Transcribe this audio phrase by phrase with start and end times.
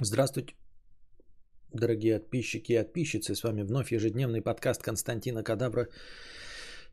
[0.00, 0.54] Здравствуйте,
[1.72, 3.36] дорогие подписчики и подписчицы.
[3.36, 5.88] С вами вновь ежедневный подкаст Константина Кадавра.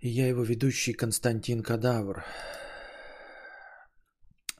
[0.01, 2.24] И я его ведущий Константин Кадавр.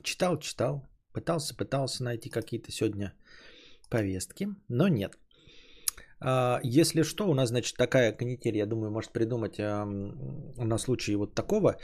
[0.02, 0.88] Читал, читал.
[1.12, 3.14] Пытался, пытался найти какие-то сегодня
[3.88, 5.16] повестки, но нет.
[6.18, 11.34] А, если что, у нас, значит, такая канитель, я думаю, может придумать на случай вот
[11.36, 11.76] такого.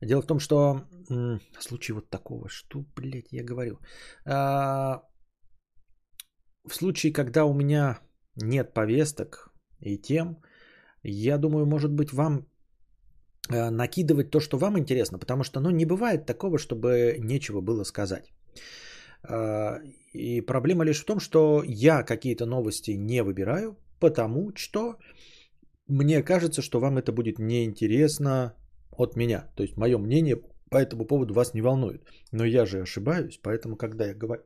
[0.00, 0.80] Дело в том, что...
[1.60, 3.80] Случай вот такого, что, блядь, я говорю.
[6.66, 7.98] В случае, когда у меня
[8.36, 10.38] нет повесток и тем,
[11.02, 12.46] я думаю, может быть, вам
[13.48, 17.84] э, накидывать то, что вам интересно, потому что, ну, не бывает такого, чтобы нечего было
[17.84, 18.32] сказать.
[19.22, 19.78] А,
[20.12, 24.96] и проблема лишь в том, что я какие-то новости не выбираю, потому что
[25.88, 28.54] мне кажется, что вам это будет неинтересно
[28.90, 29.48] от меня.
[29.56, 30.36] То есть мое мнение
[30.70, 32.02] по этому поводу вас не волнует.
[32.32, 34.42] Но я же ошибаюсь, поэтому когда я говорю...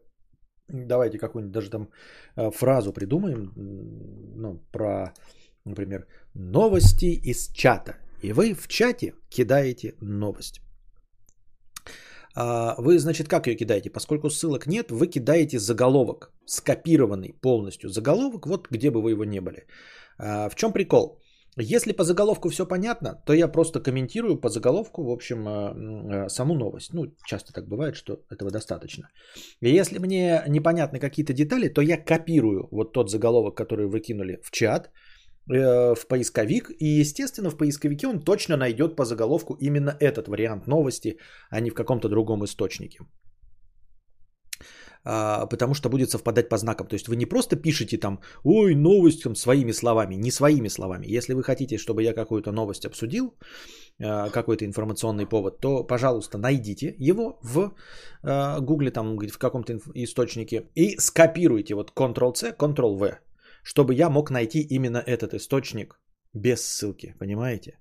[0.73, 1.89] Давайте какую-нибудь даже там
[2.37, 3.53] э, фразу придумаем,
[4.37, 5.13] ну, про,
[5.65, 7.97] например, новости из чата.
[8.23, 10.61] И вы в чате кидаете новость.
[12.37, 13.91] А, вы, значит, как ее кидаете?
[13.91, 19.41] Поскольку ссылок нет, вы кидаете заголовок, скопированный полностью заголовок, вот где бы вы его не
[19.41, 19.67] были.
[20.19, 21.20] А, в чем прикол?
[21.57, 26.55] Если по заголовку все понятно, то я просто комментирую по заголовку, в общем, а, саму
[26.55, 26.93] новость.
[26.95, 29.09] Ну, часто так бывает, что этого достаточно.
[29.61, 34.39] И если мне непонятны какие-то детали, то я копирую вот тот заголовок, который вы кинули
[34.43, 34.91] в чат,
[35.51, 40.67] э, в поисковик, и, естественно, в поисковике он точно найдет по заголовку именно этот вариант
[40.67, 41.19] новости,
[41.51, 43.01] а не в каком-то другом источнике.
[45.05, 46.87] А, потому что будет совпадать по знакам.
[46.87, 51.07] То есть вы не просто пишете там, ой, новость там, своими словами, не своими словами.
[51.17, 53.35] Если вы хотите, чтобы я какую-то новость обсудил,
[54.03, 57.73] а, какой-то информационный повод, то, пожалуйста, найдите его в
[58.61, 63.19] гугле, там в каком-то источнике и скопируйте вот Ctrl-C, Ctrl-V,
[63.63, 65.99] чтобы я мог найти именно этот источник
[66.35, 67.80] без ссылки, понимаете?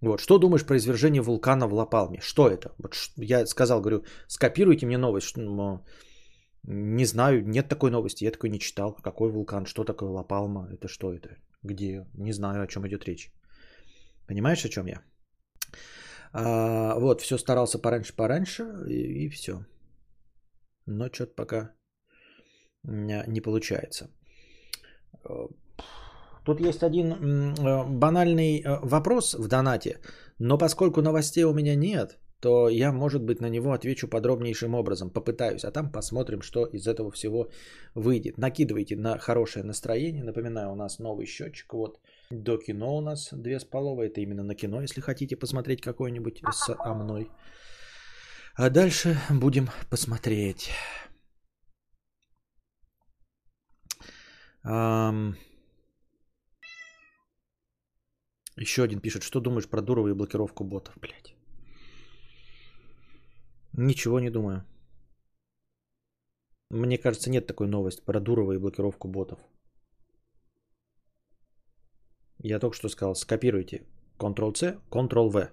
[0.00, 0.20] Вот.
[0.20, 2.20] Что думаешь про извержение вулкана в Лапалме?
[2.20, 2.72] Что это?
[2.78, 5.36] Вот я сказал, говорю, скопируйте мне новость.
[5.36, 5.84] Ну,
[6.64, 8.96] не знаю, нет такой новости, я такой не читал.
[9.02, 11.36] Какой вулкан, что такое Лапалма, это что это?
[11.62, 12.06] Где?
[12.14, 13.32] Не знаю, о чем идет речь.
[14.26, 15.02] Понимаешь, о чем я?
[16.32, 19.64] А, вот, все старался пораньше, пораньше, и, и все.
[20.86, 21.74] Но что-то пока
[22.84, 24.10] не получается.
[26.48, 29.98] Тут есть один э, банальный э, вопрос в донате,
[30.38, 35.10] но поскольку новостей у меня нет, то я, может быть, на него отвечу подробнейшим образом,
[35.10, 37.50] попытаюсь, а там посмотрим, что из этого всего
[37.94, 38.38] выйдет.
[38.38, 40.24] Накидывайте на хорошее настроение.
[40.24, 41.74] Напоминаю, у нас новый счетчик.
[41.74, 42.00] Вот
[42.30, 44.06] до кино у нас две с половой.
[44.06, 47.28] Это именно на кино, если хотите посмотреть какой-нибудь с о мной.
[48.54, 50.70] А дальше будем посмотреть.
[58.58, 61.34] Еще один пишет, что думаешь про Дурова и блокировку ботов, блядь.
[63.72, 64.64] Ничего не думаю.
[66.70, 69.38] Мне кажется, нет такой новости про Дурова и блокировку ботов.
[72.38, 73.86] Я только что сказал, скопируйте
[74.18, 75.50] Ctrl-C, Ctrl-V,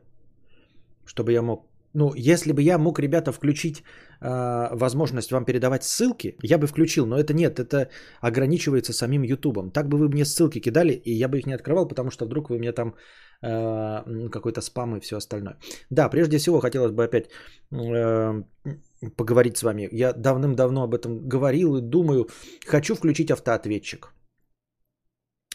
[1.06, 3.84] чтобы я мог ну, если бы я мог, ребята, включить
[4.22, 7.90] э, возможность вам передавать ссылки, я бы включил, но это нет, это
[8.22, 9.72] ограничивается самим Ютубом.
[9.72, 12.50] Так бы вы мне ссылки кидали, и я бы их не открывал, потому что вдруг
[12.50, 12.96] вы мне там
[13.42, 15.58] э, какой-то спам и все остальное.
[15.90, 17.30] Да, прежде всего хотелось бы опять
[17.72, 18.44] э,
[19.16, 19.88] поговорить с вами.
[19.92, 22.28] Я давным-давно об этом говорил и думаю,
[22.68, 24.15] хочу включить автоответчик.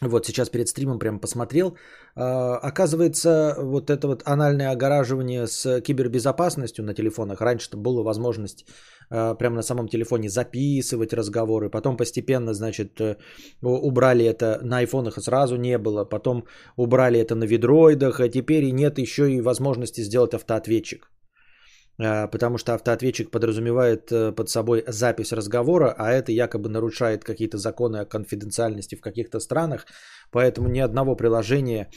[0.01, 1.77] Вот сейчас перед стримом прям посмотрел.
[2.15, 7.39] А, оказывается, вот это вот анальное огораживание с кибербезопасностью на телефонах.
[7.39, 8.65] Раньше-то была возможность
[9.11, 11.69] а, прямо на самом телефоне записывать разговоры.
[11.69, 13.15] Потом постепенно, значит, э,
[13.61, 16.03] убрали это на айфонах сразу не было.
[16.03, 16.45] Потом
[16.77, 18.21] убрали это на видроидах.
[18.21, 21.11] А теперь нет еще и возможности сделать автоответчик.
[21.99, 27.57] А, потому что автоответчик подразумевает э, под собой запись разговора, а это якобы нарушает какие-то
[27.57, 29.85] законы о конфиденциальности в каких-то странах,
[30.31, 31.89] поэтому ни одного приложения,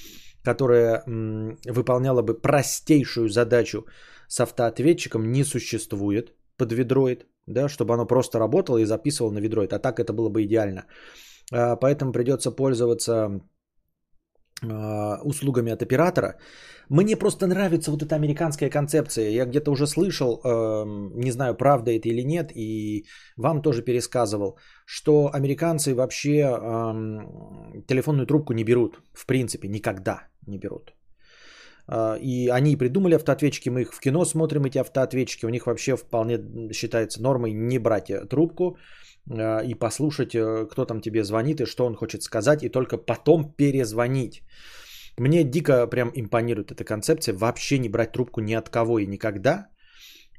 [0.43, 3.87] которое выполняло бы простейшую задачу
[4.29, 9.73] с автоответчиком, не существует под видроид, да, чтобы оно просто работало и записывало на видроид,
[9.73, 10.87] а так это было бы идеально.
[11.53, 13.41] А, поэтому придется пользоваться
[15.25, 16.39] услугами от оператора.
[16.89, 19.31] Мне просто нравится вот эта американская концепция.
[19.31, 23.07] Я где-то уже слышал, эм, не знаю, правда это или нет, и
[23.37, 29.01] вам тоже пересказывал, что американцы вообще эм, телефонную трубку не берут.
[29.13, 30.95] В принципе, никогда не берут.
[31.87, 35.97] А, и они придумали автоответчики, мы их в кино смотрим, эти автоответчики, у них вообще
[35.97, 36.39] вполне
[36.73, 38.77] считается нормой не брать э, трубку
[39.31, 42.97] а, и послушать, э, кто там тебе звонит и что он хочет сказать, и только
[42.97, 44.43] потом перезвонить.
[45.19, 49.69] Мне дико прям импонирует эта концепция, вообще не брать трубку ни от кого и никогда,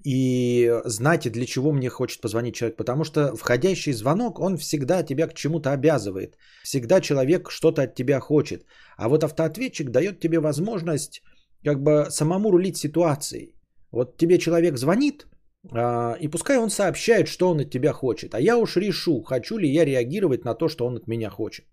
[0.05, 5.27] и знаете, для чего мне хочет позвонить человек, потому что входящий звонок, он всегда тебя
[5.27, 6.37] к чему-то обязывает.
[6.63, 8.65] Всегда человек что-то от тебя хочет.
[8.97, 11.23] А вот автоответчик дает тебе возможность
[11.65, 13.55] как бы самому рулить ситуацией.
[13.91, 15.27] Вот тебе человек звонит,
[15.71, 18.33] а, и пускай он сообщает, что он от тебя хочет.
[18.33, 21.65] А я уж решу, хочу ли я реагировать на то, что он от меня хочет.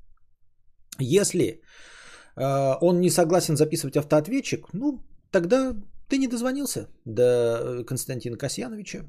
[0.99, 1.61] Если
[2.37, 4.99] а, он не согласен записывать автоответчик, ну,
[5.31, 5.77] тогда
[6.09, 9.05] ты не дозвонился до Константина Касьяновича.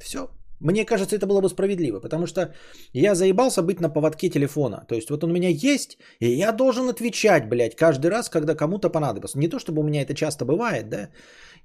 [0.00, 0.18] Все.
[0.60, 2.54] Мне кажется, это было бы справедливо, потому что
[2.92, 4.84] я заебался быть на поводке телефона.
[4.88, 8.54] То есть вот он у меня есть, и я должен отвечать, блядь, каждый раз, когда
[8.54, 9.38] кому-то понадобится.
[9.38, 11.10] Не то, чтобы у меня это часто бывает, да,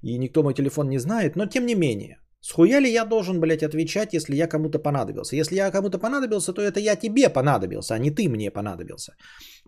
[0.02, 2.18] и никто мой телефон не знает, но тем не менее.
[2.40, 5.36] Схуя ли я должен, блядь, отвечать, если я кому-то понадобился?
[5.36, 9.14] Если я кому-то понадобился, то это я тебе понадобился, а не ты мне понадобился.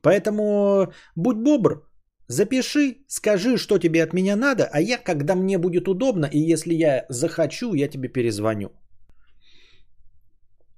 [0.03, 1.89] Поэтому будь бобр,
[2.29, 6.75] запиши, скажи, что тебе от меня надо, а я, когда мне будет удобно, и если
[6.75, 8.69] я захочу, я тебе перезвоню.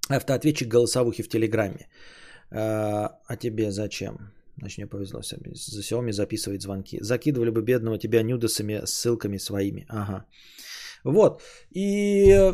[0.09, 1.89] Автоответчик голосовухи в Телеграме.
[2.51, 4.33] А, а тебе зачем?
[4.57, 5.23] Значит, мне повезло.
[5.23, 6.99] За Xiaomi записывать звонки.
[7.01, 9.87] Закидывали бы бедного тебя нюдосами, ссылками своими.
[9.89, 10.25] Ага.
[11.05, 11.43] Вот.
[11.71, 12.53] И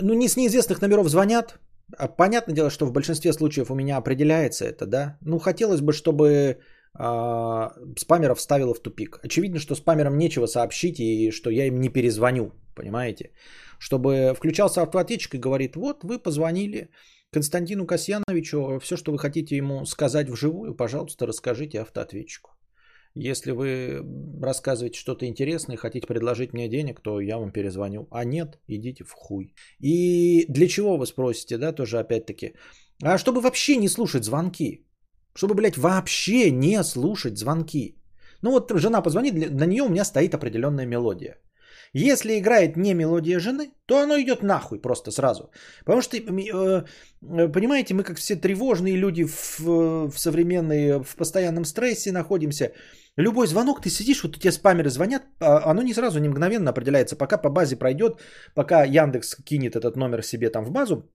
[0.00, 1.58] ну, не с неизвестных номеров звонят.
[1.98, 5.18] А понятное дело, что в большинстве случаев у меня определяется это, да.
[5.20, 6.58] Ну, хотелось бы, чтобы
[6.94, 9.20] а, спамеров ставило в тупик.
[9.22, 13.30] Очевидно, что спамерам нечего сообщить и что я им не перезвоню, понимаете?
[13.84, 16.88] Чтобы включался автоответчик и говорит, вот вы позвонили
[17.30, 22.50] Константину Касьяновичу, все, что вы хотите ему сказать вживую, пожалуйста, расскажите автоответчику.
[23.14, 24.02] Если вы
[24.42, 28.08] рассказываете что-то интересное и хотите предложить мне денег, то я вам перезвоню.
[28.10, 29.54] А нет, идите в хуй.
[29.80, 32.54] И для чего вы спросите, да, тоже опять-таки.
[33.02, 34.86] А чтобы вообще не слушать звонки.
[35.36, 37.98] Чтобы, блядь, вообще не слушать звонки.
[38.40, 41.36] Ну вот жена позвонит, на нее у меня стоит определенная мелодия.
[41.94, 45.50] Если играет не мелодия жены, то оно идет нахуй просто сразу.
[45.84, 49.60] Потому что, э, э, понимаете, мы как все тревожные люди в,
[50.10, 52.72] в современной, в постоянном стрессе находимся.
[53.16, 56.70] Любой звонок, ты сидишь, вот у тебя спамеры звонят, а оно не сразу, не мгновенно
[56.70, 58.20] определяется, пока по базе пройдет,
[58.54, 61.08] пока Яндекс кинет этот номер себе там в базу,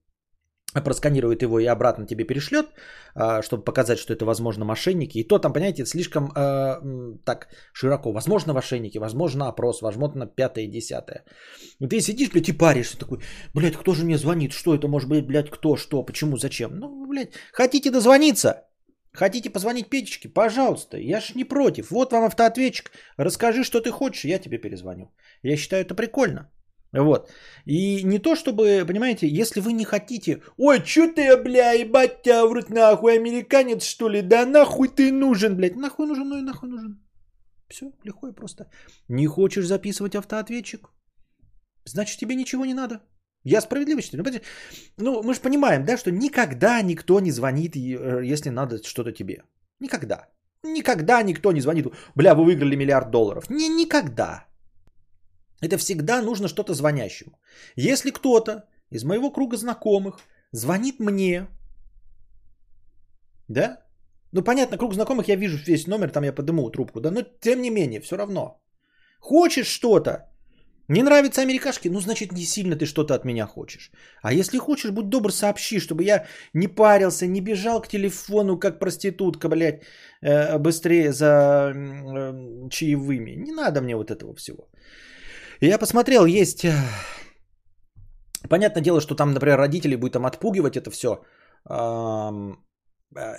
[0.74, 2.66] просканирует его и обратно тебе перешлет,
[3.14, 5.18] а, чтобы показать, что это, возможно, мошенники.
[5.18, 8.12] И то там, понимаете, слишком э, так широко.
[8.12, 11.24] Возможно, мошенники, возможно, опрос, возможно, пятое, десятое.
[11.80, 13.18] И ты сидишь, блядь, и паришься такой,
[13.54, 16.76] блядь, кто же мне звонит, что это может быть, блядь, кто, что, почему, зачем?
[16.78, 18.66] Ну, блядь, хотите дозвониться?
[19.12, 20.28] Хотите позвонить Петечке?
[20.28, 21.90] Пожалуйста, я ж не против.
[21.90, 25.12] Вот вам автоответчик, расскажи, что ты хочешь, я тебе перезвоню.
[25.42, 26.48] Я считаю это прикольно.
[26.92, 27.30] Вот.
[27.66, 32.46] И не то чтобы, понимаете, если вы не хотите, ой, что ты, бля, ебать тебя
[32.46, 36.42] в рот нахуй, американец что ли, да нахуй ты нужен, блядь, нахуй нужен, ну и
[36.42, 37.00] нахуй нужен.
[37.68, 38.64] Все, легко и просто.
[39.08, 40.90] Не хочешь записывать автоответчик?
[41.84, 43.00] Значит, тебе ничего не надо.
[43.44, 44.24] Я справедливо считаю.
[44.24, 44.40] Ну,
[44.98, 49.44] ну мы же понимаем, да, что никогда никто не звонит, э, если надо что-то тебе.
[49.80, 50.28] Никогда.
[50.62, 51.86] Никогда никто не звонит.
[52.14, 53.48] Бля, вы выиграли миллиард долларов.
[53.48, 54.49] Не, никогда.
[55.60, 57.38] Это всегда нужно что-то звонящему.
[57.76, 60.20] Если кто-то из моего круга знакомых
[60.52, 61.46] звонит мне,
[63.48, 63.82] да,
[64.32, 67.62] ну понятно, круг знакомых я вижу весь номер, там я подыму трубку, да, но тем
[67.62, 68.60] не менее, все равно.
[69.20, 70.30] Хочешь что-то,
[70.88, 73.92] не нравятся америкашки, ну значит не сильно ты что-то от меня хочешь.
[74.22, 78.78] А если хочешь, будь добр, сообщи, чтобы я не парился, не бежал к телефону, как
[78.78, 79.82] проститутка, блядь,
[80.22, 83.36] э, быстрее за э, чаевыми.
[83.36, 84.68] Не надо мне вот этого всего.
[85.62, 86.64] Я посмотрел, есть...
[86.64, 86.72] Э,
[88.48, 91.22] понятное дело, что там, например, родители будут там отпугивать это все.
[91.68, 92.30] Э,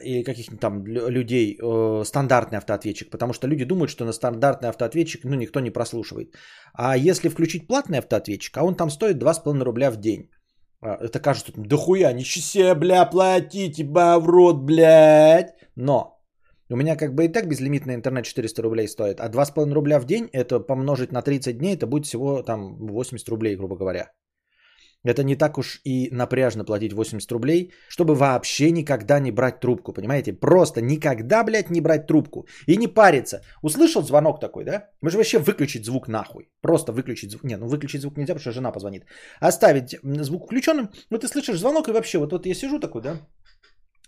[0.03, 5.23] или каких-нибудь там людей э, стандартный автоответчик, потому что люди думают, что на стандартный автоответчик
[5.23, 6.35] ну, никто не прослушивает.
[6.73, 10.29] А если включить платный автоответчик, а он там стоит 2,5 рубля в день,
[10.81, 15.55] а, это кажется, да хуя, ничего себе, бля, платите, ба, в рот, блядь.
[15.75, 16.20] Но
[16.71, 20.05] у меня как бы и так безлимитный интернет 400 рублей стоит, а 2,5 рубля в
[20.05, 24.11] день, это помножить на 30 дней, это будет всего там 80 рублей, грубо говоря.
[25.03, 29.93] Это не так уж и напряжно платить 80 рублей, чтобы вообще никогда не брать трубку,
[29.93, 30.33] понимаете?
[30.33, 33.41] Просто никогда, блядь, не брать трубку и не париться.
[33.63, 34.89] Услышал звонок такой, да?
[35.01, 36.49] Мы же вообще выключить звук нахуй.
[36.61, 37.43] Просто выключить звук.
[37.43, 39.05] Не, ну выключить звук нельзя, потому что жена позвонит.
[39.39, 40.89] Оставить звук включенным.
[41.09, 43.17] Ну ты слышишь звонок и вообще, вот, вот я сижу такой, да?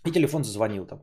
[0.06, 1.02] И телефон зазвонил там.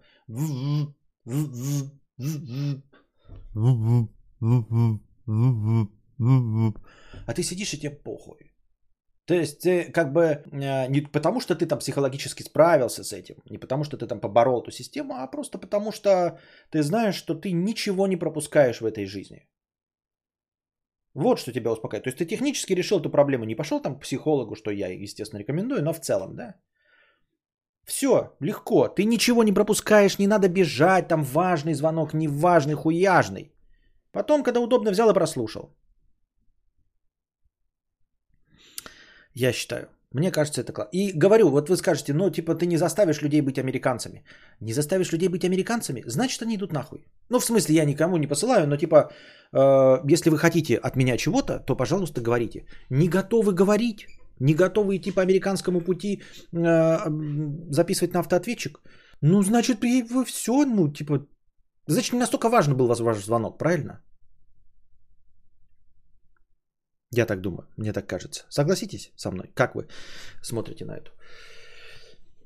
[7.28, 8.52] А ты сидишь и тебе похуй.
[9.26, 13.36] То есть ты как бы э, не потому, что ты там психологически справился с этим,
[13.50, 16.40] не потому, что ты там поборол эту систему, а просто потому, что
[16.72, 19.48] ты знаешь, что ты ничего не пропускаешь в этой жизни.
[21.14, 22.04] Вот что тебя успокаивает.
[22.04, 25.40] То есть ты технически решил эту проблему, не пошел там к психологу, что я, естественно,
[25.40, 26.56] рекомендую, но в целом, да?
[27.92, 28.88] Все, легко.
[28.88, 33.52] Ты ничего не пропускаешь, не надо бежать, там важный звонок, неважный, хуяжный.
[34.14, 35.76] Потом, когда удобно, взял и прослушал.
[39.34, 39.88] Я считаю.
[40.14, 40.90] Мне кажется, это классно.
[40.94, 44.24] И говорю, вот вы скажете, ну, типа, ты не заставишь людей быть американцами.
[44.62, 47.06] Не заставишь людей быть американцами, значит, они идут нахуй.
[47.30, 49.12] Ну, в смысле, я никому не посылаю, но, типа,
[49.54, 52.66] э, если вы хотите от меня чего-то, то, пожалуйста, говорите.
[52.90, 54.08] Не готовы говорить,
[54.42, 56.22] не готовы идти по американскому пути,
[56.54, 56.98] э,
[57.70, 58.82] записывать на автоответчик,
[59.22, 61.28] ну, значит, вы все, ну, типа,
[61.88, 64.02] значит, не настолько важно был ваш звонок, правильно?
[67.14, 68.46] Я так думаю, мне так кажется.
[68.50, 69.52] Согласитесь со мной?
[69.54, 69.88] Как вы
[70.42, 71.12] смотрите на это?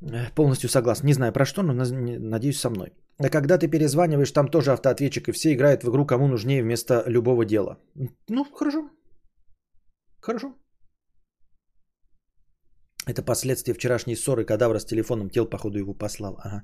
[0.02, 1.06] Э, полностью согласен.
[1.06, 2.94] Не знаю про что, но надеюсь со мной.
[3.20, 7.04] А когда ты перезваниваешь, там тоже автоответчик, и все играют в игру кому нужнее вместо
[7.08, 7.78] любого дела.
[8.28, 8.90] Ну, хорошо.
[10.20, 10.56] Хорошо.
[13.08, 15.30] Это последствия вчерашней ссоры кадавра с телефоном.
[15.30, 16.40] Тел, походу, его послал.
[16.44, 16.64] Ага.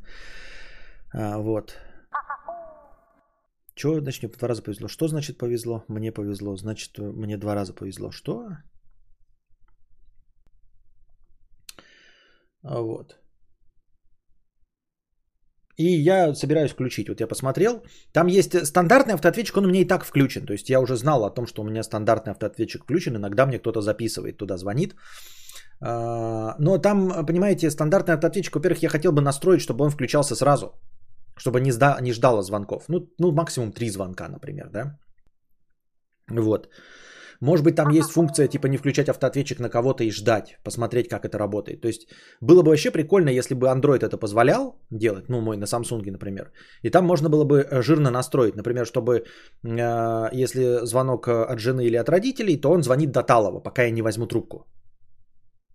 [1.14, 1.78] А, вот.
[3.76, 4.88] Чего значит мне два раза повезло?
[4.88, 5.84] Что значит повезло?
[5.88, 6.56] Мне повезло.
[6.56, 8.12] Значит, мне два раза повезло.
[8.12, 8.58] Что?
[12.64, 13.21] А вот.
[15.78, 17.10] И я собираюсь включить.
[17.10, 17.84] Вот я посмотрел.
[18.14, 20.46] Там есть стандартный автоответчик, он у меня и так включен.
[20.46, 23.16] То есть я уже знал о том, что у меня стандартный автоответчик включен.
[23.16, 24.96] Иногда мне кто-то записывает, туда звонит.
[25.82, 30.74] А, но там, понимаете, стандартный автоответчик, во-первых, я хотел бы настроить, чтобы он включался сразу
[31.42, 32.84] чтобы не, сда, не ждало звонков.
[32.88, 35.00] Ну, ну, максимум три звонка, например, да.
[36.30, 36.70] Вот.
[37.42, 41.26] Может быть, там есть функция типа не включать автоответчик на кого-то и ждать, посмотреть, как
[41.26, 41.82] это работает.
[41.82, 42.08] То есть
[42.42, 46.52] было бы вообще прикольно, если бы Android это позволял делать, ну мой на Samsung, например.
[46.84, 49.26] И там можно было бы э, жирно настроить, например, чтобы
[49.64, 53.92] э, если звонок от жены или от родителей, то он звонит до Талова, пока я
[53.92, 54.68] не возьму трубку.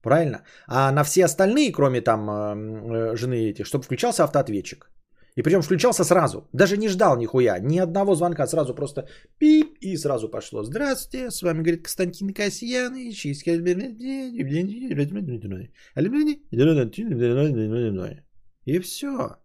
[0.03, 0.45] Правильно?
[0.69, 4.89] А на все остальные, кроме там э, э жены этих, чтобы включался автоответчик.
[5.37, 6.49] И причем включался сразу.
[6.53, 7.59] Даже не ждал нихуя.
[7.59, 8.47] Ни одного звонка.
[8.47, 9.07] Сразу просто
[9.39, 9.77] пип.
[9.81, 10.65] И сразу пошло.
[10.65, 11.31] Здравствуйте.
[11.31, 13.27] С вами, говорит, Константин Касьянович.
[18.65, 19.37] И все.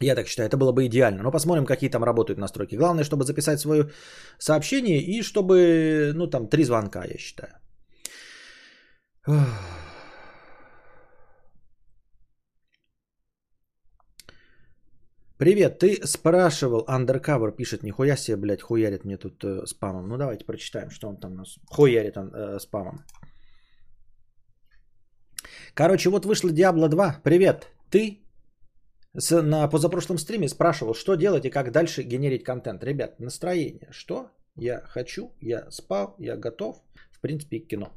[0.00, 1.22] Я так считаю, это было бы идеально.
[1.22, 2.74] Но посмотрим, какие там работают настройки.
[2.76, 3.90] Главное, чтобы записать свое
[4.38, 7.52] сообщение и чтобы, ну, там, три звонка, я считаю.
[15.42, 20.06] Привет, ты спрашивал, Undercover пишет, нихуя себе, блядь, хуярит мне тут э, спамом.
[20.08, 23.04] Ну давайте прочитаем, что он там нас хуярит он, э, спамом.
[25.74, 27.22] Короче, вот вышла Diablo 2.
[27.24, 28.20] Привет, ты
[29.18, 32.84] с, на позапрошлом стриме спрашивал, что делать и как дальше генерить контент.
[32.84, 33.88] Ребят, настроение.
[33.90, 36.76] Что я хочу, я спал, я готов.
[37.10, 37.90] В принципе, кино.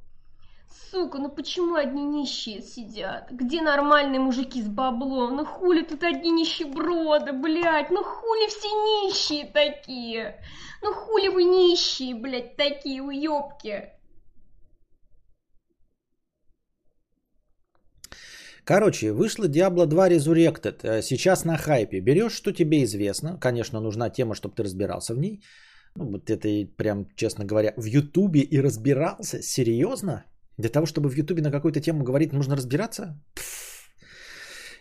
[0.76, 3.32] Сука, ну почему одни нищие сидят?
[3.32, 5.36] Где нормальные мужики с баблом?
[5.36, 7.92] Ну хули тут одни нищеброды, блядь?
[7.92, 10.42] Ну хули все нищие такие?
[10.82, 13.92] Ну хули вы нищие, блядь, такие уёбки?
[18.66, 20.80] Короче, вышла Diablo 2 Resurrected.
[20.84, 22.00] Э, сейчас на хайпе.
[22.00, 23.38] Берешь, что тебе известно.
[23.38, 25.44] Конечно, нужна тема, чтобы ты разбирался в ней.
[25.96, 29.42] Ну, вот это и прям, честно говоря, в Ютубе и разбирался.
[29.42, 30.26] Серьезно?
[30.58, 33.20] Для того, чтобы в Ютубе на какую-то тему говорить, нужно разбираться?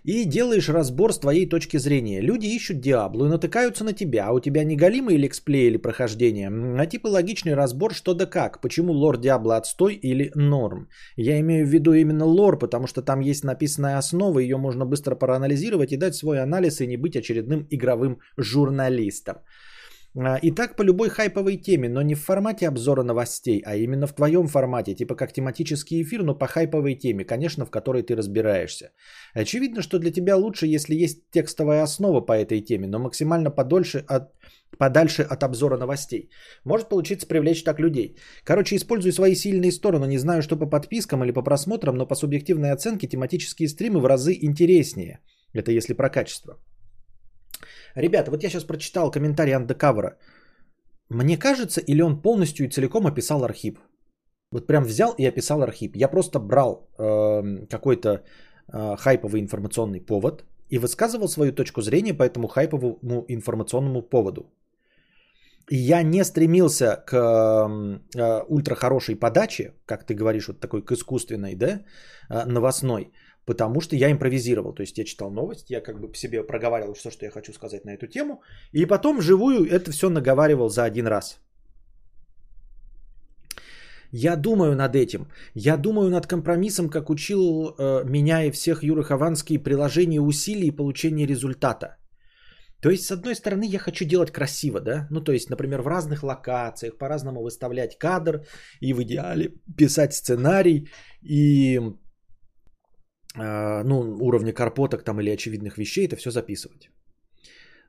[0.05, 2.21] И делаешь разбор с твоей точки зрения.
[2.21, 6.51] Люди ищут Диаблу и натыкаются на тебя, а у тебя не галимый лексплей или прохождение,
[6.79, 10.89] а типа логичный разбор что да как, почему лор Диабло отстой или норм.
[11.17, 15.15] Я имею в виду именно лор, потому что там есть написанная основа, ее можно быстро
[15.15, 19.37] проанализировать и дать свой анализ и не быть очередным игровым журналистом.
[20.17, 24.07] А, и так по любой хайповой теме, но не в формате обзора новостей, а именно
[24.07, 28.15] в твоем формате, типа как тематический эфир, но по хайповой теме, конечно, в которой ты
[28.15, 28.93] разбираешься.
[29.35, 34.05] Очевидно, что для тебя лучше, если есть текстовая основа по этой теме, но максимально подольше
[34.07, 34.33] от,
[34.79, 36.31] подальше от обзора новостей.
[36.65, 38.17] Может получиться привлечь так людей.
[38.45, 40.07] Короче, используй свои сильные стороны.
[40.07, 44.07] Не знаю, что по подпискам или по просмотрам, но по субъективной оценке тематические стримы в
[44.07, 45.19] разы интереснее.
[45.53, 46.59] Это если про качество.
[47.97, 50.19] Ребята, вот я сейчас прочитал комментарий андекавера.
[51.09, 53.79] Мне кажется, или он полностью и целиком описал Архип?
[54.51, 55.97] Вот прям взял и описал Архип.
[55.97, 58.09] Я просто брал э, какой-то
[58.73, 64.53] э, хайповый информационный повод и высказывал свою точку зрения по этому хайповому информационному поводу.
[65.71, 68.77] И я не стремился к э, ультра
[69.21, 71.81] подаче, как ты говоришь, вот такой к искусственной, да,
[72.31, 73.13] э, новостной,
[73.47, 74.75] потому что я импровизировал.
[74.75, 77.53] То есть я читал новости, я как бы по себе проговаривал все, что я хочу
[77.53, 81.41] сказать на эту тему, и потом вживую это все наговаривал за один раз.
[84.17, 85.27] Я думаю над этим.
[85.55, 90.77] Я думаю над компромиссом, как учил э, меня и всех Юры Хованский, приложение усилий и
[90.77, 91.97] получение результата.
[92.81, 95.09] То есть, с одной стороны, я хочу делать красиво, да?
[95.11, 98.45] Ну, то есть, например, в разных локациях, по-разному выставлять кадр
[98.81, 100.89] и в идеале писать сценарий
[101.23, 101.81] и
[103.85, 106.91] ну, уровня карпоток там или очевидных вещей, это все записывать.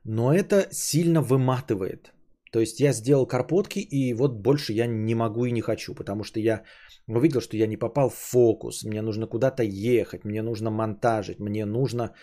[0.04, 2.12] Но это сильно выматывает.
[2.52, 6.24] То есть я сделал карпотки, и вот больше я не могу и не хочу, потому
[6.24, 6.62] что я
[7.08, 11.66] увидел, что я не попал в фокус, мне нужно куда-то ехать, мне нужно монтажить, мне
[11.66, 12.14] нужно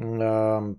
[0.00, 0.74] э,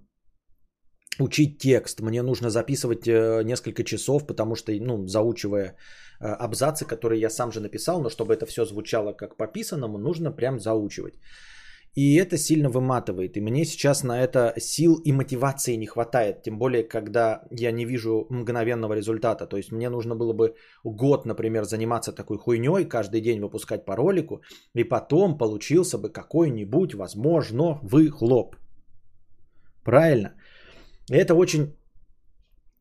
[1.19, 5.75] учить текст, мне нужно записывать э, несколько часов, потому что, ну, заучивая
[6.19, 10.31] э, абзацы, которые я сам же написал, но чтобы это все звучало как пописанному, нужно
[10.31, 11.19] прям заучивать.
[11.95, 13.37] И это сильно выматывает.
[13.37, 16.41] И мне сейчас на это сил и мотивации не хватает.
[16.41, 19.45] Тем более, когда я не вижу мгновенного результата.
[19.45, 23.95] То есть мне нужно было бы год, например, заниматься такой хуйней, каждый день выпускать по
[23.95, 24.41] ролику.
[24.73, 28.55] И потом получился бы какой-нибудь, возможно, выхлоп.
[29.83, 30.33] Правильно?
[31.11, 31.75] Это очень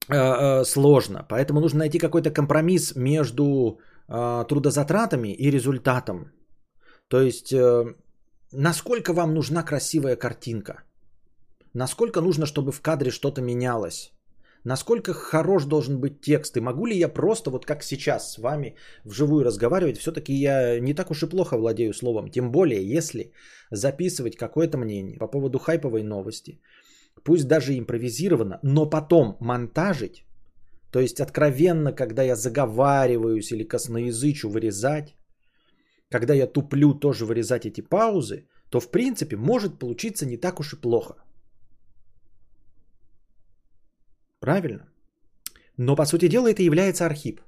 [0.09, 1.26] э, э, сложно.
[1.28, 3.78] Поэтому нужно найти какой-то компромисс между
[4.09, 6.33] э, трудозатратами и результатом.
[7.09, 7.95] То есть э,
[8.52, 10.82] насколько вам нужна красивая картинка?
[11.75, 14.12] Насколько нужно, чтобы в кадре что-то менялось?
[14.64, 16.56] Насколько хорош должен быть текст?
[16.56, 19.99] И могу ли я просто, вот как сейчас с вами вживую разговаривать?
[19.99, 22.30] Все-таки я не так уж и плохо владею словом.
[22.30, 23.32] Тем более, если
[23.71, 26.61] записывать какое-то мнение по поводу хайповой новости,
[27.25, 30.25] пусть даже импровизированно, но потом монтажить,
[30.92, 35.16] то есть откровенно, когда я заговариваюсь или косноязычу вырезать,
[36.12, 40.73] когда я туплю тоже вырезать эти паузы, то в принципе может получиться не так уж
[40.73, 41.14] и плохо.
[44.41, 44.89] Правильно?
[45.76, 47.41] Но по сути дела это является архип.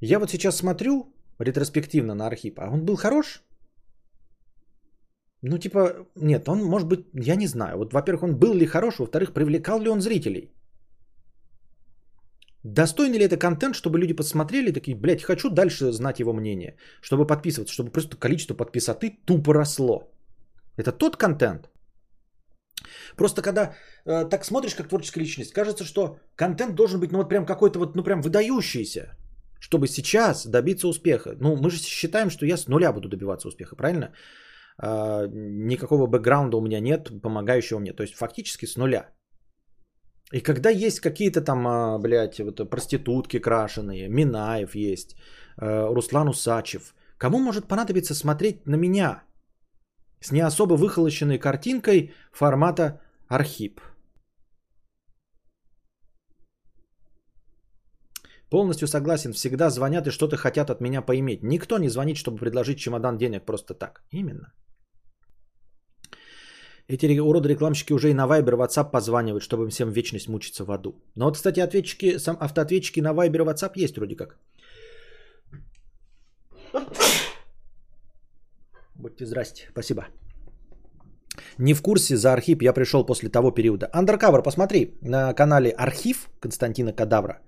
[0.00, 3.42] Я вот сейчас смотрю ретроспективно на архип, а он был хорош?
[5.42, 7.78] Ну типа, нет, он может быть, я не знаю.
[7.78, 10.52] Вот, во-первых, он был ли хорош, во-вторых, привлекал ли он зрителей?
[12.64, 16.76] Достойный ли это контент, чтобы люди посмотрели и такие, блядь, хочу дальше знать его мнение,
[17.00, 20.12] чтобы подписываться, чтобы просто количество подписоты тупо росло.
[20.76, 21.70] Это тот контент.
[23.16, 27.28] Просто когда э, так смотришь как творческая личность, кажется, что контент должен быть, ну вот
[27.28, 29.16] прям какой-то вот, ну прям выдающийся,
[29.60, 31.36] чтобы сейчас добиться успеха.
[31.40, 34.12] Ну мы же считаем, что я с нуля буду добиваться успеха, правильно?
[34.82, 37.92] Э, никакого бэкграунда у меня нет, помогающего мне.
[37.92, 39.08] То есть фактически с нуля.
[40.32, 45.16] И когда есть какие-то там, а, блядь, вот проститутки крашеные, Минаев есть,
[45.60, 49.22] э, Руслан Усачев, кому может понадобиться смотреть на меня
[50.20, 53.80] с не особо выхолощенной картинкой формата архип?
[58.50, 61.42] Полностью согласен, всегда звонят и что-то хотят от меня поиметь.
[61.42, 64.02] Никто не звонит, чтобы предложить чемодан денег просто так.
[64.12, 64.52] Именно.
[66.90, 70.90] Эти уроды-рекламщики уже и на Viber, WhatsApp позванивают, чтобы им всем вечность мучиться в аду.
[71.14, 74.38] Но вот, кстати, ответчики, сам, автоответчики на Viber WhatsApp есть вроде как.
[78.96, 80.08] Будьте здрасте, спасибо.
[81.58, 83.88] Не в курсе за архив, я пришел после того периода.
[83.94, 87.38] Undercover, посмотри на канале Архив Константина Кадавра.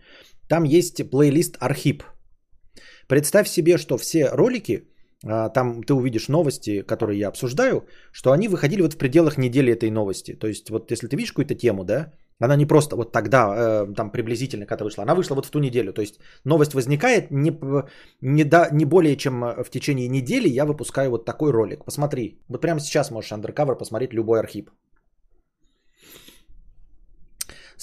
[0.49, 2.05] Там есть плейлист Архив.
[3.09, 4.92] Представь себе, что все ролики
[5.23, 9.91] там ты увидишь новости, которые я обсуждаю, что они выходили вот в пределах недели этой
[9.91, 10.35] новости.
[10.35, 13.95] То есть вот если ты видишь какую-то тему, да, она не просто вот тогда, э,
[13.95, 15.93] там приблизительно, когда вышла, она вышла вот в ту неделю.
[15.93, 17.53] То есть новость возникает не,
[18.21, 21.85] не, до, не более чем в течение недели я выпускаю вот такой ролик.
[21.85, 24.67] Посмотри, вот прямо сейчас можешь undercover посмотреть любой архив.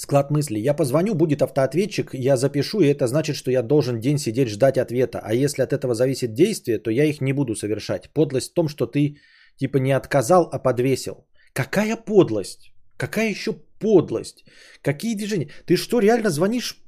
[0.00, 0.58] Склад мысли.
[0.58, 4.78] Я позвоню, будет автоответчик, я запишу, и это значит, что я должен день сидеть ждать
[4.78, 5.20] ответа.
[5.22, 8.10] А если от этого зависит действие, то я их не буду совершать.
[8.14, 9.18] Подлость в том, что ты
[9.56, 11.26] типа не отказал, а подвесил.
[11.52, 12.72] Какая подлость?
[12.96, 14.44] Какая еще подлость?
[14.82, 15.48] Какие движения?
[15.66, 16.82] Ты что, реально звонишь?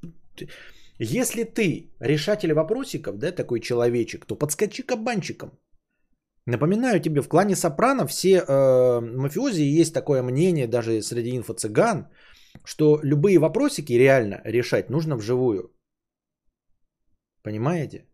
[0.98, 5.51] Если ты решатель вопросиков, да, такой человечек, то подскочи кабанчиком.
[6.46, 12.07] Напоминаю тебе, в клане Сопрано все э, мафиози есть такое мнение, даже среди инфо-цыган,
[12.65, 15.71] что любые вопросики реально решать нужно вживую.
[17.43, 18.07] Понимаете?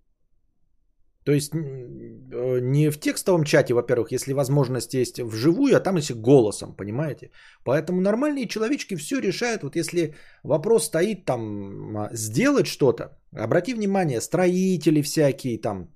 [1.24, 6.14] То есть э, не в текстовом чате, во-первых, если возможность есть вживую, а там если
[6.14, 7.30] голосом, понимаете?
[7.64, 9.62] Поэтому нормальные человечки все решают.
[9.62, 15.88] Вот если вопрос стоит там а, сделать что-то, обрати внимание, строители всякие там,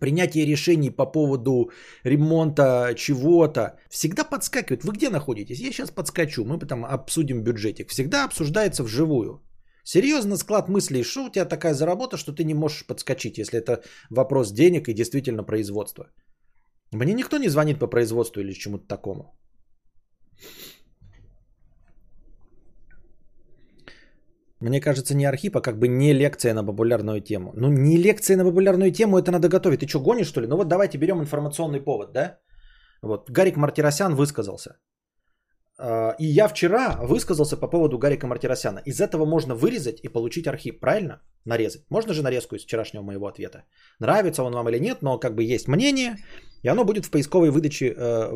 [0.00, 1.70] принятие решений по поводу
[2.04, 4.84] ремонта чего-то, всегда подскакивают.
[4.84, 5.60] Вы где находитесь?
[5.60, 7.90] Я сейчас подскочу, мы потом обсудим бюджетик.
[7.90, 9.40] Всегда обсуждается вживую.
[9.84, 13.82] Серьезно склад мыслей, что у тебя такая заработа, что ты не можешь подскочить, если это
[14.10, 16.04] вопрос денег и действительно производства.
[16.92, 19.34] Мне никто не звонит по производству или чему-то такому.
[24.64, 27.52] Мне кажется, не архип, а как бы не лекция на популярную тему.
[27.54, 29.80] Ну, не лекция на популярную тему, это надо готовить.
[29.80, 30.46] Ты что, гонишь, что ли?
[30.46, 32.38] Ну вот давайте берем информационный повод, да?
[33.02, 34.78] Вот, Гарик Мартиросян высказался.
[35.78, 38.80] А, и я вчера высказался по поводу Гарика Мартиросяна.
[38.86, 41.20] Из этого можно вырезать и получить архив, правильно?
[41.44, 41.84] Нарезать.
[41.90, 43.64] Можно же нарезку из вчерашнего моего ответа.
[44.00, 46.16] Нравится он вам или нет, но как бы есть мнение,
[46.62, 48.30] и оно будет в поисковой выдаче э,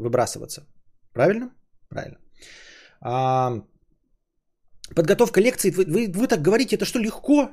[0.00, 0.66] выбрасываться.
[1.12, 1.50] Правильно?
[1.88, 2.18] Правильно.
[3.00, 3.62] А,
[4.94, 7.50] подготовка лекций, вы, вы, вы так говорите, это что, легко?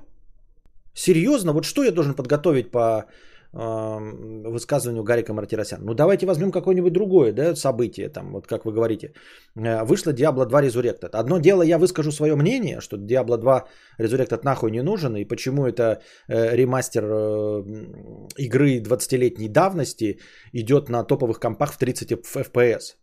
[0.94, 1.54] Серьезно?
[1.54, 3.06] Вот что я должен подготовить по
[3.52, 5.84] высказыванию Гарика Мартиросяна.
[5.84, 9.14] Ну давайте возьмем какое-нибудь другое да, событие, там, вот как вы говорите.
[9.56, 11.10] Э, вышло Diablo 2 Resurrected.
[11.14, 13.68] Одно дело, я выскажу свое мнение, что Diablo 2
[14.00, 17.64] Resurrected нахуй не нужен, и почему это э, ремастер э,
[18.38, 20.20] игры 20-летней давности
[20.54, 22.96] идет на топовых компах в 30 FPS.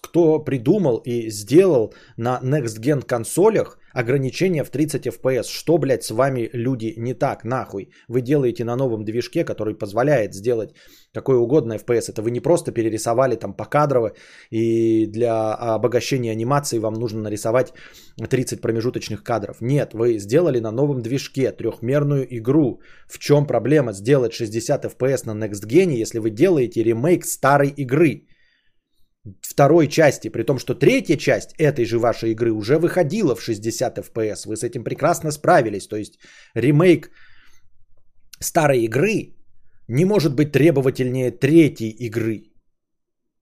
[0.00, 5.44] Кто придумал и сделал на Next Gen консолях ограничения в 30 FPS.
[5.44, 7.90] Что, блядь, с вами, люди, не так, нахуй?
[8.08, 10.74] Вы делаете на новом движке, который позволяет сделать
[11.14, 12.10] какой угодно FPS.
[12.10, 14.12] Это вы не просто перерисовали там покадрово,
[14.50, 17.72] и для обогащения анимации вам нужно нарисовать
[18.16, 19.60] 30 промежуточных кадров.
[19.60, 22.80] Нет, вы сделали на новом движке трехмерную игру.
[23.06, 28.26] В чем проблема сделать 60 FPS на Next Gen, если вы делаете ремейк старой игры?
[29.40, 33.98] Второй части, при том, что третья часть этой же вашей игры уже выходила в 60
[33.98, 34.46] FPS.
[34.46, 35.88] Вы с этим прекрасно справились.
[35.88, 36.18] То есть
[36.54, 37.10] ремейк
[38.40, 39.36] старой игры
[39.88, 42.52] не может быть требовательнее третьей игры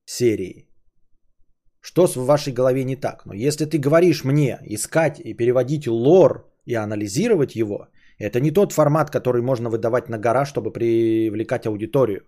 [0.05, 0.67] серии.
[1.81, 3.25] Что в вашей голове не так?
[3.27, 7.89] Но если ты говоришь мне искать и переводить лор и анализировать его,
[8.19, 12.21] это не тот формат, который можно выдавать на гора, чтобы привлекать аудиторию.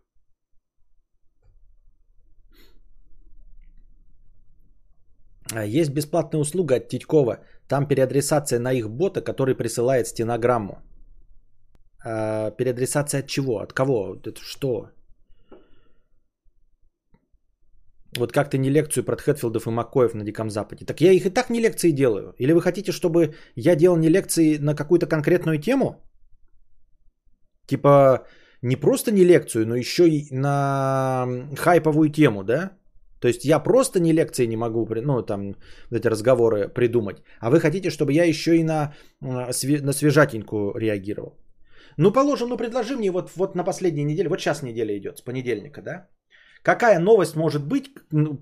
[5.61, 7.39] Есть бесплатная услуга от Титькова.
[7.69, 10.83] Там переадресация на их бота, который присылает стенограмму.
[12.05, 13.61] А, переадресация от чего?
[13.61, 14.17] От кого?
[14.25, 14.91] Это что?
[18.19, 20.85] Вот как ты не лекцию про Тхэтфилдов и Макоев на Диком Западе.
[20.85, 22.35] Так я их и так не лекции делаю.
[22.39, 26.03] Или вы хотите, чтобы я делал не лекции на какую-то конкретную тему?
[27.67, 28.27] Типа
[28.63, 32.71] не просто не лекцию, но еще и на хайповую тему, да?
[33.23, 35.55] То есть я просто не лекции не могу, ну, там,
[35.93, 37.23] эти разговоры придумать.
[37.41, 41.39] А вы хотите, чтобы я еще и на, на свежатенькую реагировал.
[41.97, 45.23] Ну, положим, ну, предложи мне вот, вот на последней неделе, вот сейчас неделя идет, с
[45.25, 46.09] понедельника, да?
[46.65, 47.85] Какая новость может быть,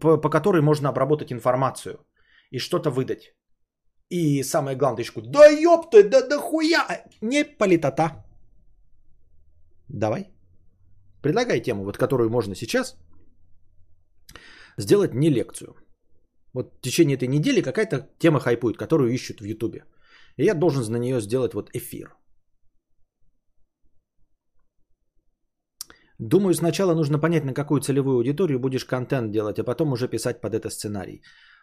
[0.00, 1.98] по, по которой можно обработать информацию
[2.50, 3.34] и что-то выдать?
[4.08, 8.24] И самое главное, еще, да ёпта, да, да хуя, не политота.
[9.88, 10.30] Давай.
[11.22, 12.96] Предлагай тему, вот которую можно сейчас
[14.80, 15.74] сделать не лекцию.
[16.54, 19.84] Вот в течение этой недели какая-то тема хайпует, которую ищут в Ютубе.
[20.36, 22.16] И я должен на нее сделать вот эфир.
[26.18, 30.40] Думаю, сначала нужно понять, на какую целевую аудиторию будешь контент делать, а потом уже писать
[30.40, 31.22] под это сценарий.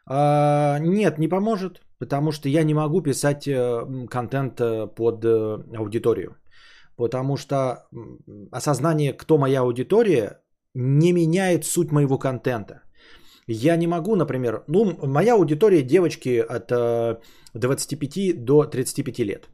[0.09, 5.57] А, нет, не поможет, потому что я не могу писать э, контент э, под э,
[5.77, 6.37] аудиторию.
[6.95, 7.87] Потому что
[8.51, 10.41] осознание, кто моя аудитория,
[10.73, 12.81] не меняет суть моего контента.
[13.47, 16.71] Я не могу, например, ну, моя аудитория девочки от
[17.53, 19.49] 25 э, до 35 лет.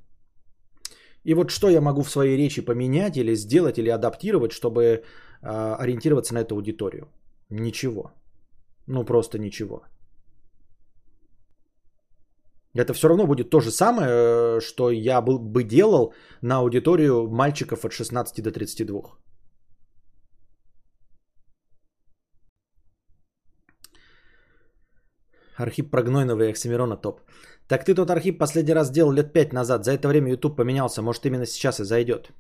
[1.24, 5.02] И вот что я могу в своей речи поменять или сделать, или адаптировать, чтобы э,
[5.80, 7.08] ориентироваться на эту аудиторию?
[7.50, 8.12] Ничего.
[8.88, 9.84] Ну, просто ничего.
[12.76, 17.86] Это все равно будет то же самое, э, что я бы делал на аудиторию мальчиков
[17.86, 19.02] от 16 до 32.
[25.58, 27.22] Архип Прогнойного и Оксимирона топ.
[27.68, 29.86] Так ты тот архип последний раз делал лет 5 назад.
[29.86, 31.02] За это время YouTube поменялся.
[31.02, 32.32] Может именно сейчас и зайдет.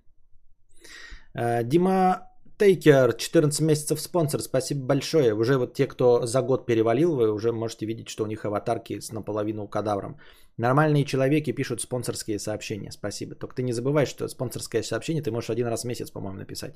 [1.33, 5.33] Э, Дима Тейкер, 14 месяцев спонсор, спасибо большое.
[5.33, 8.99] Уже вот те, кто за год перевалил, вы уже можете видеть, что у них аватарки
[8.99, 10.17] с наполовину кадавром.
[10.57, 13.35] Нормальные человеки пишут спонсорские сообщения, спасибо.
[13.35, 16.75] Только ты не забывай, что спонсорское сообщение ты можешь один раз в месяц, по-моему, написать.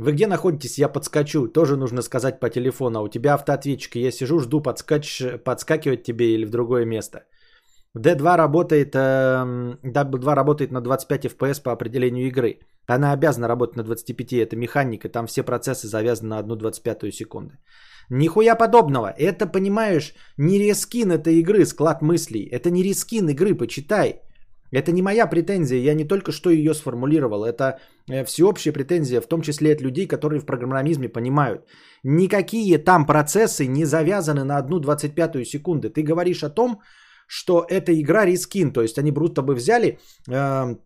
[0.00, 0.78] Вы где находитесь?
[0.78, 1.48] Я подскочу.
[1.48, 2.98] Тоже нужно сказать по телефону.
[2.98, 3.96] А у тебя автоответчик.
[3.96, 5.22] Я сижу, жду подскач...
[5.44, 7.18] подскакивать тебе или в другое место.
[7.98, 8.98] D2 работает, э,
[9.84, 12.60] W2 работает на 25 FPS по определению игры.
[12.86, 17.58] Она обязана работать на 25, это механика, там все процессы завязаны на 1 25 секунды.
[18.10, 19.12] Нихуя подобного.
[19.18, 22.48] Это, понимаешь, не рескин этой игры, склад мыслей.
[22.52, 24.22] Это не рескин игры, почитай.
[24.72, 27.44] Это не моя претензия, я не только что ее сформулировал.
[27.44, 27.78] Это
[28.08, 31.62] э, всеобщая претензия, в том числе от людей, которые в программизме понимают.
[32.04, 35.88] Никакие там процессы не завязаны на 1 25 секунды.
[35.90, 36.80] Ты говоришь о том,
[37.26, 40.76] что эта игра рискин, то есть они будто бы взяли, э,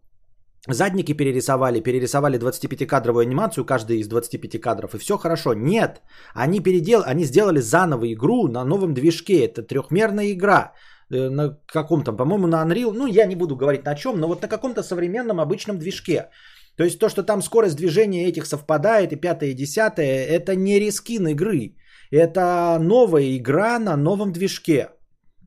[0.68, 5.54] задники перерисовали, перерисовали 25-кадровую анимацию, каждый из 25 кадров, и все хорошо.
[5.54, 6.02] Нет,
[6.34, 10.72] они, передел, они сделали заново игру на новом движке, это трехмерная игра,
[11.10, 14.48] на каком-то, по-моему, на Unreal, ну я не буду говорить на чем, но вот на
[14.48, 16.30] каком-то современном обычном движке.
[16.76, 20.80] То есть то, что там скорость движения этих совпадает, и пятое, и десятое, это не
[20.80, 21.76] рискин игры.
[22.10, 24.88] Это новая игра на новом движке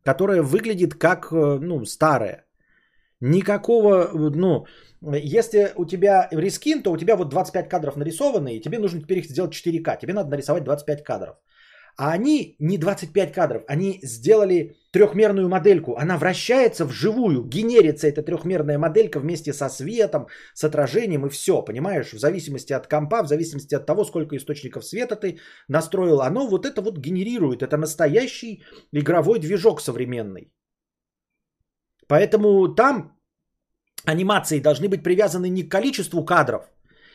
[0.07, 2.45] которая выглядит как, э, ну, старая.
[3.21, 4.65] Никакого, ну,
[5.01, 9.17] если у тебя рискин, то у тебя вот 25 кадров нарисованы, и тебе нужно теперь
[9.17, 9.99] их сделать 4К.
[9.99, 11.35] Тебе надо нарисовать 25 кадров.
[11.97, 15.95] А они не 25 кадров, они сделали трехмерную модельку.
[15.97, 22.13] Она вращается вживую, генерится эта трехмерная моделька вместе со светом, с отражением и все, понимаешь?
[22.13, 26.67] В зависимости от компа, в зависимости от того, сколько источников света ты настроил, оно вот
[26.67, 27.63] это вот генерирует.
[27.63, 30.51] Это настоящий игровой движок современный.
[32.07, 33.17] Поэтому там
[34.05, 36.61] анимации должны быть привязаны не к количеству кадров,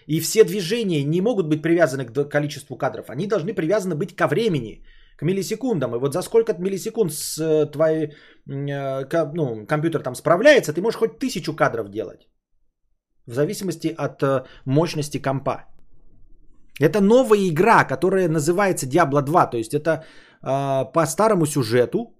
[0.06, 3.10] и все движения не могут быть привязаны к количеству кадров.
[3.10, 4.84] Они должны привязаны быть ко времени,
[5.16, 5.94] к миллисекундам.
[5.94, 8.12] И вот за сколько миллисекунд с э, твоей,
[8.46, 12.28] э, ну, компьютер там справляется, ты можешь хоть тысячу кадров делать.
[13.26, 15.66] В зависимости от э, мощности компа.
[16.80, 19.50] Это новая игра, которая называется Diablo 2.
[19.50, 20.04] То есть это
[20.40, 22.16] по старому сюжету,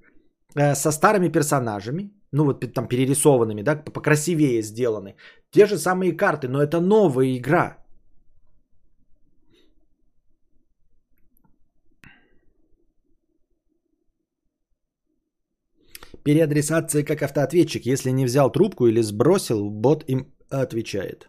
[0.55, 5.17] со старыми персонажами, ну вот там перерисованными, да, покрасивее сделаны.
[5.51, 7.79] Те же самые карты, но это новая игра.
[16.25, 17.87] Переадресация как автоответчик.
[17.87, 21.29] Если не взял трубку или сбросил, бот им отвечает.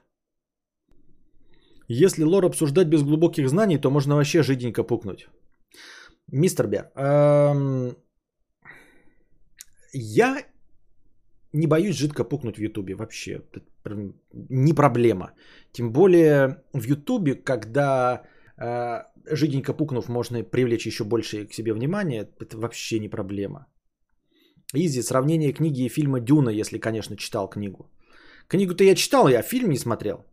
[1.88, 5.28] Если лор обсуждать без глубоких знаний, то можно вообще жиденько пукнуть.
[6.32, 7.96] Мистер Бер, эм...
[9.94, 10.38] я
[11.54, 13.42] не боюсь жидко пукнуть в Ютубе вообще.
[14.50, 15.32] Не проблема.
[15.72, 18.24] Тем более в Ютубе, когда
[18.58, 23.68] э, жиденько пукнув, можно привлечь еще больше к себе внимания, это вообще не проблема.
[24.74, 27.90] Изи, сравнение книги и фильма Дюна, если, конечно, читал книгу.
[28.48, 30.26] Книгу-то я читал, я фильм не смотрел.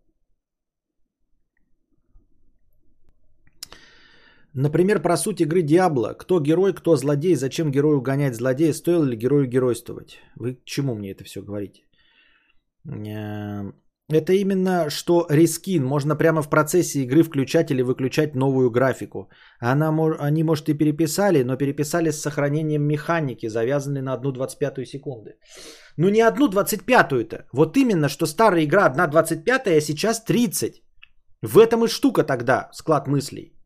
[4.55, 6.15] Например, про суть игры Диабло.
[6.19, 10.19] Кто герой, кто злодей, зачем герою гонять злодея, стоило ли герою геройствовать?
[10.37, 11.83] Вы к чему мне это все говорите?
[12.89, 13.73] Э,
[14.09, 15.85] это именно что рескин.
[15.85, 19.31] Можно прямо в процессе игры включать или выключать новую графику.
[19.61, 25.31] Она, они, может, и переписали, но переписали с сохранением механики, завязанной на 1,25 секунды.
[25.97, 27.47] Ну не 1,25-то.
[27.53, 30.83] Вот именно, что старая игра 1,25, а сейчас 30.
[31.43, 33.60] В этом и штука тогда, склад мыслей.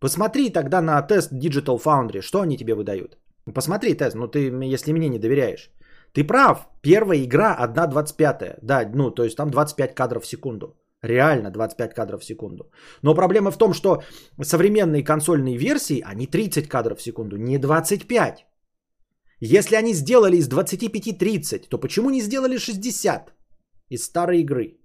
[0.00, 3.18] Посмотри тогда на тест Digital Foundry, что они тебе выдают.
[3.54, 5.70] Посмотри тест, ну ты, если мне не доверяешь.
[6.12, 10.76] Ты прав, первая игра 1.25, да, ну то есть там 25 кадров в секунду.
[11.02, 12.70] Реально 25 кадров в секунду.
[13.02, 14.02] Но проблема в том, что
[14.42, 18.46] современные консольные версии, они 30 кадров в секунду, не 25.
[19.40, 23.34] Если они сделали из 25 30, то почему не сделали 60
[23.90, 24.78] из старой игры?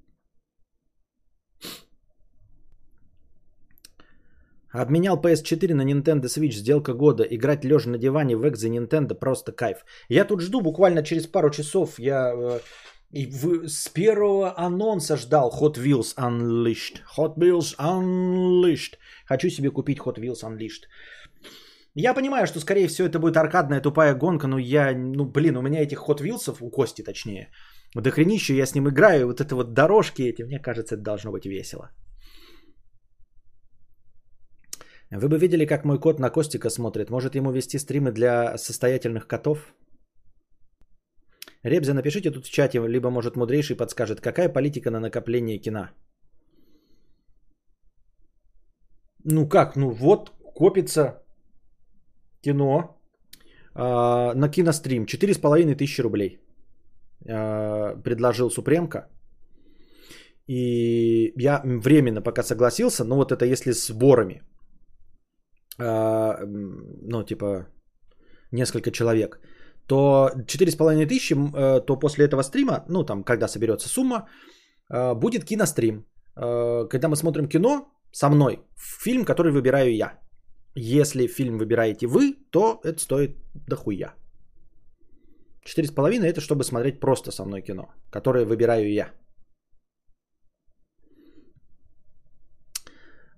[4.71, 7.23] Обменял PS4 на Nintendo Switch, сделка года.
[7.23, 9.77] Играть лежа на диване в за Nintendo просто кайф.
[10.10, 11.99] Я тут жду буквально через пару часов.
[11.99, 12.60] Я э,
[13.12, 16.99] в, с первого анонса ждал Hot Wheels Unleashed.
[17.17, 18.97] Hot Wheels Unleashed.
[19.25, 20.86] Хочу себе купить Hot Wheels Unleashed.
[21.95, 25.62] Я понимаю, что скорее всего это будет аркадная тупая гонка, но я, ну блин, у
[25.62, 27.49] меня этих Hot Wheels, у Кости точнее,
[27.95, 31.32] до хренища я с ним играю, вот это вот дорожки эти, мне кажется, это должно
[31.32, 31.89] быть весело.
[35.12, 37.10] Вы бы видели, как мой кот на Костика смотрит.
[37.10, 39.74] Может ему вести стримы для состоятельных котов?
[41.63, 45.89] Ребзя, напишите тут в чате, либо, может, мудрейший подскажет, какая политика на накопление кино?
[49.26, 51.24] Ну как, ну вот копится
[52.41, 52.98] кино
[53.76, 55.06] э, на кинострим.
[55.06, 56.39] 4,5 тысячи рублей
[57.26, 59.10] э, предложил Супремка.
[60.48, 64.41] И я временно пока согласился, но вот это если сборами.
[65.80, 67.68] Э, ну, типа,
[68.52, 69.39] несколько человек.
[69.88, 74.28] То 4,5 тысячи, э, то после этого стрима, ну, там, когда соберется сумма,
[74.94, 76.06] э, будет кинострим.
[76.36, 78.60] Э, когда мы смотрим кино со мной,
[79.04, 80.20] фильм, который выбираю я.
[80.76, 83.38] Если фильм выбираете вы, то это стоит
[83.68, 84.13] дохуя.
[85.65, 89.12] 4,5 это чтобы смотреть просто со мной кино, которое выбираю я.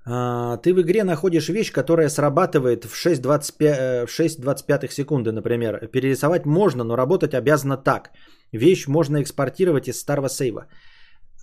[0.04, 5.88] Ты в игре находишь вещь, которая срабатывает в 6,25, 6,25 э, секунды, например.
[5.92, 8.10] Перерисовать можно, но работать обязана так.
[8.52, 10.68] Вещь можно экспортировать из старого сейва.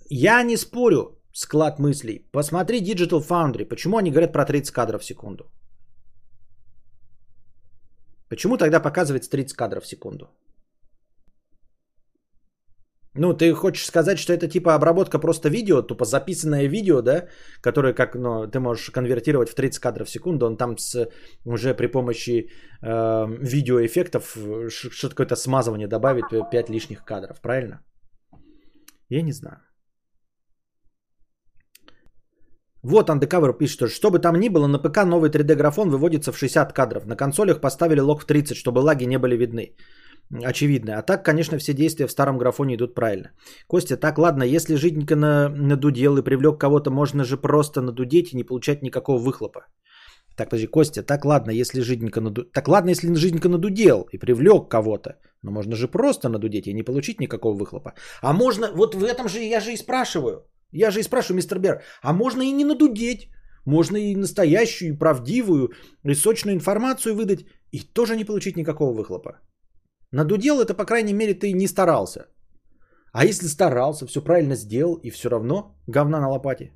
[0.09, 2.27] Я не спорю, склад мыслей.
[2.31, 3.65] Посмотри Digital Foundry.
[3.65, 5.43] Почему они говорят про 30 кадров в секунду?
[8.29, 10.25] Почему тогда показывается 30 кадров в секунду?
[13.15, 17.27] Ну, ты хочешь сказать, что это типа обработка просто видео, тупо записанное видео, да,
[17.61, 21.09] которое как, ну, ты можешь конвертировать в 30 кадров в секунду, он там с,
[21.45, 22.49] уже при помощи
[22.81, 24.37] э, видеоэффектов
[24.69, 27.81] что-то какое-то смазывание добавит 5 лишних кадров, правильно?
[29.09, 29.57] Я не знаю.
[32.83, 36.37] Вот Undercover пишет, что что бы там ни было, на ПК новый 3D-графон выводится в
[36.37, 37.05] 60 кадров.
[37.05, 39.75] На консолях поставили лог в 30, чтобы лаги не были видны
[40.31, 40.97] очевидно.
[40.97, 43.31] А так, конечно, все действия в старом графоне идут правильно.
[43.67, 48.37] Костя, так ладно, если жиденько на, надудел и привлек кого-то, можно же просто надудеть и
[48.37, 49.65] не получать никакого выхлопа.
[50.35, 52.43] Так, подожди, Костя, так ладно, если жиденько наду...
[52.43, 55.17] Так ладно, если жиденько надудел и привлек кого-то.
[55.43, 57.93] Но можно же просто надудеть и не получить никакого выхлопа.
[58.21, 60.45] А можно, вот в этом же я же и спрашиваю.
[60.71, 63.29] Я же и спрашиваю, мистер Бер, а можно и не надудеть?
[63.65, 65.73] Можно и настоящую, и правдивую,
[66.05, 69.39] и сочную информацию выдать, и тоже не получить никакого выхлопа.
[70.11, 72.27] Надудел это, по крайней мере, ты не старался.
[73.11, 76.71] А если старался, все правильно сделал, и все равно говна на лопате.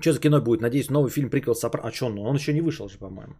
[0.00, 0.60] Что за кино будет?
[0.60, 1.88] Надеюсь, новый фильм приквел Сопрано.
[1.88, 3.34] А что, ну он еще не вышел же, по-моему.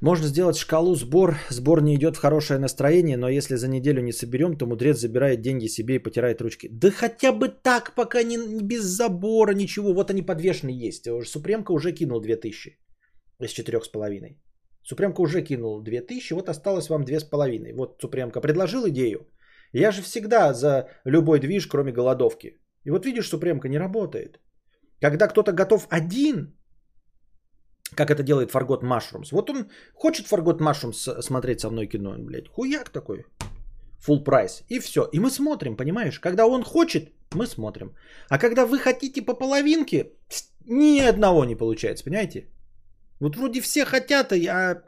[0.00, 1.36] Можно сделать шкалу сбор.
[1.50, 5.42] Сбор не идет в хорошее настроение, но если за неделю не соберем, то мудрец забирает
[5.42, 6.68] деньги себе и потирает ручки.
[6.72, 9.92] Да хотя бы так, пока не, без забора, ничего.
[9.94, 11.04] Вот они подвешены есть.
[11.24, 12.78] Супремка уже кинул 2000
[13.40, 14.40] из четырех с половиной.
[14.82, 17.74] Супремка уже кинул 2000, вот осталось вам 2,5.
[17.74, 19.26] Вот Супремка предложил идею.
[19.72, 22.60] Я же всегда за любой движ, кроме голодовки.
[22.84, 24.40] И вот видишь, Супремка не работает.
[25.00, 26.54] Когда кто-то готов один,
[27.96, 29.32] как это делает Фаргот Машрумс.
[29.32, 32.48] Вот он хочет Фаргот Машрумс смотреть со мной кино, блядь.
[32.48, 33.24] Хуяк такой.
[34.06, 34.62] Full прайс.
[34.68, 35.08] И все.
[35.12, 36.20] И мы смотрим, понимаешь?
[36.20, 37.94] Когда он хочет, мы смотрим.
[38.28, 40.12] А когда вы хотите по половинке,
[40.66, 42.48] ни одного не получается, понимаете?
[43.22, 44.82] Вот вроде все хотят, а я...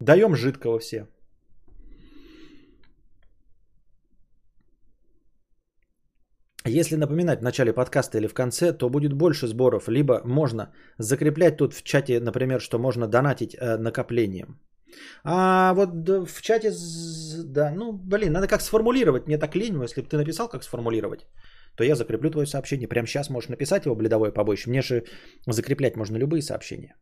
[0.00, 1.06] Даем жидкого все.
[6.64, 9.88] Если напоминать в начале подкаста или в конце, то будет больше сборов.
[9.88, 14.60] Либо можно закреплять тут в чате, например, что можно донатить э, накоплением.
[15.24, 16.72] А вот в чате,
[17.46, 19.26] да, ну, блин, надо как сформулировать.
[19.26, 21.26] Мне так лень, если бы ты написал, как сформулировать
[21.76, 22.88] то я закреплю твое сообщение.
[22.88, 24.70] Прямо сейчас можешь написать его бледовое побоище.
[24.70, 25.04] Мне же
[25.46, 26.94] закреплять можно любые сообщения.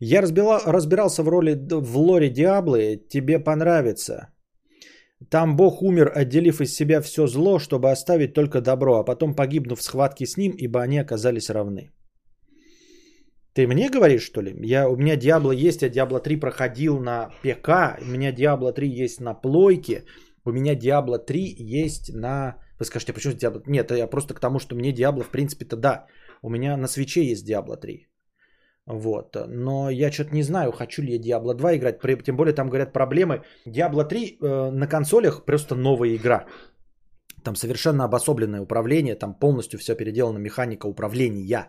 [0.00, 2.96] Я разбила, разбирался в роли в лоре Диаблы.
[3.08, 4.28] Тебе понравится.
[5.30, 9.80] Там Бог умер, отделив из себя все зло, чтобы оставить только добро, а потом погибнув
[9.80, 11.90] в схватке с ним, ибо они оказались равны.
[13.54, 14.54] Ты мне говоришь, что ли?
[14.62, 18.88] Я, у меня Диабло есть, я Диабло 3 проходил на ПК, у меня Диабло 3
[18.88, 20.04] есть на плойке,
[20.44, 23.62] у меня Диабло 3 есть на вы скажете, а почему Diablo?
[23.66, 26.06] Нет, я просто к тому, что мне Diablo, в принципе-то да.
[26.42, 28.08] У меня на свече есть Diablo 3.
[28.86, 29.36] Вот.
[29.48, 32.00] Но я что-то не знаю, хочу ли я Diablo 2 играть.
[32.24, 33.42] Тем более там говорят проблемы.
[33.66, 36.46] Diablo 3 э, на консолях просто новая игра.
[37.44, 39.14] Там совершенно обособленное управление.
[39.16, 41.68] Там полностью все переделано механика управления.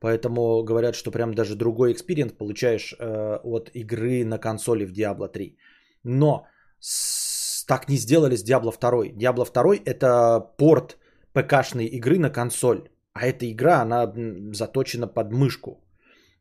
[0.00, 5.28] Поэтому говорят, что прям даже другой experience получаешь э, от игры на консоли в Diablo
[5.28, 5.56] 3.
[6.04, 6.46] Но
[6.78, 7.25] с
[7.66, 9.16] так не сделали с Diablo 2.
[9.16, 10.98] Diablo 2 это порт
[11.34, 12.88] ПК-шной игры на консоль.
[13.12, 14.12] А эта игра, она
[14.52, 15.82] заточена под мышку.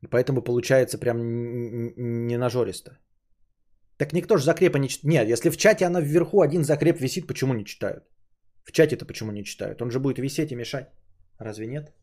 [0.01, 1.17] И поэтому получается прям
[2.27, 2.91] не нажористо.
[3.97, 5.13] Так никто же закрепа не читает.
[5.13, 8.03] Нет, если в чате она вверху один закреп висит, почему не читают?
[8.63, 9.81] В чате-то почему не читают?
[9.81, 10.89] Он же будет висеть и мешать.
[11.39, 11.93] Разве нет?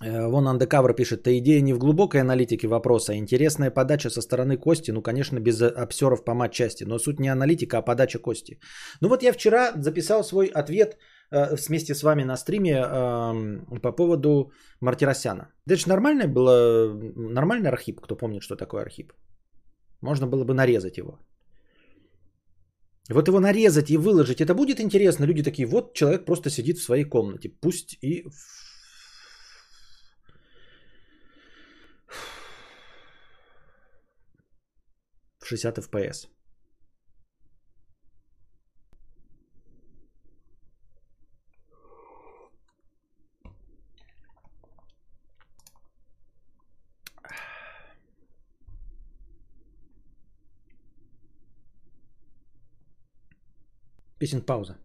[0.00, 4.58] Вон Undercover пишет, та идея не в глубокой аналитике вопроса, а интересная подача со стороны
[4.58, 8.60] Кости, ну, конечно, без обсеров по матчасти, но суть не аналитика, а подача Кости.
[9.00, 10.98] Ну вот я вчера записал свой ответ
[11.30, 15.48] э, вместе с вами на стриме э, по поводу Мартиросяна.
[15.66, 19.12] Это же нормальный было, нормальный архип, кто помнит, что такое архип.
[20.02, 21.18] Можно было бы нарезать его.
[23.08, 25.24] Вот его нарезать и выложить, это будет интересно.
[25.24, 27.48] Люди такие, вот человек просто сидит в своей комнате.
[27.48, 28.65] Пусть и в
[35.46, 36.26] 60 FPS.
[54.18, 54.76] Песен пауза.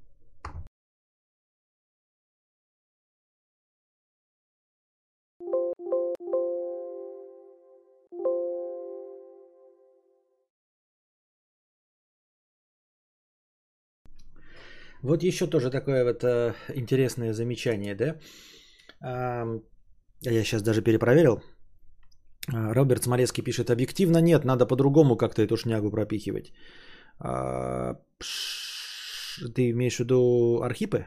[15.03, 18.17] Вот еще тоже такое вот э, интересное замечание, да?
[20.21, 21.41] Я сейчас даже перепроверил.
[22.53, 26.53] А, Роберт Смолецкий пишет, объективно нет, надо по-другому как-то эту шнягу пропихивать.
[27.19, 27.95] А,
[29.55, 31.05] ты имеешь в виду архипы?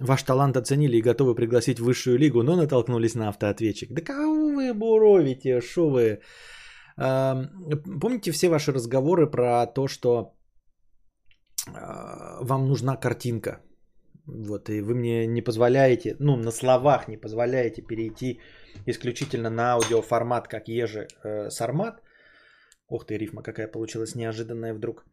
[0.00, 3.92] Ваш талант оценили и готовы пригласить в высшую лигу, но натолкнулись на автоответчик.
[3.92, 6.20] Да кого вы буровите, шо вы?
[6.96, 10.34] Помните все ваши разговоры про то, что
[11.66, 13.60] а, вам нужна картинка?
[14.26, 18.40] Вот, и вы мне не позволяете, ну, на словах не позволяете перейти
[18.86, 22.00] исключительно на аудиоформат, как еже э, сармат.
[22.88, 25.04] Ух ты, рифма какая получилась неожиданная вдруг.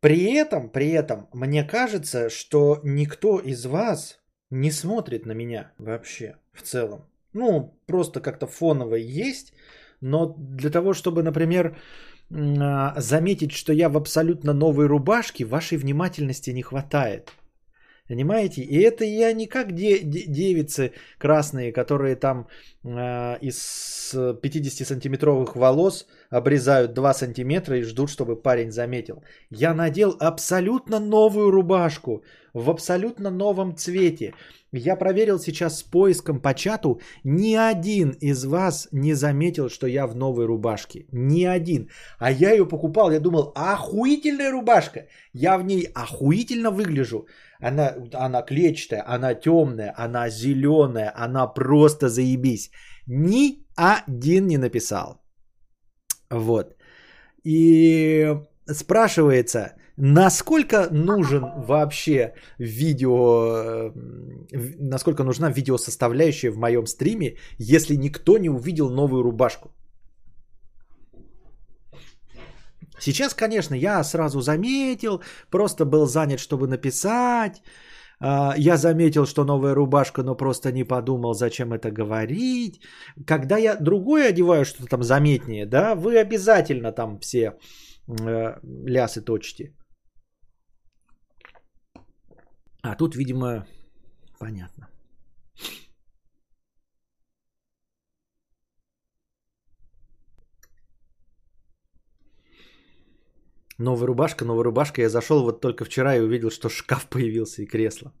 [0.00, 4.20] При этом, при этом, мне кажется, что никто из вас
[4.50, 7.08] не смотрит на меня вообще в целом.
[7.32, 9.52] Ну, просто как-то фоново есть,
[10.04, 11.76] но для того, чтобы, например,
[12.30, 17.32] а, заметить, что я в абсолютно новой рубашке, вашей внимательности не хватает.
[18.08, 18.60] Понимаете?
[18.62, 22.46] И это я не как де- де- девицы красные, которые там
[22.84, 29.22] э, из 50-сантиметровых волос обрезают 2 сантиметра и ждут, чтобы парень заметил.
[29.50, 34.34] Я надел абсолютно новую рубашку в абсолютно новом цвете.
[34.76, 37.00] Я проверил сейчас с поиском по чату.
[37.24, 41.06] Ни один из вас не заметил, что я в новой рубашке.
[41.12, 41.88] Ни один.
[42.18, 43.12] А я ее покупал.
[43.12, 45.06] Я думал, охуительная рубашка.
[45.32, 47.26] Я в ней охуительно выгляжу.
[47.60, 52.70] Она, она клетчатая, она темная, она зеленая, она просто заебись.
[53.06, 55.22] Ни один не написал.
[56.30, 56.74] Вот.
[57.44, 63.92] И спрашивается, насколько нужен вообще видео,
[64.78, 69.70] насколько нужна видеосоставляющая в моем стриме, если никто не увидел новую рубашку.
[73.00, 77.62] Сейчас, конечно, я сразу заметил, просто был занят, чтобы написать.
[78.20, 82.80] А, я заметил, что новая рубашка, но просто не подумал, зачем это говорить.
[83.26, 87.58] Когда я другое одеваю, что-то там заметнее, да, вы обязательно там все
[88.08, 88.54] э,
[88.86, 89.72] лясы точите.
[92.84, 93.66] А тут, видимо,
[94.38, 94.88] понятно.
[103.78, 105.00] Новая рубашка, новая рубашка.
[105.00, 108.12] Я зашел вот только вчера и увидел, что шкаф появился и кресло.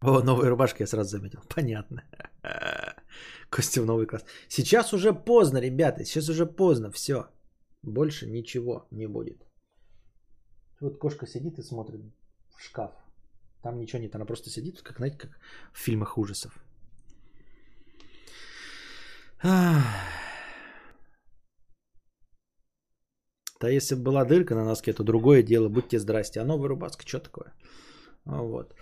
[0.00, 1.40] О, новая рубашка, я сразу заметил.
[1.54, 2.02] Понятно.
[3.50, 4.24] Костюм новый класс.
[4.48, 6.04] Сейчас уже поздно, ребята.
[6.04, 6.90] Сейчас уже поздно.
[6.90, 7.24] Все.
[7.82, 9.46] Больше ничего не будет.
[10.80, 12.02] Вот кошка сидит и смотрит
[12.58, 12.92] шкаф.
[13.62, 14.14] Там ничего нет.
[14.14, 15.38] Она просто сидит, как, знаете, как
[15.72, 16.58] в фильмах ужасов.
[23.60, 25.68] Да если бы была дырка на носке, то другое дело.
[25.68, 26.40] Будьте здрасте.
[26.40, 27.52] А новая рубашка, что такое?
[28.24, 28.74] Вот.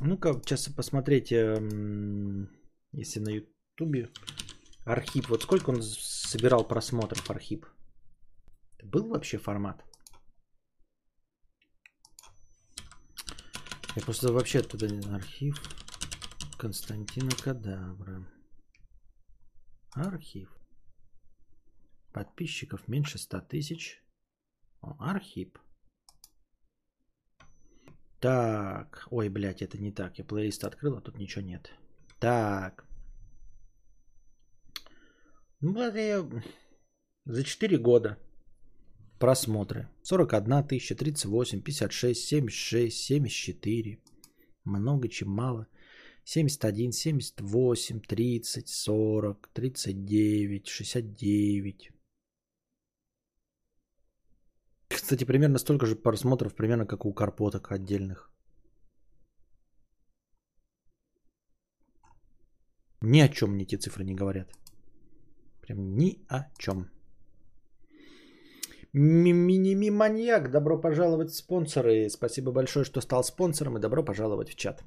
[0.00, 1.30] Ну-ка, сейчас посмотреть,
[2.92, 4.08] если на ютубе
[4.84, 5.28] Архип.
[5.28, 7.66] Вот сколько он собирал просмотров Архип?
[8.82, 9.84] Был вообще формат?
[13.96, 15.58] Я просто вообще туда не архив.
[16.58, 18.30] Константина Кадавра.
[19.94, 20.54] Архив.
[22.12, 24.04] Подписчиков меньше 100 тысяч.
[24.82, 25.48] Архив.
[28.20, 29.08] Так.
[29.10, 30.18] Ой, блядь, это не так.
[30.18, 31.70] Я плейлист открыл, а тут ничего нет.
[32.18, 32.86] Так.
[35.60, 36.28] Ну, я...
[37.24, 38.18] За 4 года
[39.18, 39.88] просмотры.
[40.02, 43.98] 41 тысяча, 38, 56, 76, 74.
[44.64, 45.66] много, чем мало.
[46.24, 51.90] 71, 78, 30, 40, 39, 69.
[54.88, 58.30] Кстати, примерно столько же просмотров, примерно как у карпоток отдельных.
[63.00, 64.50] Ни о чем мне эти цифры не говорят.
[65.60, 66.90] Прям ни о чем.
[68.98, 72.08] Миними маньяк, добро пожаловать в спонсоры.
[72.08, 74.82] Спасибо большое, что стал спонсором и добро пожаловать в чат.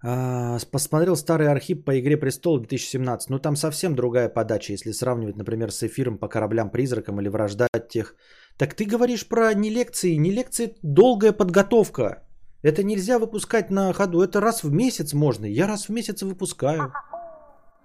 [0.00, 3.28] А, посмотрел старый архив по Игре Престол 2017.
[3.30, 8.14] Ну там совсем другая подача, если сравнивать, например, с эфиром по кораблям-призракам или вражда тех.
[8.56, 10.14] Так ты говоришь про не лекции.
[10.14, 12.22] Не лекции, долгая подготовка.
[12.62, 14.22] Это нельзя выпускать на ходу.
[14.22, 15.46] Это раз в месяц можно.
[15.46, 16.92] Я раз в месяц выпускаю.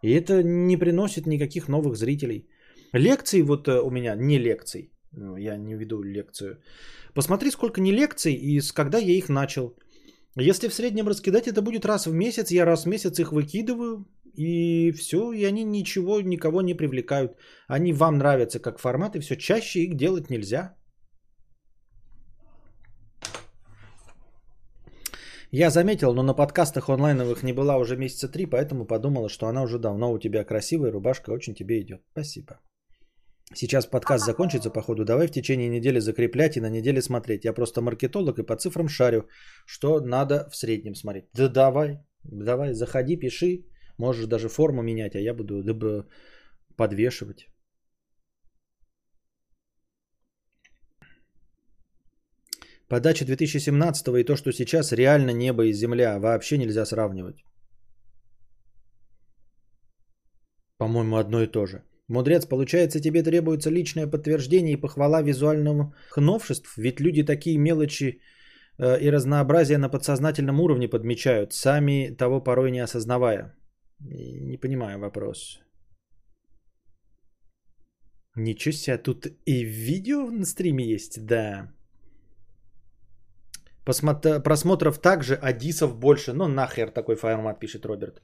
[0.04, 2.48] И это не приносит никаких новых зрителей.
[2.94, 4.92] Лекции вот э, у меня не лекций.
[5.12, 6.62] Ну, я не веду лекцию.
[7.14, 9.76] Посмотри, сколько не лекций и с когда я их начал.
[10.36, 12.52] Если в среднем раскидать, это будет раз в месяц.
[12.52, 14.06] Я раз в месяц их выкидываю.
[14.36, 17.32] И все, и они ничего, никого не привлекают.
[17.68, 19.36] Они вам нравятся как формат, и все.
[19.36, 20.76] Чаще их делать нельзя.
[25.52, 29.64] Я заметил, но на подкастах онлайновых не была уже месяца три, поэтому подумала, что она
[29.64, 32.02] уже давно у тебя красивая, рубашка очень тебе идет.
[32.12, 32.60] Спасибо.
[33.56, 35.06] Сейчас подкаст закончится, походу.
[35.06, 37.46] Давай в течение недели закреплять и на неделе смотреть.
[37.46, 39.28] Я просто маркетолог и по цифрам шарю,
[39.66, 41.26] что надо в среднем смотреть.
[41.34, 43.66] Да давай, давай, заходи, пиши.
[43.98, 45.64] Можешь даже форму менять, а я буду
[46.78, 47.48] подвешивать.
[52.88, 56.20] Подача 2017 и то, что сейчас, реально небо и земля.
[56.20, 57.44] Вообще нельзя сравнивать.
[60.78, 61.84] По-моему, одно и то же.
[62.10, 68.22] Мудрец, получается, тебе требуется личное подтверждение и похвала визуальному новшеств, ведь люди такие мелочи
[68.80, 73.54] э, и разнообразие на подсознательном уровне подмечают, сами того порой не осознавая.
[74.00, 75.60] Не понимаю вопрос.
[78.36, 81.72] Ничего себе, тут и видео на стриме есть, да.
[83.86, 84.42] Посмотр...
[84.42, 86.34] Просмотров также, а дисов больше.
[86.34, 88.22] Ну нахер такой формат, пишет Роберт.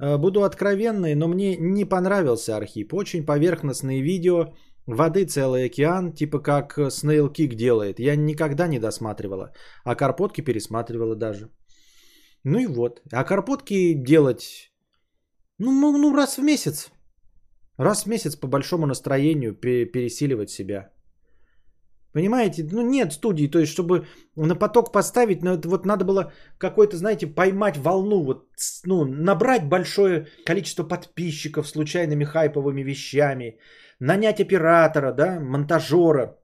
[0.00, 2.94] Э, буду откровенный, но мне не понравился Архип.
[2.94, 4.54] Очень поверхностные видео,
[4.86, 7.98] воды целый океан, типа как Snail Kick делает.
[7.98, 9.52] Я никогда не досматривала.
[9.84, 11.50] А Карпотки пересматривала даже.
[12.44, 13.00] Ну и вот.
[13.12, 14.72] А Карпотки делать,
[15.58, 16.90] ну, ну, ну раз в месяц.
[17.78, 20.93] Раз в месяц по большому настроению пересиливать себя.
[22.14, 22.64] Понимаете?
[22.72, 24.06] Ну нет студии, то есть чтобы
[24.36, 28.46] на поток поставить, но это вот надо было какой-то, знаете, поймать волну, вот,
[28.86, 33.58] ну, набрать большое количество подписчиков случайными хайповыми вещами,
[33.98, 36.38] нанять оператора, да, монтажера,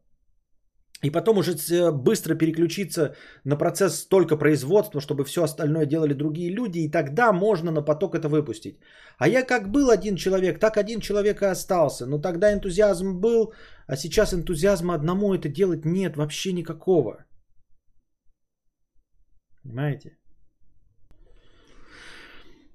[1.02, 1.54] и потом уже
[1.92, 7.70] быстро переключиться на процесс только производства, чтобы все остальное делали другие люди, и тогда можно
[7.70, 8.78] на поток это выпустить.
[9.18, 12.06] А я как был один человек, так один человек и остался.
[12.06, 13.52] Но тогда энтузиазм был,
[13.86, 17.24] а сейчас энтузиазма одному это делать нет вообще никакого.
[19.62, 20.16] Понимаете?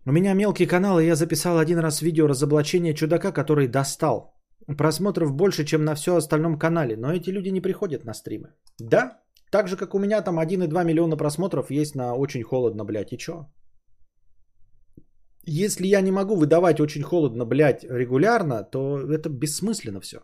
[0.08, 4.35] У меня мелкий канал, и я записал один раз видео разоблачения чудака, который достал.
[4.78, 8.56] Просмотров больше, чем на все остальном канале, но эти люди не приходят на стримы.
[8.80, 13.14] Да, так же, как у меня там 1,2 миллиона просмотров есть на «Очень холодно, блядь»,
[13.14, 13.46] и чё?
[15.48, 20.18] Если я не могу выдавать «Очень холодно, блядь» регулярно, то это бессмысленно все.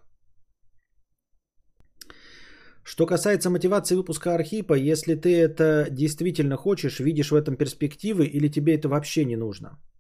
[2.84, 8.52] Что касается мотивации выпуска Архипа, если ты это действительно хочешь, видишь в этом перспективы или
[8.52, 9.80] тебе это вообще не нужно–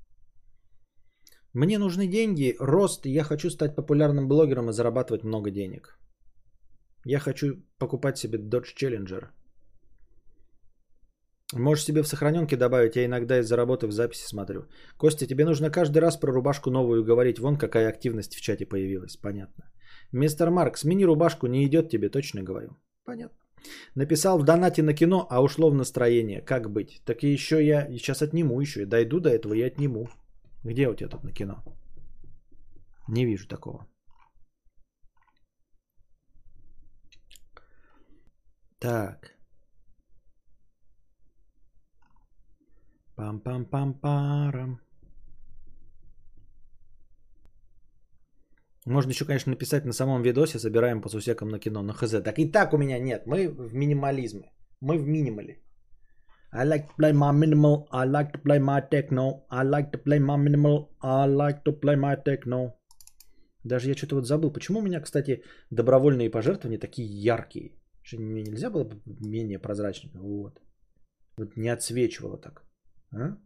[1.53, 5.97] мне нужны деньги, рост, я хочу стать популярным блогером и зарабатывать много денег.
[7.05, 9.29] Я хочу покупать себе Dodge Challenger.
[11.53, 14.61] Можешь себе в сохраненке добавить, я иногда из-за работы в записи смотрю.
[14.97, 17.39] Костя, тебе нужно каждый раз про рубашку новую говорить.
[17.39, 19.17] Вон какая активность в чате появилась.
[19.17, 19.65] Понятно.
[20.13, 22.77] Мистер Марк, смени рубашку, не идет тебе, точно говорю.
[23.03, 23.37] Понятно.
[23.95, 26.41] Написал в донате на кино, а ушло в настроение.
[26.41, 27.01] Как быть?
[27.05, 28.85] Так еще я сейчас отниму еще.
[28.85, 30.07] Дойду до этого и отниму.
[30.63, 31.63] Где у тебя тут на кино?
[33.07, 33.87] Не вижу такого.
[38.79, 39.37] Так.
[43.15, 44.79] Пам-пам-пам-парам.
[48.85, 52.11] Можно еще, конечно, написать на самом видосе, собираем по сусекам на кино, на хз.
[52.23, 55.61] Так и так у меня нет, мы в минимализме, мы в минимале.
[56.53, 57.87] I like to play my minimal.
[57.91, 59.45] I like to play my techno.
[59.49, 60.89] I like to play my minimal.
[61.01, 62.73] I like to play my techno.
[63.63, 64.51] Даже я что-то вот забыл.
[64.51, 67.77] Почему у меня, кстати, добровольные пожертвования такие яркие?
[68.03, 70.17] Что мне нельзя было бы менее прозрачными?
[70.17, 70.59] Вот.
[71.37, 72.65] Вот не отсвечивало так.
[73.13, 73.37] А?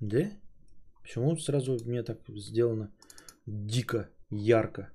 [0.00, 0.30] Да?
[1.02, 2.92] Почему сразу мне так сделано
[3.46, 4.90] дико, ярко?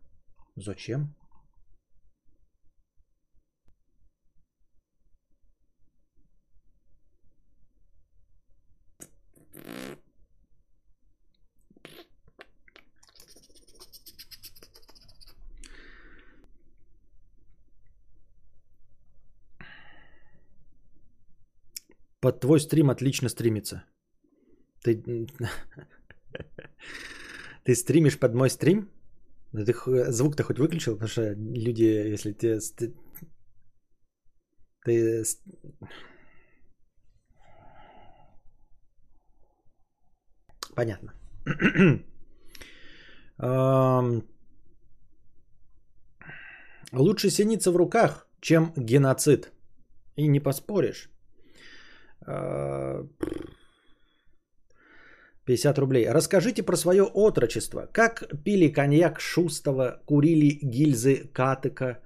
[0.55, 1.13] Зачем?
[22.21, 23.83] Под твой стрим отлично стримится.
[24.81, 24.95] Ты,
[27.63, 28.89] ты стримишь под мой стрим?
[29.63, 29.73] Ты
[30.11, 30.93] звук-то хоть выключил?
[30.93, 32.59] Потому что люди, если ты...
[34.83, 35.23] Ты...
[40.75, 41.13] Понятно.
[46.91, 49.51] Лучше синица в руках, чем геноцид.
[50.15, 51.09] И не поспоришь.
[55.45, 56.09] 50 рублей.
[56.09, 57.87] Расскажите про свое отрочество.
[57.91, 61.99] Как пили коньяк Шустова, курили гильзы Катыка,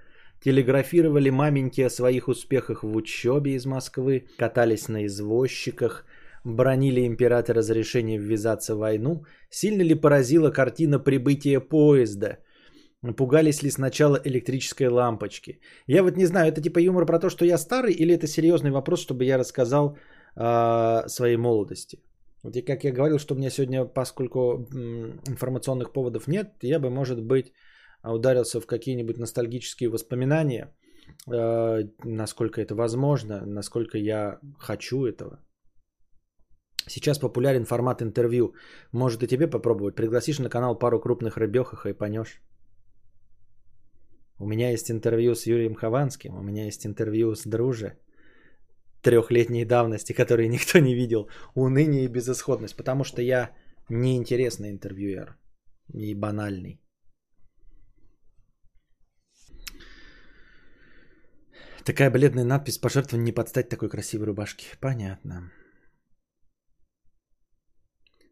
[0.44, 6.06] телеграфировали маменьки о своих успехах в учебе из Москвы, катались на извозчиках,
[6.44, 12.38] бронили императора за решение ввязаться в войну, сильно ли поразила картина прибытия поезда,
[13.18, 15.60] пугались ли сначала электрической лампочки.
[15.88, 18.72] Я вот не знаю, это типа юмор про то, что я старый, или это серьезный
[18.72, 19.98] вопрос, чтобы я рассказал
[20.36, 22.00] э, своей молодости.
[22.44, 24.68] Вот и как я говорил, что у меня сегодня, поскольку
[25.28, 27.52] информационных поводов нет, я бы, может быть,
[28.04, 30.74] ударился в какие-нибудь ностальгические воспоминания,
[31.28, 35.40] э, насколько это возможно, насколько я хочу этого.
[36.88, 38.54] Сейчас популярен формат интервью.
[38.92, 39.96] Может и тебе попробовать.
[39.96, 42.42] Пригласишь на канал пару крупных рыбехах и понешь.
[44.40, 47.98] У меня есть интервью с Юрием Хованским, у меня есть интервью с Друже
[49.02, 51.30] трехлетней давности, которые никто не видел.
[51.56, 52.76] Уныние и безысходность.
[52.76, 53.52] Потому что я
[53.90, 55.38] неинтересный интервьюер.
[55.94, 56.80] И банальный.
[61.84, 64.66] Такая бледная надпись пожертвование не подстать такой красивой рубашке.
[64.80, 65.52] Понятно.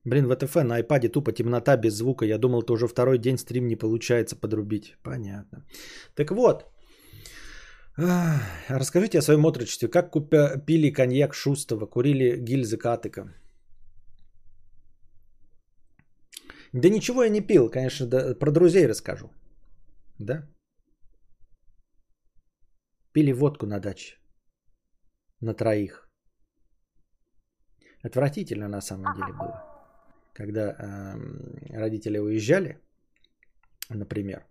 [0.05, 2.25] Блин, в ВТФ на iPad тупо темнота без звука.
[2.25, 4.95] Я думал, это уже второй день стрим не получается подрубить.
[5.03, 5.65] Понятно.
[6.15, 6.65] Так вот,
[7.97, 9.89] Расскажите о своем отрочестве.
[9.89, 13.33] Как купя, пили коньяк Шустова, курили гильзы Катыка?
[16.73, 19.31] Да ничего я не пил, конечно, да, про друзей расскажу.
[20.19, 20.47] Да?
[23.13, 24.17] Пили водку на даче.
[25.41, 26.07] На троих.
[28.03, 29.63] Отвратительно на самом деле было.
[30.33, 31.15] Когда э,
[31.79, 32.79] родители уезжали,
[33.89, 34.45] например,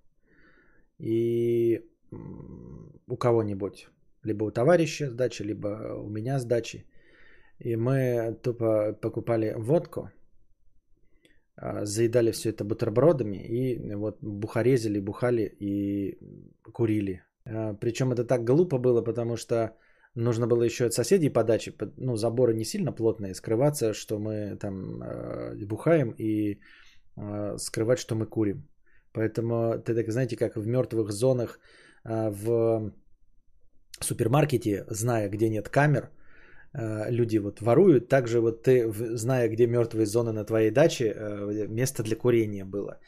[0.98, 1.80] и
[2.10, 3.88] у кого-нибудь.
[4.22, 6.84] Либо у товарища сдачи, либо у меня сдачи.
[7.58, 10.10] И мы тупо покупали водку,
[11.56, 16.18] а, заедали все это бутербродами и вот бухарезили, бухали и
[16.72, 17.22] курили.
[17.46, 19.74] А, Причем это так глупо было, потому что
[20.14, 25.02] нужно было еще от соседей подачи, ну, заборы не сильно плотные, скрываться, что мы там
[25.02, 26.60] а, бухаем и
[27.56, 28.68] скрывать, что мы курим.
[29.12, 31.58] Поэтому ты так знаете, как в мертвых зонах
[32.06, 32.92] в
[34.00, 36.10] супермаркете, зная, где нет камер,
[36.72, 38.08] а, люди вот воруют.
[38.08, 42.98] Также вот ты, зная, где мертвые зоны на твоей даче, а, место для курения было.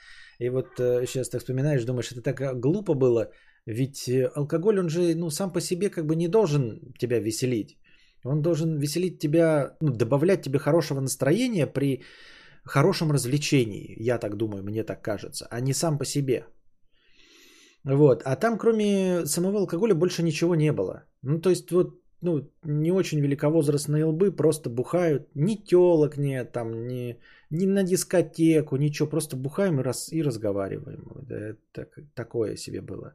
[0.41, 3.33] И вот сейчас так вспоминаешь, думаешь, это так глупо было,
[3.67, 7.77] ведь алкоголь, он же ну, сам по себе как бы не должен тебя веселить.
[8.25, 12.03] Он должен веселить тебя, ну, добавлять тебе хорошего настроения при
[12.65, 16.45] хорошем развлечении, я так думаю, мне так кажется, а не сам по себе.
[17.85, 18.22] Вот.
[18.24, 21.05] А там, кроме самого алкоголя, больше ничего не было.
[21.22, 25.29] Ну, то есть, вот, ну, не очень великовозрастные лбы просто бухают.
[25.35, 27.18] Ни телок нет, там, ни,
[27.51, 29.09] ни на дискотеку, ничего.
[29.09, 31.07] Просто бухаем и, раз, и разговариваем.
[31.72, 33.14] Так, такое себе было.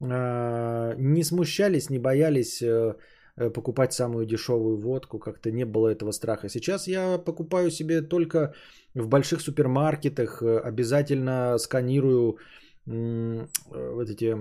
[0.00, 2.94] А, не смущались, не боялись э,
[3.36, 5.18] э, покупать самую дешевую водку.
[5.18, 6.48] Как-то не было этого страха.
[6.48, 8.54] Сейчас я покупаю себе только
[8.94, 10.42] в больших супермаркетах.
[10.42, 12.38] Э, обязательно сканирую
[12.86, 14.34] вот эти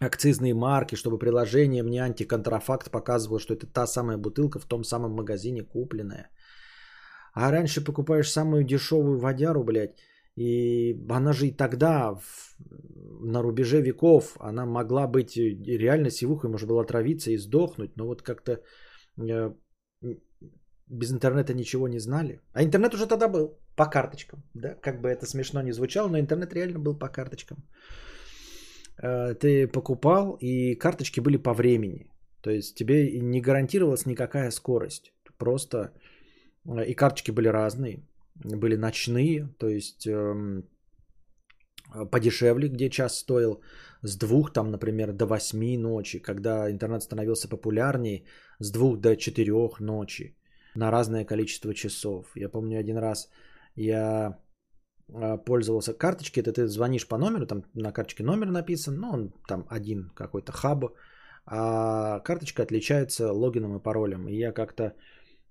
[0.00, 5.12] акцизные марки, чтобы приложение мне антиконтрафакт показывало, что это та самая бутылка в том самом
[5.12, 6.30] магазине купленная.
[7.32, 9.96] А раньше покупаешь самую дешевую водяру, блядь,
[10.36, 12.56] и она же и тогда, в,
[13.20, 18.22] на рубеже веков, она могла быть реально сивухой, может было отравиться и сдохнуть, но вот
[18.22, 18.60] как-то
[19.16, 19.54] э,
[20.88, 22.40] без интернета ничего не знали.
[22.52, 24.42] А интернет уже тогда был по карточкам.
[24.54, 24.74] Да?
[24.74, 27.58] Как бы это смешно не звучало, но интернет реально был по карточкам.
[29.02, 32.10] э, ты покупал, и карточки были по времени.
[32.42, 35.12] То есть тебе не гарантировалась никакая скорость.
[35.38, 35.92] Просто
[36.66, 38.02] э, и карточки были разные,
[38.34, 40.64] были ночные, то есть эм,
[42.10, 43.62] подешевле, где час стоил
[44.02, 48.24] с двух, там, например, до восьми ночи, когда интернет становился популярнее,
[48.60, 50.36] с двух до четырех ночи
[50.74, 52.26] на разное количество часов.
[52.34, 53.28] Я помню один раз
[53.76, 54.38] я
[55.12, 59.32] а, пользовался карточкой, это ты звонишь по номеру, там на карточке номер написан, ну, он
[59.48, 60.84] там один какой-то хаб,
[61.46, 64.28] а карточка отличается логином и паролем.
[64.28, 64.94] И я как-то...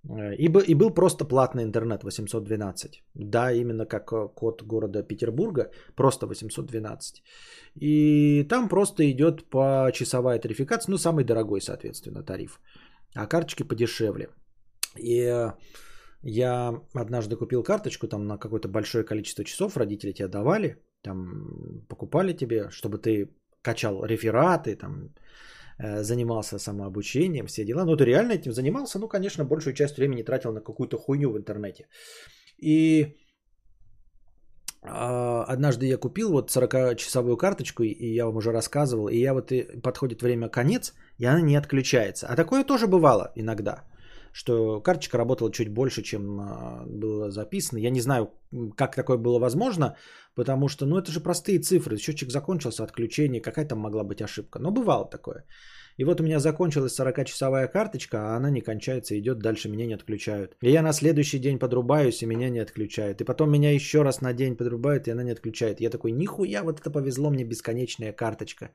[0.09, 3.03] Э, и, и был просто платный интернет 812.
[3.13, 7.23] Да, именно как э, код города Петербурга, просто 812.
[7.75, 12.59] И там просто идет по часовая тарификация, ну, самый дорогой, соответственно, тариф.
[13.15, 14.29] А карточки подешевле.
[14.97, 15.51] И
[16.23, 22.33] я однажды купил карточку там на какое-то большое количество часов, родители тебе давали, там покупали
[22.33, 23.29] тебе, чтобы ты
[23.61, 25.09] качал рефераты, там
[25.79, 27.85] э, занимался самообучением, все дела.
[27.85, 31.37] Ну, ты реально этим занимался, ну, конечно, большую часть времени тратил на какую-то хуйню в
[31.37, 31.87] интернете.
[32.57, 33.17] И
[34.81, 39.51] а, однажды я купил вот 40-часовую карточку, и я вам уже рассказывал, и я вот
[39.51, 42.27] и подходит время конец, и она не отключается.
[42.27, 43.83] А такое тоже бывало иногда
[44.33, 47.79] что карточка работала чуть больше, чем а, было записано.
[47.79, 48.31] Я не знаю,
[48.75, 49.95] как такое было возможно,
[50.35, 51.97] потому что, ну, это же простые цифры.
[51.97, 54.59] Счетчик закончился, отключение, какая там могла быть ошибка.
[54.59, 55.45] Но бывало такое.
[55.97, 59.93] И вот у меня закончилась 40-часовая карточка, а она не кончается, идет дальше, меня не
[59.93, 60.57] отключают.
[60.63, 63.21] И я на следующий день подрубаюсь, и меня не отключают.
[63.21, 65.79] И потом меня еще раз на день подрубают, и она не отключает.
[65.79, 68.71] Я такой, нихуя, вот это повезло мне, бесконечная карточка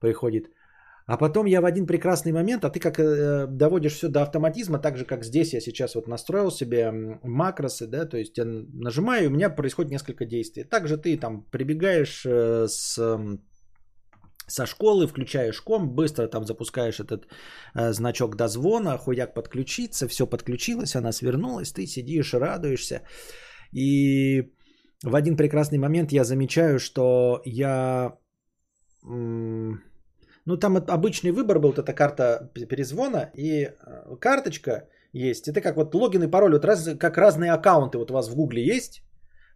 [0.00, 0.46] приходит.
[1.06, 4.78] А потом я в один прекрасный момент, а ты как э, доводишь все до автоматизма,
[4.78, 6.90] так же как здесь я сейчас вот настроил себе
[7.22, 10.64] макросы, да, то есть я нажимаю, и у меня происходит несколько действий.
[10.64, 12.98] Также ты там прибегаешь э, с
[14.48, 17.26] со школы, включаешь ком, быстро там запускаешь этот
[17.74, 23.02] э, значок дозвона, хуяк подключиться, все подключилось, она свернулась, ты сидишь, радуешься.
[23.72, 24.52] И
[25.02, 28.18] в один прекрасный момент я замечаю, что я...
[29.04, 29.82] М-
[30.46, 35.48] ну, там обычный выбор был, вот эта карта перезвона и э, карточка есть.
[35.48, 37.98] Это как вот логин и пароль, вот раз, как разные аккаунты.
[37.98, 39.02] Вот у вас в Гугле есть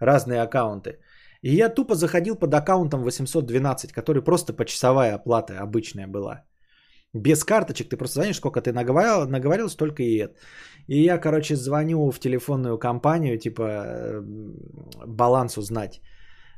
[0.01, 0.99] разные аккаунты.
[1.43, 6.45] И я тупо заходил под аккаунтом 812, который просто почасовая оплата обычная была.
[7.15, 10.35] Без карточек, ты просто знаешь, сколько ты наговорил, наговорил, столько и это.
[10.89, 14.23] И я, короче, звоню в телефонную компанию, типа, э,
[15.07, 16.01] баланс узнать.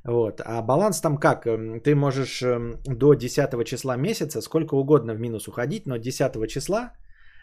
[0.04, 0.40] Вот.
[0.44, 1.46] А баланс там как?
[1.46, 6.48] Эм, ты можешь эм, до 10 числа месяца сколько угодно в минус уходить, но 10
[6.48, 6.92] числа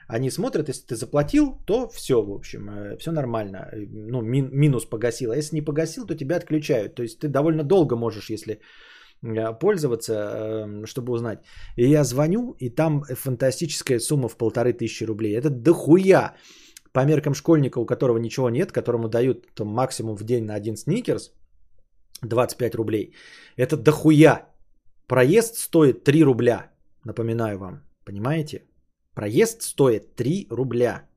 [0.07, 3.57] они смотрят, если ты заплатил, то все, в общем, э, все нормально.
[3.72, 5.32] Э, ну, мин, минус погасил.
[5.32, 6.95] А если не погасил, то тебя отключают.
[6.95, 8.60] То есть ты довольно долго можешь, если
[9.24, 11.39] э, пользоваться, эм, чтобы узнать.
[11.78, 15.38] И я звоню, и там фантастическая сумма в полторы тысячи рублей.
[15.38, 16.36] Это дохуя
[16.91, 20.76] по меркам школьника, у которого ничего нет, которому дают там, максимум в день на один
[20.76, 21.32] сникерс–
[22.24, 23.13] 25 рублей.
[23.57, 24.47] Это дохуя.
[25.07, 26.72] Проезд стоит 3 рубля.
[27.03, 27.84] Напоминаю вам.
[28.05, 28.63] Понимаете?
[29.15, 31.09] Проезд стоит 3 рубля.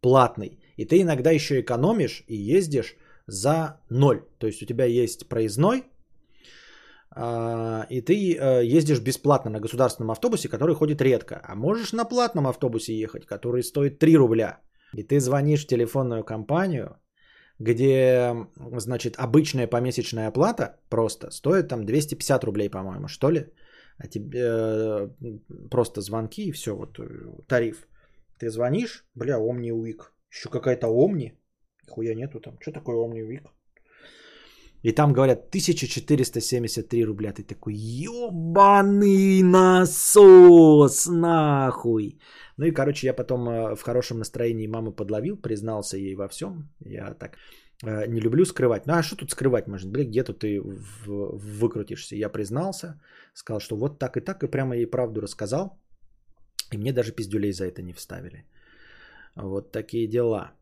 [0.00, 0.58] Платный.
[0.76, 2.96] И ты иногда еще экономишь и ездишь
[3.26, 4.22] за 0.
[4.38, 5.84] То есть у тебя есть проездной,
[7.12, 11.40] а, и ты э, ездишь бесплатно на государственном автобусе, который ходит редко.
[11.44, 14.60] А можешь на платном автобусе ехать, который стоит 3 рубля.
[14.94, 16.96] И ты звонишь в телефонную компанию,
[17.60, 18.34] где,
[18.78, 23.52] значит, обычная помесячная оплата просто стоит там 250 рублей, по-моему, что ли?
[23.98, 25.08] А тебе э,
[25.70, 27.04] просто звонки и все, вот э,
[27.46, 27.86] тариф.
[28.38, 30.00] Ты звонишь, бля, Omni Week.
[30.30, 31.32] Еще какая-то Omni.
[31.86, 32.56] Хуя нету там.
[32.60, 33.46] Что такое Omni Week?
[34.82, 37.32] И там говорят 1473 рубля.
[37.32, 42.18] Ты такой, ебаный насос, нахуй.
[42.56, 46.68] Ну и, короче, я потом э, в хорошем настроении маму подловил, признался ей во всем.
[46.80, 47.36] Я так
[47.84, 48.86] э, не люблю скрывать.
[48.86, 49.90] Ну а что тут скрывать может?
[49.90, 50.60] Блин, где-то ты
[51.06, 52.16] выкрутишься.
[52.16, 53.00] Я признался,
[53.34, 55.78] сказал, что вот так и так, и прямо ей правду рассказал.
[56.72, 58.44] И мне даже пиздюлей за это не вставили.
[59.36, 60.52] Вот такие дела.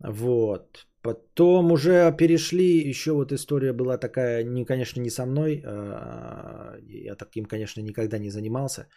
[0.00, 0.86] Вот.
[1.02, 7.14] Потом уже перешли, еще вот история была такая, не, конечно, не со мной, а, я
[7.14, 8.88] таким, конечно, никогда не занимался,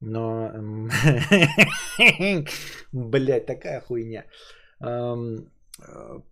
[0.00, 0.50] но,
[2.92, 4.24] блядь, такая хуйня.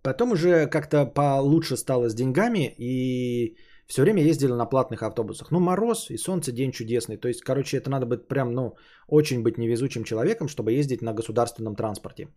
[0.01, 3.55] Потом уже как-то получше стало с деньгами, и
[3.87, 5.51] все время ездили на платных автобусах.
[5.51, 7.17] Ну, мороз и солнце, день чудесный.
[7.17, 8.75] То есть, короче, это надо быть прям, ну,
[9.07, 12.27] очень быть невезучим человеком, чтобы ездить на государственном транспорте.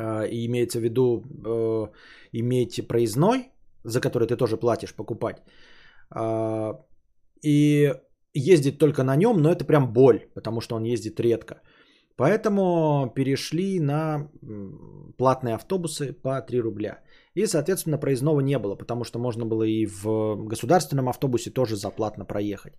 [0.00, 1.86] А, и имеется в виду э,
[2.32, 3.50] иметь проездной,
[3.84, 5.42] за который ты тоже платишь покупать,
[6.10, 6.72] А,
[7.44, 7.94] и
[8.34, 11.54] ездит только на нем, но это прям боль, потому что он ездит редко.
[12.16, 14.28] Поэтому перешли на
[15.16, 16.98] платные автобусы по 3 рубля.
[17.34, 22.26] И, соответственно, проездного не было, потому что можно было и в государственном автобусе тоже заплатно
[22.26, 22.74] проехать.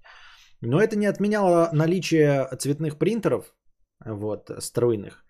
[0.61, 3.55] Но это не отменяло наличие цветных принтеров,
[4.05, 5.23] вот, струйных,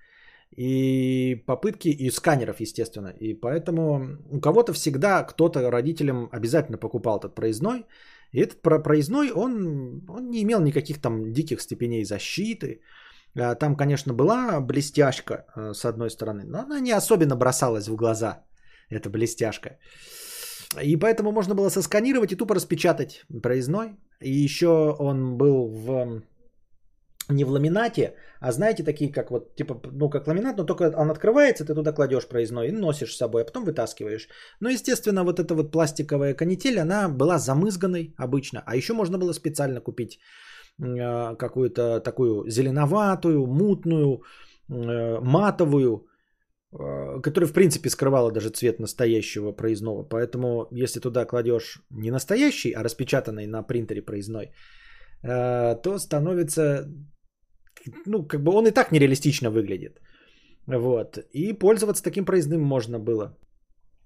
[0.57, 3.13] и попытки, и сканеров, естественно.
[3.19, 7.85] И поэтому у кого-то всегда кто-то родителям обязательно покупал этот проездной.
[8.33, 12.81] И этот проездной, он, он не имел никаких там диких степеней защиты.
[13.35, 17.95] А, там, конечно, была блестяшка э, с одной стороны, но она не особенно бросалась в
[17.95, 18.43] глаза,
[18.89, 19.77] эта блестяшка.
[20.81, 23.97] И поэтому можно было сосканировать и тупо распечатать проездной.
[24.21, 26.21] И еще он был в
[27.31, 31.11] не в ламинате, а знаете, такие как вот, типа, ну, как ламинат, но только он
[31.11, 34.27] открывается, ты туда кладешь проездной и носишь с собой, а потом вытаскиваешь.
[34.59, 39.33] Но, естественно, вот эта вот пластиковая канитель, она была замызганной обычно, а еще можно было
[39.33, 40.19] специально купить
[40.79, 44.23] э, какую-то такую зеленоватую, мутную,
[44.69, 46.07] э, матовую,
[46.73, 50.03] э, которая, в принципе, скрывала даже цвет настоящего проездного.
[50.03, 54.51] Поэтому, если туда кладешь не настоящий, а распечатанный на принтере проездной,
[55.23, 56.87] то становится
[58.05, 60.01] ну, как бы он и так нереалистично выглядит.
[60.67, 61.17] Вот.
[61.33, 63.37] И пользоваться таким проездным можно было.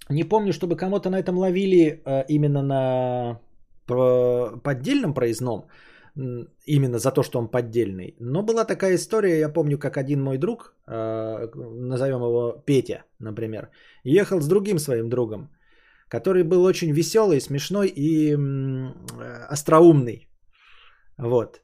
[0.09, 3.39] Не помню, чтобы кому-то на этом ловили э, именно на
[4.63, 5.67] поддельном проездном,
[6.65, 8.15] именно за то, что он поддельный.
[8.19, 13.69] Но была такая история, я помню, как один мой друг, э, назовем его Петя, например,
[14.03, 15.49] ехал с другим своим другом,
[16.07, 18.38] который был очень веселый, смешной и э,
[19.49, 20.28] остроумный.
[21.17, 21.61] Вот.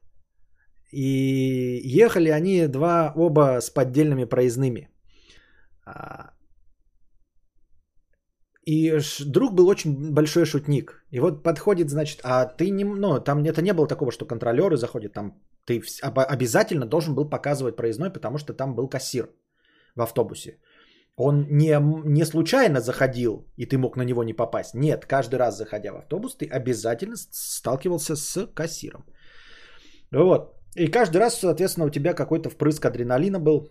[0.91, 4.89] И ехали они два оба с поддельными проездными.
[5.85, 6.31] А,
[8.65, 11.03] и друг был очень большой шутник.
[11.11, 12.83] И вот подходит, значит, а ты не...
[12.83, 15.33] Ну, там это не было такого, что контролеры заходят, там
[15.65, 19.29] ты обязательно должен был показывать проездной, потому что там был кассир
[19.95, 20.59] в автобусе.
[21.17, 24.75] Он не, не случайно заходил, и ты мог на него не попасть.
[24.75, 29.05] Нет, каждый раз заходя в автобус, ты обязательно сталкивался с кассиром.
[30.11, 30.60] Вот.
[30.75, 33.67] И каждый раз, соответственно, у тебя какой-то впрыск адреналина был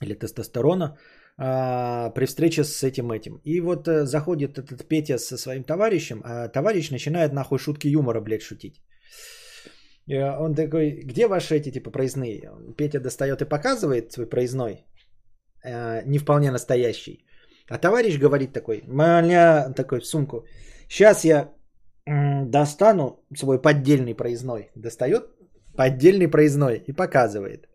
[0.00, 0.96] или тестостерона
[1.36, 3.40] а, при встрече с этим этим.
[3.44, 8.20] И вот а, заходит этот Петя со своим товарищем, а товарищ начинает нахуй шутки юмора,
[8.20, 8.80] блядь, шутить.
[10.06, 12.50] И он такой, где ваши эти типа проездные?
[12.76, 14.84] Петя достает и показывает свой проездной,
[15.64, 17.26] а, не вполне настоящий.
[17.68, 20.46] А товарищ говорит такой, маля, такой в сумку,
[20.88, 21.52] сейчас я
[22.06, 24.70] достану свой поддельный проездной.
[24.74, 25.24] Достает
[25.80, 27.68] Поддельный проездной и показывает.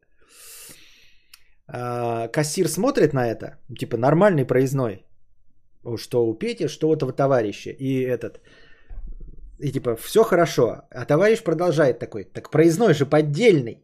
[1.67, 5.07] А, кассир смотрит на это, типа нормальный проездной,
[5.97, 7.71] что у Пети, что у этого товарища.
[7.71, 8.41] И этот,
[9.57, 10.83] и типа все хорошо.
[10.91, 13.83] А товарищ продолжает такой, так проездной же поддельный.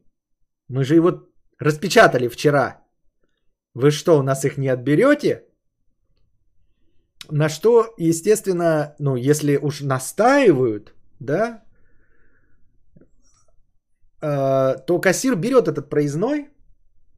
[0.70, 2.84] Мы же его распечатали вчера.
[3.74, 5.46] Вы что, у нас их не отберете?
[7.32, 11.64] На что, естественно, ну, если уж настаивают, да,
[14.22, 16.50] то кассир берет этот проездной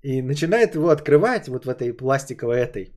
[0.01, 2.93] и начинает его открывать вот в этой пластиковой этой.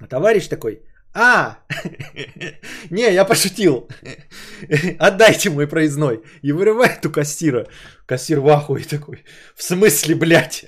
[0.00, 0.82] А товарищ такой,
[1.18, 1.58] а,
[2.90, 3.88] не, я пошутил.
[4.98, 6.22] Отдайте мой проездной.
[6.42, 7.66] И вырывает у кассира.
[8.04, 9.24] Кассир в ахуе такой.
[9.54, 10.66] В смысле, блядь?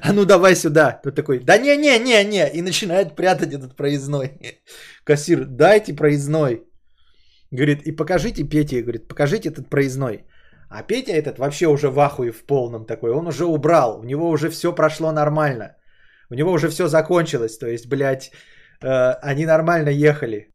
[0.00, 1.00] А ну давай сюда.
[1.02, 2.48] Тот такой, да не, не, не, не.
[2.48, 4.30] И начинает прятать этот проездной.
[5.04, 6.62] Кассир, дайте проездной.
[7.50, 10.24] Говорит, и покажите Пете, говорит, покажите этот проездной.
[10.70, 13.10] А Петя этот вообще уже в ахуе в полном такой.
[13.10, 13.98] Он уже убрал.
[14.00, 15.76] У него уже все прошло нормально.
[16.30, 17.58] У него уже все закончилось.
[17.58, 18.30] То есть, блядь,
[18.82, 20.50] э, они нормально ехали.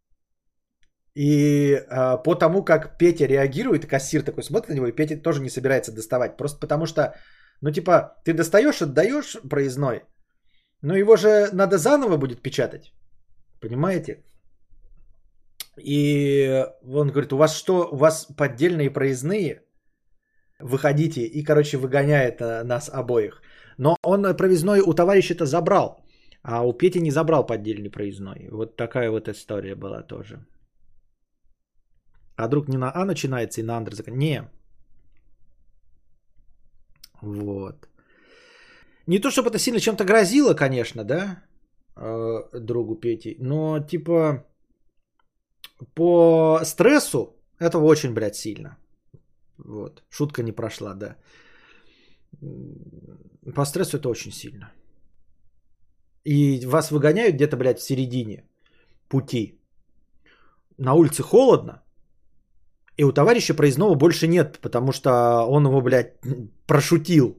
[1.15, 5.41] И э, по тому, как Петя реагирует, кассир такой смотрит на него, и Петя тоже
[5.41, 6.37] не собирается доставать.
[6.37, 7.01] Просто потому что,
[7.61, 10.03] ну типа, ты достаешь, отдаешь проездной,
[10.81, 12.93] но его же надо заново будет печатать.
[13.61, 14.23] Понимаете?
[15.77, 19.64] И он говорит, у вас что, у вас поддельные проездные?
[20.59, 23.41] Выходите, и, короче, выгоняет э, нас обоих.
[23.77, 26.05] Но он провизной у товарища-то забрал,
[26.43, 28.47] а у Пети не забрал поддельный проездной.
[28.51, 30.45] Вот такая вот история была тоже.
[32.37, 34.49] А вдруг не на А начинается и на Андр Не.
[37.21, 37.87] Вот.
[39.07, 41.43] Не то, чтобы это сильно чем-то грозило, конечно, да,
[41.95, 44.45] э, другу Пети, но типа
[45.93, 48.77] по стрессу этого очень, блядь, сильно.
[49.57, 50.03] Вот.
[50.09, 51.15] Шутка не прошла, да.
[53.55, 54.71] По стрессу это очень сильно.
[56.25, 58.43] И вас выгоняют где-то, блядь, в середине
[59.09, 59.59] пути.
[60.77, 61.83] На улице холодно.
[62.97, 65.09] И у товарища проездного больше нет, потому что
[65.47, 66.13] он его, блядь,
[66.67, 67.37] прошутил.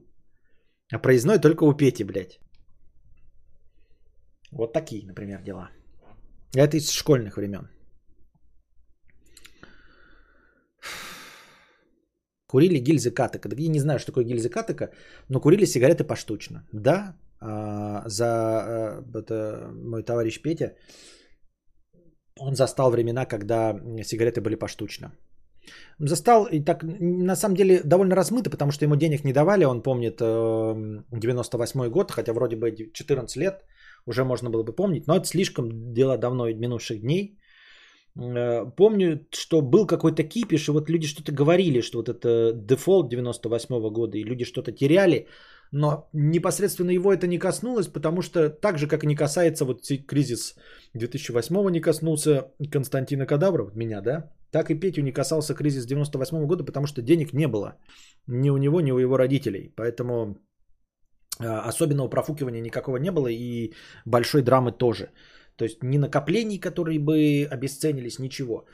[0.93, 2.39] А проездной только у Пети, блядь.
[4.51, 5.69] Вот такие, например, дела.
[6.55, 7.67] Это из школьных времен.
[12.47, 13.49] Курили гильзы катыка.
[13.57, 14.91] Я не знаю, что такое гильзы катыка,
[15.29, 16.67] но курили сигареты поштучно.
[16.71, 20.75] Да, а, за а, это, мой товарищ Петя,
[22.39, 25.11] он застал времена, когда сигареты были поштучно.
[25.99, 29.65] Застал и так, на самом деле, довольно размыто, потому что ему денег не давали.
[29.65, 33.65] Он помнит 98 эм, год, хотя вроде бы 14 лет
[34.05, 37.39] уже можно было бы помнить, но это слишком дело давно минувших дней.
[38.19, 43.09] Э, помню, что был какой-то кипиш, и вот люди что-то говорили, что вот это дефолт
[43.09, 45.27] 98 года, и люди что-то теряли,
[45.71, 49.81] но непосредственно его это не коснулось, потому что так же, как и не касается вот
[50.07, 50.55] кризис
[50.93, 56.63] 2008 не коснулся Константина Кадавра, меня, да, так и Петю не касался кризис 98 года,
[56.63, 57.75] потому что денег не было
[58.27, 59.73] ни у него, ни у его родителей.
[59.75, 60.37] Поэтому
[61.39, 63.73] а, особенного профукивания никакого не было и
[64.05, 65.09] большой драмы тоже.
[65.57, 68.65] То есть ни накоплений, которые бы обесценились, ничего.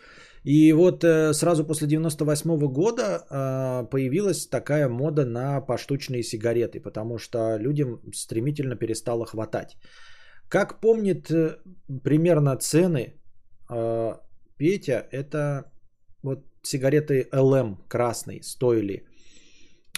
[0.43, 7.17] И вот э, сразу после 98 года а, появилась такая мода на поштучные сигареты, потому
[7.17, 9.77] что людям стремительно перестало хватать.
[10.49, 11.57] Как помнит э,
[12.03, 13.13] примерно цены
[14.57, 15.71] Петя, это
[16.21, 19.05] вот сигареты LM красные стоили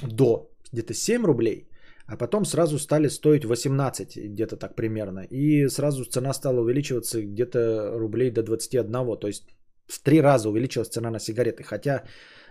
[0.03, 1.67] до где-то 7 рублей,
[2.07, 5.21] а потом сразу стали стоить 18, где-то так примерно.
[5.31, 9.19] И сразу цена стала увеличиваться где-то рублей до 21.
[9.19, 9.43] То есть
[9.87, 11.63] в три раза увеличилась цена на сигареты.
[11.63, 12.03] Хотя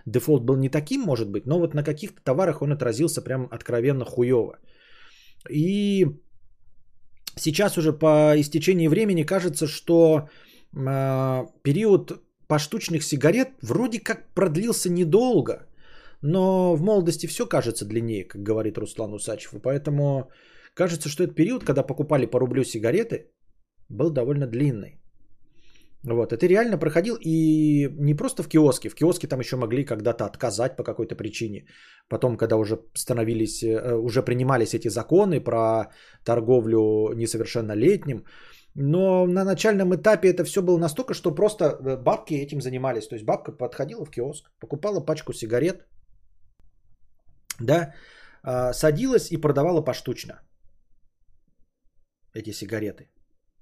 [0.05, 4.05] дефолт был не таким, может быть, но вот на каких-то товарах он отразился прям откровенно
[4.05, 4.59] хуево.
[5.49, 6.05] И
[7.37, 10.29] сейчас уже по истечении времени кажется, что
[10.73, 15.65] э, период поштучных сигарет вроде как продлился недолго–
[16.21, 19.53] но в молодости все кажется длиннее, как говорит Руслан Усачев.
[19.53, 20.29] И поэтому
[20.73, 23.31] кажется, что этот период, когда покупали по рублю сигареты,
[23.89, 25.01] был довольно длинный.
[26.05, 28.89] Вот, это реально проходил и не просто в киоске.
[28.89, 31.65] В киоске там еще могли когда-то отказать по какой-то причине.
[32.09, 35.91] Потом, когда уже становились, э, уже принимались эти законы про
[36.23, 38.25] торговлю несовершеннолетним.
[38.75, 43.07] Но на начальном этапе это все было настолько, что просто э, бабки этим занимались.
[43.07, 45.87] То есть бабка подходила в киоск, покупала пачку сигарет,
[47.59, 47.93] да,
[48.43, 50.41] а, садилась и продавала поштучно
[52.33, 53.09] эти сигареты.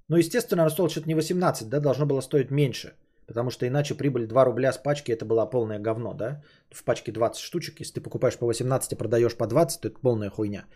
[0.08, 2.92] Ну, естественно, она стоила что-то не 18, да, должно было стоить меньше.
[3.26, 6.42] Потому что иначе прибыль 2 рубля с пачки, это было полное говно, да?
[6.70, 9.98] В пачке 20 штучек, если ты покупаешь по 18 и продаешь по 20, то это
[10.00, 10.66] полная хуйня.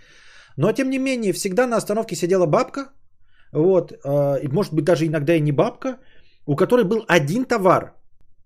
[0.56, 2.92] Но, тем не менее, всегда на остановке сидела бабка,
[3.52, 5.98] вот, а, и может быть даже иногда и не бабка,
[6.46, 7.97] у которой был один товар,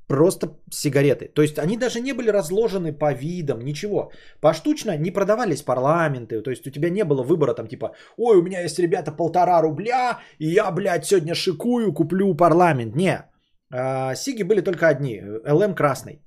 [0.06, 1.28] просто сигареты.
[1.34, 4.10] То есть они даже не были разложены по видам, ничего.
[4.40, 6.42] Поштучно не продавались парламенты.
[6.42, 9.62] То есть у тебя не было выбора там типа, ой, у меня есть, ребята, полтора
[9.62, 12.96] рубля, и я, блядь, сегодня шикую, куплю парламент.
[12.96, 13.24] Не.
[13.72, 15.22] А, сиги были только одни.
[15.46, 16.22] ЛМ красный.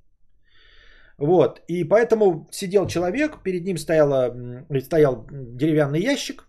[1.17, 1.61] Вот.
[1.67, 4.36] И поэтому сидел человек, перед ним стояла,
[4.82, 6.47] стоял деревянный ящик,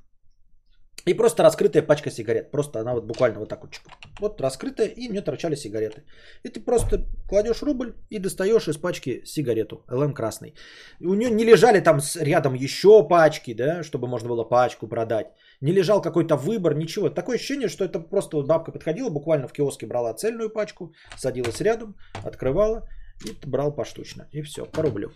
[1.06, 2.50] и просто раскрытая пачка сигарет.
[2.50, 3.80] Просто она вот буквально вот так вот.
[4.20, 6.02] Вот раскрытая, и мне торчали сигареты.
[6.42, 9.84] И ты просто кладешь рубль и достаешь из пачки сигарету.
[9.88, 10.54] ЛМ красный.
[11.00, 15.26] у нее не лежали там рядом еще пачки, да, чтобы можно было пачку продать.
[15.60, 17.08] Не лежал какой-то выбор, ничего.
[17.08, 21.60] Такое ощущение, что это просто вот бабка подходила, буквально в киоске брала цельную пачку, садилась
[21.60, 21.94] рядом,
[22.24, 22.88] открывала
[23.24, 24.26] и брал поштучно.
[24.32, 25.12] И все, по рублю.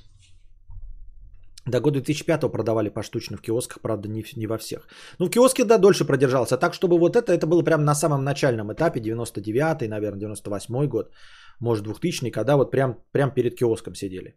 [1.67, 4.89] До года 2005 продавали поштучно в киосках, правда, не, не во всех.
[5.19, 6.57] Ну, в киоске, да, дольше продержался.
[6.57, 11.13] Так, чтобы вот это, это было прямо на самом начальном этапе, 99-й, наверное, 98-й год,
[11.61, 14.37] может, 2000-й, когда вот прям, прям перед киоском сидели.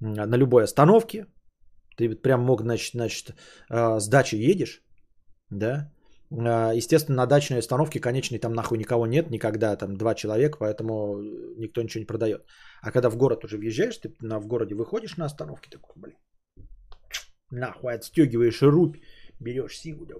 [0.00, 1.26] На любой остановке.
[1.96, 3.34] Ты прям мог, значит, значит
[3.70, 4.82] а, с дачи едешь,
[5.50, 5.90] да,
[6.30, 11.22] а, Естественно, на дачной остановке конечной там нахуй никого нет, никогда там два человека, поэтому
[11.56, 12.44] никто ничего не продает.
[12.82, 16.16] А когда в город уже въезжаешь, ты на, в городе выходишь на остановке, такой, блин,
[17.50, 18.96] Нахуй отстегиваешь рубь,
[19.40, 20.16] берешь сигу, да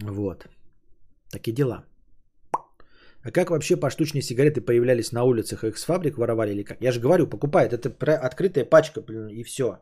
[0.00, 0.46] Вот.
[1.30, 1.84] Такие дела.
[3.22, 5.64] А как вообще поштучные сигареты появлялись на улицах?
[5.64, 6.80] Их с фабрик воровали или как?
[6.80, 7.72] Я же говорю, покупает.
[7.72, 7.90] Это
[8.26, 9.78] открытая пачка, блин, и все.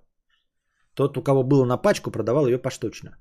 [0.94, 3.16] Тот, у кого было на пачку, продавал ее поштучно.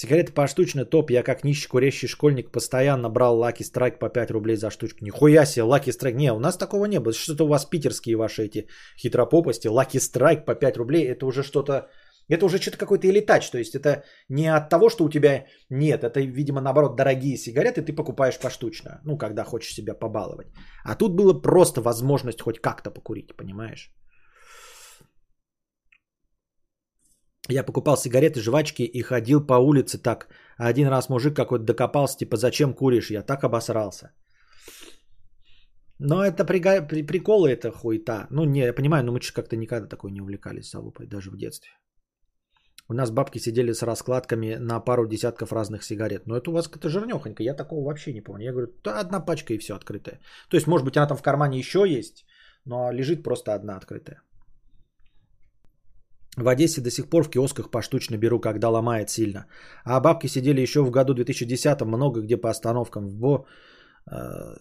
[0.00, 1.10] Сигареты поштучно топ.
[1.10, 5.04] Я как нищий курящий школьник постоянно брал Lucky Strike по 5 рублей за штучку.
[5.04, 6.14] Нихуя себе, Lucky Strike.
[6.14, 7.12] Не, у нас такого не было.
[7.12, 9.66] Что-то у вас питерские ваши эти хитропопости.
[9.66, 11.04] Lucky Strike по 5 рублей.
[11.04, 11.88] Это уже что-то...
[12.28, 13.50] Это уже что-то какой-то элитач.
[13.50, 16.04] То есть это не от того, что у тебя нет.
[16.04, 19.00] Это, видимо, наоборот, дорогие сигареты ты покупаешь поштучно.
[19.04, 20.46] Ну, когда хочешь себя побаловать.
[20.84, 23.90] А тут было просто возможность хоть как-то покурить, понимаешь?
[27.50, 30.28] Я покупал сигареты, жвачки и ходил по улице так.
[30.58, 33.10] А один раз мужик какой-то докопался, типа, зачем куришь?
[33.10, 34.12] Я так обосрался.
[35.98, 36.82] Но это прига...
[36.82, 37.02] при...
[37.02, 38.26] приколы, это хуета.
[38.30, 41.36] Ну, не, я понимаю, но мы же как-то никогда такой не увлекались залупой, даже в
[41.36, 41.70] детстве.
[42.90, 46.26] У нас бабки сидели с раскладками на пару десятков разных сигарет.
[46.26, 47.42] Но это у вас какая-то жирнехонька.
[47.42, 48.44] Я такого вообще не помню.
[48.44, 50.20] Я говорю, да одна пачка и все открытая.
[50.48, 52.24] То есть, может быть, она там в кармане еще есть,
[52.64, 54.22] но лежит просто одна открытая.
[56.38, 59.46] В Одессе до сих пор в киосках поштучно беру, когда ломает сильно.
[59.84, 63.08] А бабки сидели еще в году 2010 много где по остановкам.
[63.08, 63.46] В, Бо,
[64.10, 64.56] э,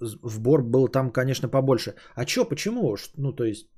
[0.00, 1.94] в Бор был там, конечно, побольше.
[2.14, 2.96] А чё, почему?
[3.16, 3.68] Ну, то есть...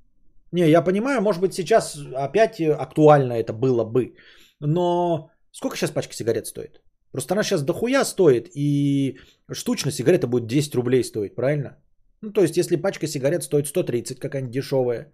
[0.52, 4.14] Не, я понимаю, может быть, сейчас опять актуально это было бы.
[4.60, 6.80] Но сколько сейчас пачка сигарет стоит?
[7.12, 9.18] Просто она сейчас дохуя стоит, и
[9.52, 11.76] штучно сигарета будет 10 рублей стоить, правильно?
[12.20, 15.12] Ну, то есть, если пачка сигарет стоит 130, какая-нибудь дешевая,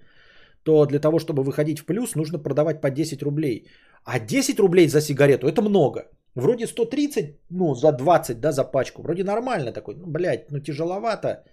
[0.67, 3.69] то для того, чтобы выходить в плюс, нужно продавать по 10 рублей.
[4.05, 6.01] А 10 рублей за сигарету это много.
[6.35, 9.03] Вроде 130, ну, за 20, да, за пачку.
[9.03, 9.95] Вроде нормально такой.
[9.95, 11.45] Ну, блядь, ну тяжеловато.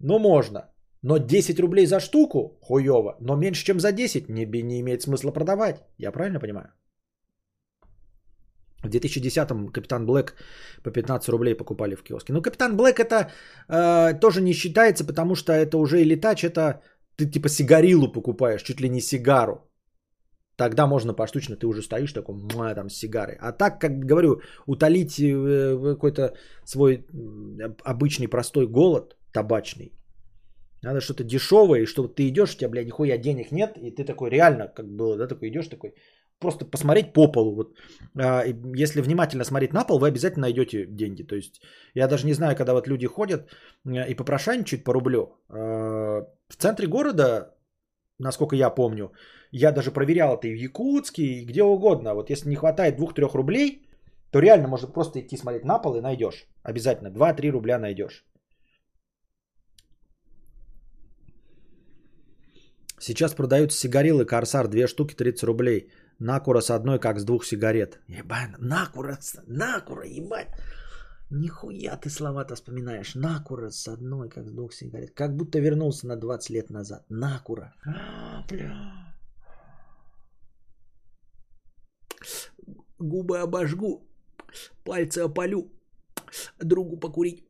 [0.00, 0.60] Но можно.
[1.02, 3.16] Но 10 рублей за штуку хуево.
[3.20, 5.82] Но меньше, чем за 10 не, не имеет смысла продавать.
[5.98, 6.68] Я правильно понимаю?
[8.84, 10.34] В 2010-м Капитан Блэк
[10.84, 12.32] по 15 рублей покупали в киоске.
[12.32, 13.30] Ну, Капитан Блэк это
[13.68, 16.80] э, тоже не считается, потому что это уже и летач, это
[17.18, 19.68] ты типа сигарилу покупаешь, чуть ли не сигару.
[20.56, 22.34] Тогда можно поштучно, ты уже стоишь такой,
[22.74, 23.36] там, с сигарой.
[23.40, 27.06] А так, как говорю, утолить э, какой-то свой
[27.84, 29.92] обычный простой голод табачный,
[30.82, 34.04] надо что-то дешевое, и что ты идешь, у тебя, блядь, нихуя денег нет, и ты
[34.04, 35.94] такой реально, как было, да, такой идешь такой,
[36.40, 37.54] просто посмотреть по полу.
[37.54, 37.74] Вот,
[38.16, 38.44] а,
[38.76, 41.22] если внимательно смотреть на пол, вы обязательно найдете деньги.
[41.22, 41.60] То есть
[41.94, 43.50] я даже не знаю, когда вот люди ходят
[43.84, 45.36] и попрошайничают по рублю.
[45.48, 47.54] А, в центре города,
[48.18, 49.12] насколько я помню,
[49.50, 52.14] я даже проверял это и в Якутске, и где угодно.
[52.14, 53.88] Вот если не хватает 2-3 рублей,
[54.30, 56.46] то реально можно просто идти смотреть на пол и найдешь.
[56.62, 58.24] Обязательно 2-3 рубля найдешь.
[63.00, 65.90] Сейчас продаются сигарилы Корсар, две штуки 30 рублей.
[66.18, 68.00] Накура с одной, как с двух сигарет.
[68.08, 70.48] Ебать, накура, накура, ебать.
[71.30, 73.14] Нихуя ты слова-то вспоминаешь.
[73.14, 75.14] Накура с одной, как с двух сигарет.
[75.14, 77.04] Как будто вернулся на 20 лет назад.
[77.10, 77.74] Накура.
[77.84, 79.14] А, бля.
[82.98, 84.08] Губы обожгу.
[84.84, 85.70] Пальцы опалю.
[86.58, 87.44] Другу покурить.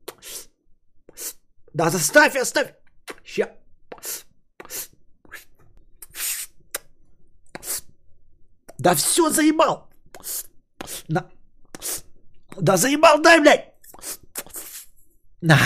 [1.73, 2.75] Да заставь, оставь.
[3.25, 3.55] Ща.
[8.79, 9.89] Да все заебал.
[11.09, 11.31] На.
[12.61, 13.73] Да заебал, дай, блядь.
[15.43, 15.57] На.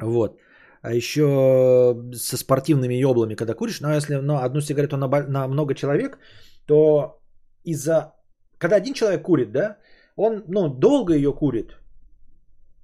[0.00, 0.38] Вот.
[0.82, 1.24] А еще
[2.14, 6.18] со спортивными еблами, когда куришь, но если ну, одну сигарету на, на много человек,
[6.66, 7.20] то
[7.64, 8.12] из-за...
[8.58, 9.78] Когда один человек курит, да,
[10.16, 11.76] он, ну, долго ее курит.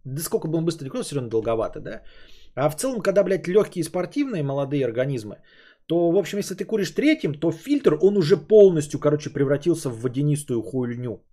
[0.05, 2.03] Да сколько бы он быстро не курил, все равно долговато, да.
[2.55, 5.37] А в целом, когда, блядь, легкие спортивные молодые организмы,
[5.87, 10.01] то, в общем, если ты куришь третьим, то фильтр, он уже полностью, короче, превратился в
[10.01, 11.25] водянистую хуйню.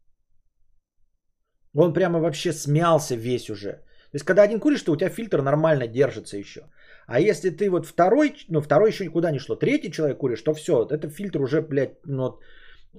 [1.75, 3.71] Он прямо вообще смялся весь уже.
[4.11, 6.61] То есть, когда один куришь, то у тебя фильтр нормально держится еще.
[7.07, 10.53] А если ты вот второй, ну, второй еще никуда не шло, третий человек куришь, то
[10.53, 12.39] все, это фильтр уже, блядь, ну,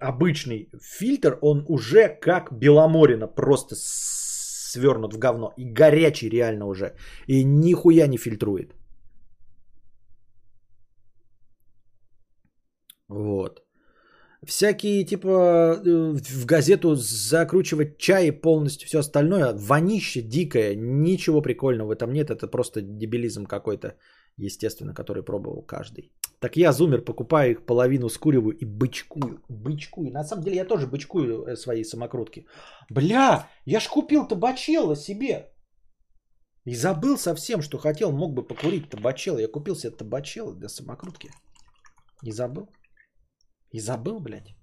[0.01, 5.53] обычный фильтр, он уже как Беломорина, просто свернут в говно.
[5.57, 6.95] И горячий реально уже.
[7.27, 8.75] И нихуя не фильтрует.
[13.11, 13.63] Вот.
[14.47, 15.29] Всякие, типа,
[15.85, 19.53] э, в газету закручивать чай полностью все остальное.
[19.53, 20.75] Вонище дикое.
[20.77, 22.31] Ничего прикольного в этом нет.
[22.31, 23.97] Это просто дебилизм какой-то,
[24.39, 26.13] естественно, который пробовал каждый.
[26.39, 29.43] Так я, зумер, покупаю их половину, скуриваю и бычкую.
[29.49, 30.11] Бычкую.
[30.11, 32.47] На самом деле я тоже бычкую э, свои самокрутки.
[32.91, 35.53] Бля, я ж купил табачело себе.
[36.65, 39.39] И забыл совсем, что хотел, мог бы покурить табачело.
[39.39, 41.31] Я купил себе табачело для самокрутки.
[42.23, 42.69] И забыл.
[43.73, 44.55] И забыл, блядь.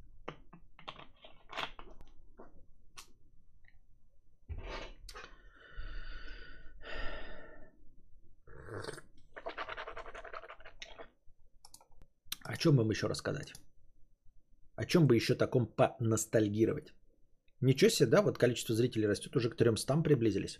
[12.57, 13.53] чем им еще рассказать?
[14.75, 16.93] О чем бы еще таком поностальгировать?
[17.61, 20.59] Ничего себе, да, вот количество зрителей растет, уже к 300 приблизились.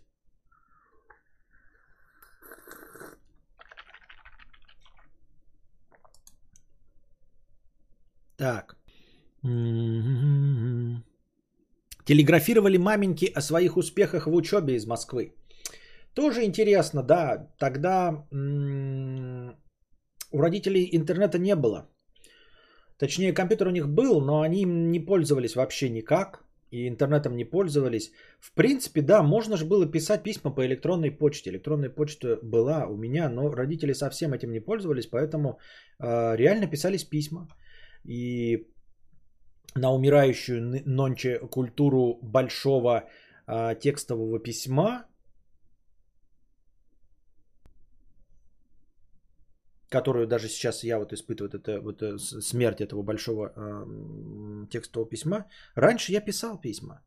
[8.38, 8.76] Так.
[12.05, 15.34] Телеграфировали маменьки о своих успехах в учебе из Москвы.
[16.14, 17.47] Тоже интересно, да.
[17.59, 18.26] Тогда
[20.31, 21.89] у родителей интернета не было.
[22.99, 26.43] Точнее, компьютер у них был, но они им не пользовались вообще никак.
[26.72, 28.11] И интернетом не пользовались.
[28.39, 31.49] В принципе, да, можно же было писать письма по электронной почте.
[31.49, 35.59] Электронная почта была у меня, но родители совсем этим не пользовались, поэтому
[35.99, 37.47] э, реально писались письма.
[38.07, 38.67] И
[39.75, 43.03] на умирающую нонче культуру большого
[43.47, 45.05] э, текстового письма
[49.89, 55.45] которую даже сейчас я вот испытываю, это вот э, смерть этого большого э, текстового письма.
[55.75, 57.01] Раньше я писал письма.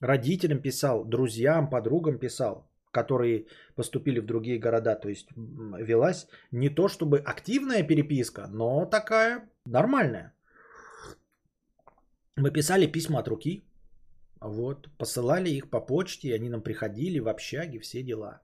[0.00, 4.94] Родителям писал, друзьям, подругам писал, которые поступили в другие города.
[4.94, 10.32] То есть велась не то чтобы активная переписка, но такая нормальная.
[12.36, 13.64] Мы писали письма от руки,
[14.40, 18.40] вот, посылали их по почте, они нам приходили в общаге, все дела.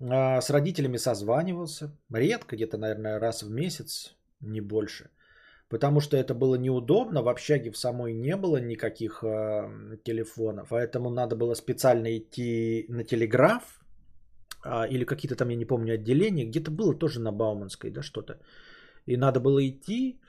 [0.00, 1.90] А, с родителями созванивался.
[2.12, 5.10] Редко, где-то, наверное, раз в месяц, не больше.
[5.68, 7.22] Потому что это было неудобно.
[7.22, 10.68] В общаге в самой не было никаких э, телефонов.
[10.70, 13.62] Поэтому надо было специально идти на телеграф.
[14.64, 16.44] Э, или какие-то там, я не помню, отделения.
[16.44, 18.40] Где-то было тоже на Бауманской, да, что-то.
[19.06, 20.20] И надо было идти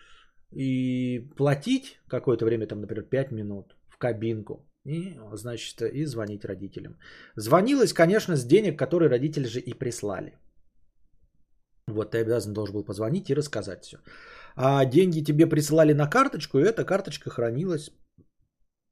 [0.54, 4.68] и платить какое-то время, там, например, 5 минут в кабинку.
[4.86, 6.98] И, значит, и звонить родителям.
[7.36, 10.34] Звонилось, конечно, с денег, которые родители же и прислали.
[11.88, 13.98] Вот ты обязан должен был позвонить и рассказать все.
[14.56, 17.92] А деньги тебе присылали на карточку, и эта карточка хранилась.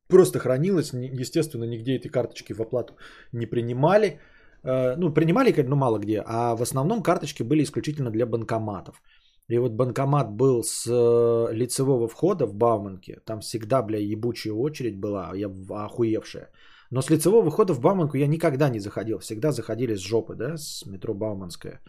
[0.07, 2.93] Просто хранилась, естественно, нигде этой карточки в оплату
[3.31, 4.19] не принимали.
[4.63, 9.01] Э, ну, принимали, ну, мало где, а в основном карточки были исключительно для банкоматов.
[9.49, 13.19] И вот банкомат был с э, лицевого входа в Бауманке.
[13.25, 16.49] Там всегда, бля, ебучая очередь была, я охуевшая.
[16.91, 19.17] Но с лицевого входа в Бауманку я никогда не заходил.
[19.19, 21.81] Всегда заходили с жопы, да, с метро Бауманская.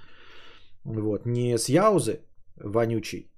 [0.85, 1.27] Вот.
[1.27, 2.21] Не с Яузы
[2.57, 3.31] вонючий,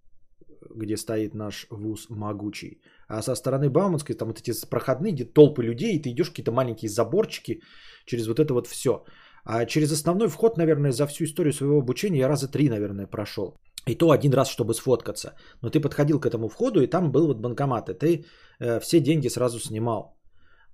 [0.71, 5.65] где стоит наш вуз могучий, а со стороны Бауманской, там вот эти проходные, где толпы
[5.65, 7.61] людей, и ты идешь какие-то маленькие заборчики
[8.07, 9.05] через вот это вот все.
[9.45, 13.59] А через основной вход, наверное, за всю историю своего обучения я раза три, наверное, прошел.
[13.87, 15.35] И то один раз, чтобы сфоткаться.
[15.61, 18.25] Но ты подходил к этому входу, и там был вот банкомат, и ты
[18.61, 20.17] э, все деньги сразу снимал.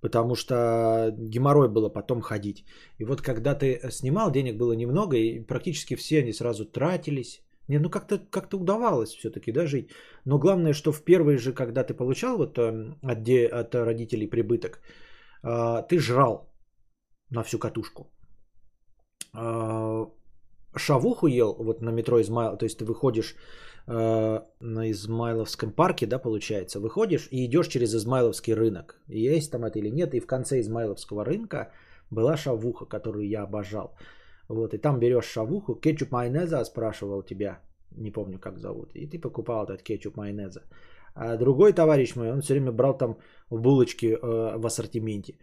[0.01, 0.55] Потому что
[1.17, 2.65] геморрой было потом ходить.
[2.99, 7.43] И вот когда ты снимал, денег было немного, и практически все они сразу тратились.
[7.69, 9.91] Не, ну как-то как удавалось все-таки да, жить.
[10.25, 14.27] Но главное, что в первые же, когда ты получал вот э, от, де, от родителей
[14.27, 14.81] прибыток,
[15.43, 16.53] э, ты жрал
[17.31, 18.11] на всю катушку.
[19.35, 20.07] Э,
[20.79, 23.35] шавуху ел вот на метро Измайл, то есть ты выходишь
[23.87, 29.01] э, на Измайловском парке, да, получается, выходишь и идешь через Измайловский рынок.
[29.09, 31.73] Есть там это или нет, и в конце Измайловского рынка
[32.11, 33.95] была шавуха, которую я обожал.
[34.49, 37.61] Вот, и там берешь шавуху, кетчуп майонеза спрашивал тебя,
[37.91, 40.63] не помню как зовут, и ты покупал этот кетчуп майонеза.
[41.15, 43.17] А другой товарищ мой, он все время брал там
[43.51, 45.35] булочки э, в ассортименте.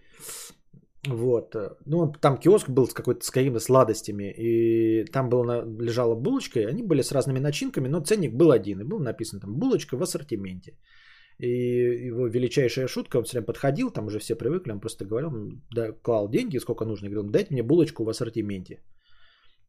[1.08, 1.56] Вот.
[1.56, 4.34] Э, ну, там киоск был с какой-то с какими-то сладостями.
[4.38, 8.82] И там была, лежала булочка, и они были с разными начинками, но ценник был один.
[8.82, 10.74] И был написан там булочка в ассортименте.
[11.40, 15.32] И его величайшая шутка, он все время подходил, там уже все привыкли, он просто говорил,
[15.74, 18.80] да, клал деньги, сколько нужно, и говорил, дайте мне булочку в ассортименте.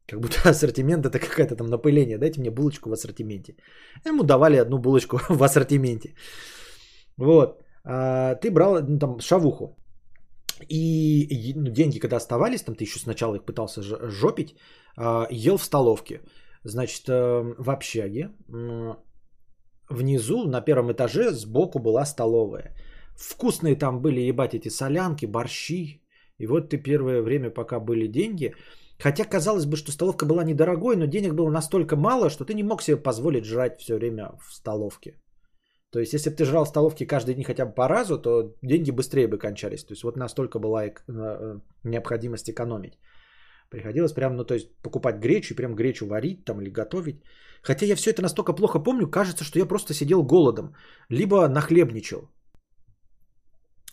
[0.07, 3.55] Как будто ассортимент это какое-то там напыление, дайте мне булочку в ассортименте.
[4.05, 6.15] Ему давали одну булочку в ассортименте.
[7.17, 7.61] Вот.
[7.83, 9.77] А ты брал ну, там шавуху.
[10.69, 14.55] И ну, деньги, когда оставались, там ты еще сначала их пытался жопить,
[14.95, 16.21] а, ел в столовке.
[16.63, 18.29] Значит, э, в общаге
[19.89, 22.75] внизу на первом этаже сбоку была столовая.
[23.15, 26.01] Вкусные там были, ебать, эти солянки, борщи.
[26.39, 28.53] И вот ты первое время, пока были деньги,
[28.99, 32.63] хотя казалось бы, что столовка была недорогой, но денег было настолько мало, что ты не
[32.63, 35.15] мог себе позволить жрать все время в столовке.
[35.91, 38.53] То есть, если бы ты жрал в столовке каждый день хотя бы по разу, то
[38.61, 39.85] деньги быстрее бы кончались.
[39.85, 42.99] То есть, вот настолько была э, необходимость экономить.
[43.69, 47.23] Приходилось прям, ну, то есть, покупать гречу прям гречу варить там или готовить.
[47.61, 50.75] Хотя я все это настолько плохо помню, кажется, что я просто сидел голодом.
[51.09, 52.29] Либо нахлебничал.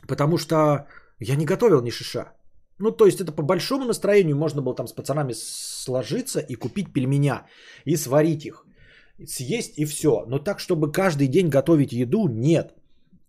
[0.09, 0.87] Потому что
[1.21, 2.33] я не готовил ни шиша.
[2.79, 6.93] Ну, то есть, это по большому настроению можно было там с пацанами сложиться и купить
[6.93, 7.47] пельменя
[7.85, 8.67] и сварить их.
[9.27, 10.25] Съесть и все.
[10.27, 12.75] Но так, чтобы каждый день готовить еду, нет.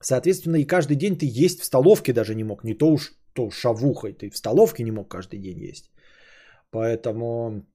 [0.01, 2.63] Соответственно, и каждый день ты есть в столовке даже не мог.
[2.63, 5.91] Не то уж то шавухой, ты в столовке не мог каждый день есть.
[6.71, 7.65] Поэтому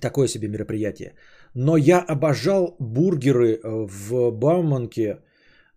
[0.00, 1.14] такое себе мероприятие.
[1.54, 5.20] Но я обожал бургеры э, в Бауманке,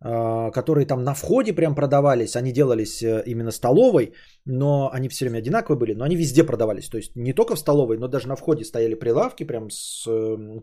[0.02, 2.36] которые там на входе прям продавались.
[2.36, 4.14] Они делались э, именно столовой,
[4.46, 6.90] но они все время одинаковые были, но они везде продавались.
[6.90, 10.08] То есть не только в столовой, но даже на входе стояли прилавки прям с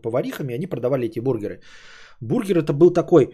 [0.03, 1.61] поварихами, они продавали эти бургеры.
[2.21, 3.33] Бургер это был такой,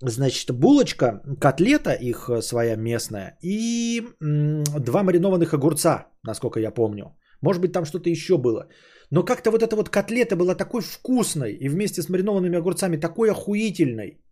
[0.00, 7.16] значит, булочка, котлета их своя местная и два маринованных огурца, насколько я помню.
[7.40, 8.66] Может быть, там что-то еще было.
[9.10, 13.30] Но как-то вот эта вот котлета была такой вкусной и вместе с маринованными огурцами такой
[13.30, 14.23] охуительной,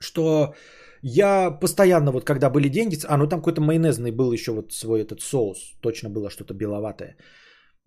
[0.00, 0.54] что
[1.02, 5.02] я постоянно вот когда были деньги, а ну там какой-то майонезный был еще вот свой
[5.02, 7.16] этот соус, точно было что-то беловатое.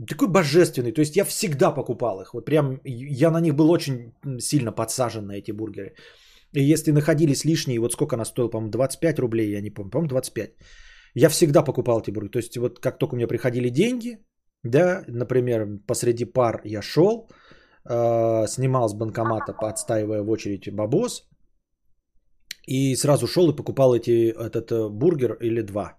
[0.07, 4.13] Такой божественный, то есть я всегда покупал их, вот прям я на них был очень
[4.39, 5.95] сильно подсажен на эти бургеры.
[6.53, 10.09] И если находились лишние, вот сколько она стоила, по-моему, 25 рублей, я не помню, по-моему,
[10.09, 10.51] 25.
[11.15, 12.31] Я всегда покупал эти бургеры.
[12.31, 14.17] То есть вот как только у меня приходили деньги,
[14.63, 17.29] да, например, посреди пар я шел,
[17.89, 21.27] э, снимал с банкомата, отстаивая в очереди бабос,
[22.67, 25.97] и сразу шел и покупал эти, этот э, бургер или два.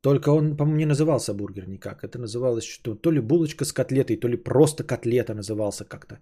[0.00, 2.02] Только он, по-моему, не назывался бургер никак.
[2.02, 6.18] Это называлось что то ли булочка с котлетой, то ли просто котлета назывался как-то.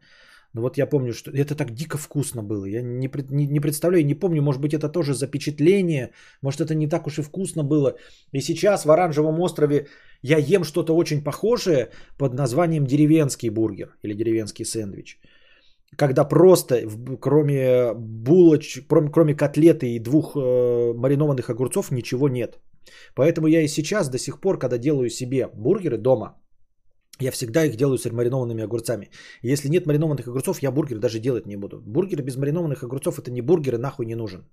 [0.54, 2.64] Но вот я помню, что это так дико вкусно было.
[2.66, 6.10] Я не, не, не представляю, не помню, может быть, это тоже запечатление,
[6.42, 7.96] может, это не так уж и вкусно было.
[8.32, 9.86] И сейчас в Оранжевом острове
[10.22, 15.20] я ем что-то очень похожее под названием деревенский бургер или деревенский сэндвич.
[16.00, 16.74] Когда просто,
[17.20, 22.58] кроме булоч, кроме, кроме котлеты и двух э, маринованных огурцов, ничего нет.
[23.14, 26.40] Поэтому я и сейчас до сих пор, когда делаю себе бургеры дома,
[27.20, 29.10] я всегда их делаю с маринованными огурцами.
[29.42, 31.82] Если нет маринованных огурцов, я бургер даже делать не буду.
[31.86, 34.48] Бургер без маринованных огурцов это не бургер и нахуй не нужен.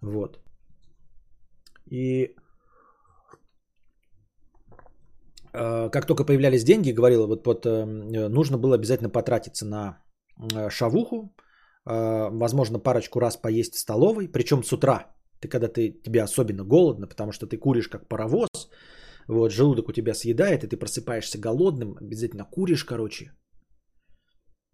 [0.00, 0.38] Вот.
[1.90, 2.28] И э,
[5.52, 7.84] как только появлялись деньги, говорила, вот, вот э,
[8.28, 9.98] нужно было обязательно потратиться на
[10.54, 11.34] э, шавуху,
[11.86, 15.14] э, возможно, парочку раз поесть в столовой, причем с утра.
[15.40, 18.48] Ты когда ты, тебе особенно голодно, потому что ты куришь как паровоз,
[19.28, 23.32] вот, желудок у тебя съедает, и ты просыпаешься голодным, обязательно куришь, короче,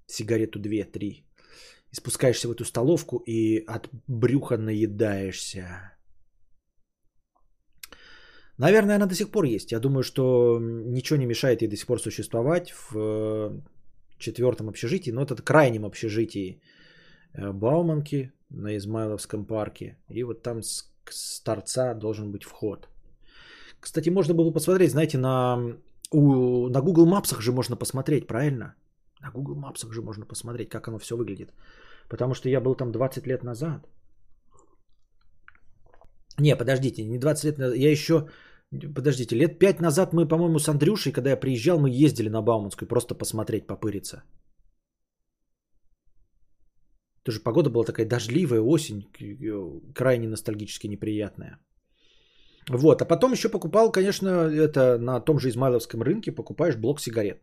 [0.07, 1.25] сигарету 2-3, и
[1.95, 5.98] спускаешься в эту столовку и от брюха наедаешься.
[8.59, 9.73] Наверное, она до сих пор есть.
[9.73, 13.61] Я думаю, что ничего не мешает ей до сих пор существовать в э,
[14.19, 16.61] четвертом общежитии, но это крайнем общежитии
[17.35, 19.97] э, Бауманки на Измайловском парке.
[20.09, 22.89] И вот там с, с торца должен быть вход.
[23.81, 25.77] Кстати, можно было посмотреть, знаете, на,
[26.11, 28.75] у, на Google Maps же можно посмотреть, правильно?
[29.21, 31.53] На Google Maps же можно посмотреть, как оно все выглядит.
[32.09, 33.87] Потому что я был там 20 лет назад.
[36.41, 37.77] Не, подождите, не 20 лет назад.
[37.77, 38.29] Я еще,
[38.71, 42.89] подождите, лет 5 назад мы, по-моему, с Андрюшей, когда я приезжал, мы ездили на Бауманскую
[42.89, 44.23] просто посмотреть, попыриться.
[47.23, 49.05] Тоже погода была такая дождливая, осень,
[49.95, 51.59] крайне ностальгически неприятная.
[52.71, 57.43] Вот, а потом еще покупал, конечно, это на том же Измайловском рынке покупаешь блок сигарет.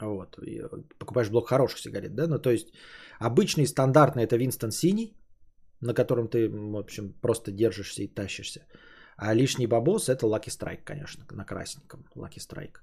[0.00, 0.68] Вот, и э,
[0.98, 2.68] покупаешь блок хороших сигарет, да, ну то есть
[3.18, 5.16] обычный стандартный это Винстон синий,
[5.80, 8.60] на котором ты, в общем, просто держишься и тащишься.
[9.20, 12.76] А лишний бабос это Lucky Strike, конечно, на красненьком Lucky Strike.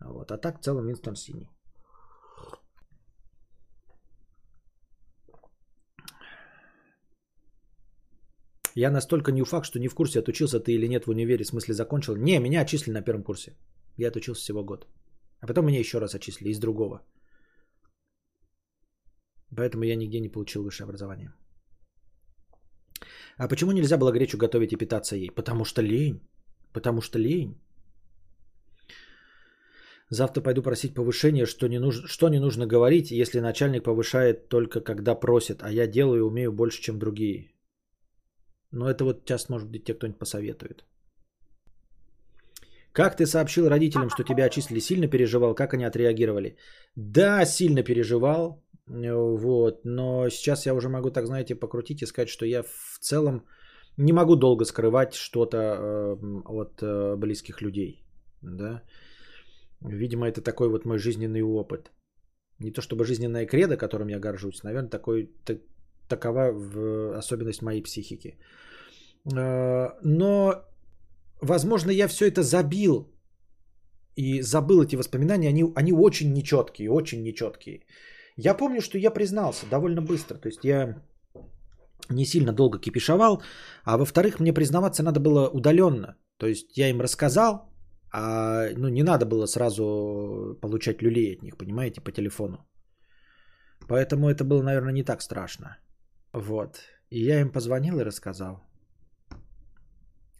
[0.00, 1.50] Вот, а так в целом Винстон синий.
[8.74, 11.48] Я настолько не факт, что не в курсе, отучился ты или нет в универе, в
[11.48, 12.16] смысле закончил.
[12.16, 13.52] Не, меня отчислили на первом курсе.
[13.98, 14.88] Я отучился всего год.
[15.40, 17.02] А потом меня еще раз отчислили из другого.
[19.54, 21.32] Поэтому я нигде не получил высшее образование.
[23.36, 25.30] А почему нельзя было гречу готовить и питаться ей?
[25.30, 26.20] Потому что лень.
[26.72, 27.58] Потому что лень.
[30.10, 34.80] Завтра пойду просить повышение, что не, нужно, что не нужно говорить, если начальник повышает только
[34.80, 37.50] когда просит, а я делаю и умею больше, чем другие.
[38.70, 40.84] Но это вот сейчас, может быть, тебе кто-нибудь посоветует.
[42.92, 44.80] Как ты сообщил родителям, что тебя отчислили?
[44.80, 45.54] Сильно переживал?
[45.54, 46.56] Как они отреагировали?
[46.96, 48.63] Да, сильно переживал.
[48.86, 49.84] Вот.
[49.84, 53.44] Но сейчас я уже могу, так знаете, покрутить и сказать, что я в целом
[53.96, 56.16] не могу долго скрывать что-то э,
[56.46, 58.04] от э, близких людей.
[58.42, 58.82] Да?
[59.80, 61.90] Видимо, это такой вот мой жизненный опыт.
[62.58, 65.58] Не то чтобы жизненная кредо, которым я горжусь, наверное, такой, так,
[66.08, 68.36] такова в особенность моей психики.
[69.32, 70.64] Э, но,
[71.40, 73.08] возможно, я все это забил
[74.16, 77.82] и забыл эти воспоминания, они, они очень нечеткие, очень нечеткие.
[78.36, 81.02] Я помню, что я признался довольно быстро, то есть я
[82.10, 83.42] не сильно долго кипишовал,
[83.84, 86.16] а во-вторых, мне признаваться надо было удаленно.
[86.38, 87.70] То есть я им рассказал,
[88.12, 92.58] а ну, не надо было сразу получать люлей от них, понимаете, по телефону.
[93.88, 95.78] Поэтому это было, наверное, не так страшно.
[96.32, 96.80] Вот.
[97.10, 98.64] И я им позвонил и рассказал.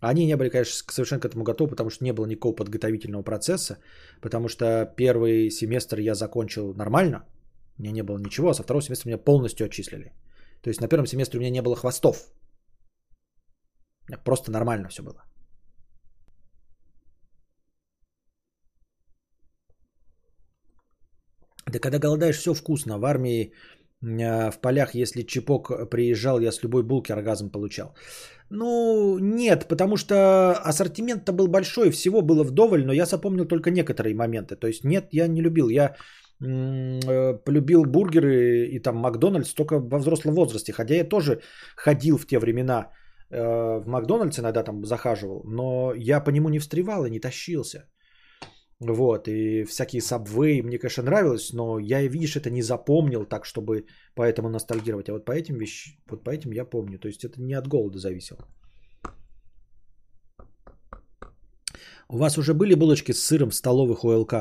[0.00, 3.78] Они не были, конечно, совершенно к этому готовы, потому что не было никакого подготовительного процесса,
[4.20, 7.24] потому что первый семестр я закончил нормально,
[7.78, 10.12] у меня не было ничего, а со второго семестра меня полностью отчислили.
[10.62, 12.16] То есть на первом семестре у меня не было хвостов.
[14.24, 15.22] Просто нормально все было.
[21.66, 22.98] Да когда голодаешь, все вкусно.
[22.98, 23.52] В армии,
[24.02, 27.94] а, в полях, если чепок приезжал, я с любой булки оргазм получал.
[28.50, 34.14] Ну, нет, потому что ассортимент-то был большой, всего было вдоволь, но я запомнил только некоторые
[34.14, 34.56] моменты.
[34.56, 35.68] То есть нет, я не любил.
[35.68, 35.94] Я э,
[36.40, 40.72] полюбил бургеры и там Макдональдс только во взрослом возрасте.
[40.72, 41.40] Хотя я тоже
[41.76, 42.90] ходил в те времена
[43.30, 47.88] э, в Макдональдс, иногда там захаживал, но я по нему не встревал и не тащился.
[48.80, 53.86] Вот, и всякие сабвей мне, конечно, нравилось, но я, видишь, это не запомнил так, чтобы
[54.14, 55.08] поэтому ностальгировать.
[55.08, 56.98] А вот по этим вещам, вот по этим я помню.
[56.98, 58.46] То есть это не от голода зависело.
[62.08, 64.34] У вас уже были булочки с сыром в столовых ОЛК?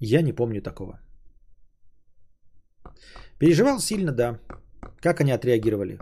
[0.00, 1.00] Я не помню такого.
[3.38, 4.40] Переживал сильно, да.
[5.00, 5.98] Как они отреагировали?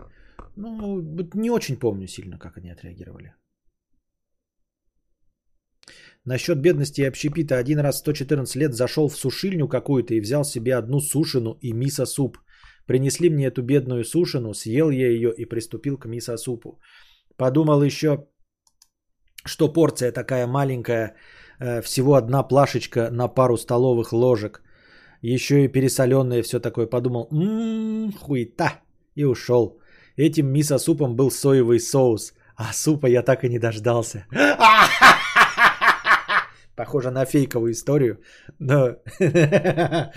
[0.55, 1.01] Ну,
[1.33, 3.33] не очень помню сильно, как они отреагировали.
[6.25, 7.57] Насчет бедности и общепита.
[7.57, 12.37] Один раз 114 лет зашел в сушильню какую-то и взял себе одну сушину и мисо-суп.
[12.87, 16.79] Принесли мне эту бедную сушину, съел я ее и приступил к мисо-супу.
[17.37, 18.27] Подумал еще,
[19.45, 21.15] что порция такая маленькая,
[21.81, 24.61] всего одна плашечка на пару столовых ложек.
[25.21, 26.87] Еще и пересоленное все такое.
[26.87, 28.81] Подумал, ммм, хуета.
[29.15, 29.79] И ушел.
[30.17, 32.33] Этим мисо-супом был соевый соус.
[32.55, 34.25] А супа я так и не дождался.
[36.75, 38.17] Похоже на фейковую историю,
[38.59, 38.95] но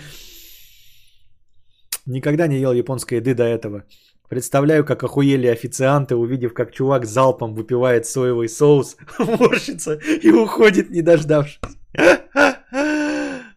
[2.05, 3.83] никогда не ел японской еды до этого.
[4.29, 11.01] Представляю, как охуели официанты, увидев, как чувак залпом выпивает соевый соус, морщится и уходит, не
[11.01, 11.59] дождавшись.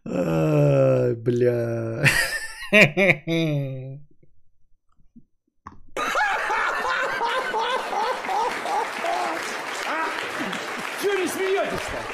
[0.05, 2.05] Бля.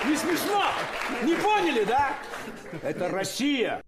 [0.07, 0.65] Не смешно?
[1.23, 2.15] Не поняли, да?
[2.83, 3.83] Это Россия.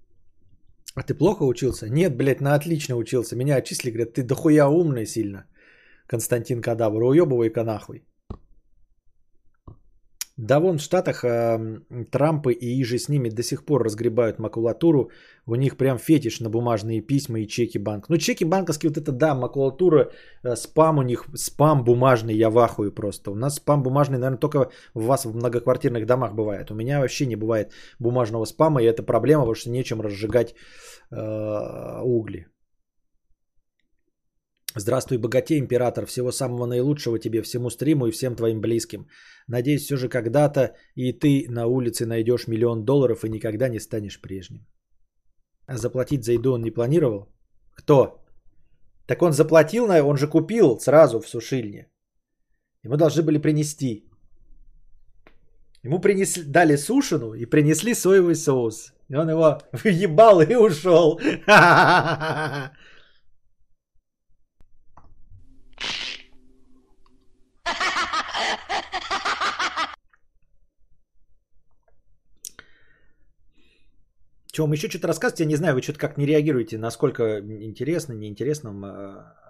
[0.99, 1.89] А ты плохо учился?
[1.89, 3.37] Нет, блядь, на отлично учился.
[3.37, 5.47] Меня отчислили, говорят, ты дохуя умный сильно.
[6.09, 8.08] Константин Кадавр, уебывай-ка нахуй.
[10.39, 11.81] Да вон в Штатах э,
[12.13, 15.11] Трампы и иже с ними до сих пор разгребают макулатуру.
[15.47, 18.09] У них прям фетиш на бумажные письма и чеки банк.
[18.09, 20.13] Ну чеки банковские, вот это да, макулатура,
[20.45, 23.33] э, спам у них, спам бумажный, я в ахуе просто.
[23.33, 26.71] У нас спам бумажный, наверное, только у вас в многоквартирных домах бывает.
[26.71, 30.55] У меня вообще не бывает бумажного спама, и это проблема, потому что нечем разжигать
[31.11, 32.47] э, угли.
[34.79, 36.07] Здравствуй, богатей, император.
[36.07, 39.09] Всего самого наилучшего тебе, всему стриму и всем твоим близким.
[39.49, 44.21] Надеюсь, все же когда-то и ты на улице найдешь миллион долларов и никогда не станешь
[44.21, 44.67] прежним.
[45.67, 47.27] А заплатить за еду он не планировал?
[47.75, 48.25] Кто?
[49.07, 51.91] Так он заплатил, он же купил сразу в сушильне.
[52.85, 54.05] Ему должны были принести.
[55.83, 58.93] Ему принесли, дали сушину и принесли соевый соус.
[59.09, 61.19] И он его въебал и ушел.
[74.63, 75.41] Вам еще что-то рассказывать?
[75.41, 79.49] Я не знаю, вы что-то как не реагируете, насколько интересно, неинтересно э,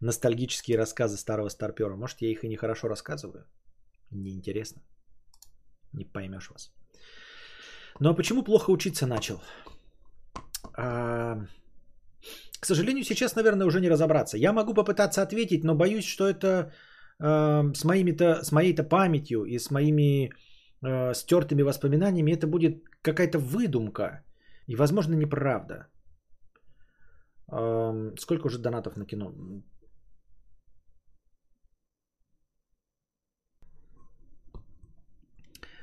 [0.00, 1.96] ностальгические рассказы старого старпера.
[1.96, 3.44] Может, я их и нехорошо рассказываю?
[4.10, 4.82] Неинтересно.
[5.92, 6.72] Не поймешь вас.
[8.00, 9.40] Ну а почему плохо учиться начал?
[10.76, 11.36] А,
[12.60, 14.36] к сожалению, сейчас, наверное, уже не разобраться.
[14.36, 16.72] Я могу попытаться ответить, но боюсь, что это
[17.18, 20.30] э, с, моими-то, с моей-то памятью и с моими
[20.82, 24.24] э, стертыми воспоминаниями это будет какая-то выдумка
[24.66, 25.86] и, возможно, неправда.
[28.18, 29.34] Сколько уже донатов на кино?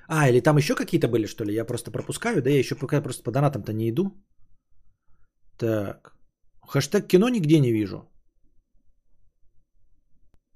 [0.10, 1.53] А, или там еще какие-то были, что ли?
[1.53, 2.49] Я просто пропускаю, да?
[2.49, 4.11] Я еще пока просто по донатам-то не иду.
[5.57, 6.15] Так.
[6.61, 8.10] Хэштег кино нигде не вижу.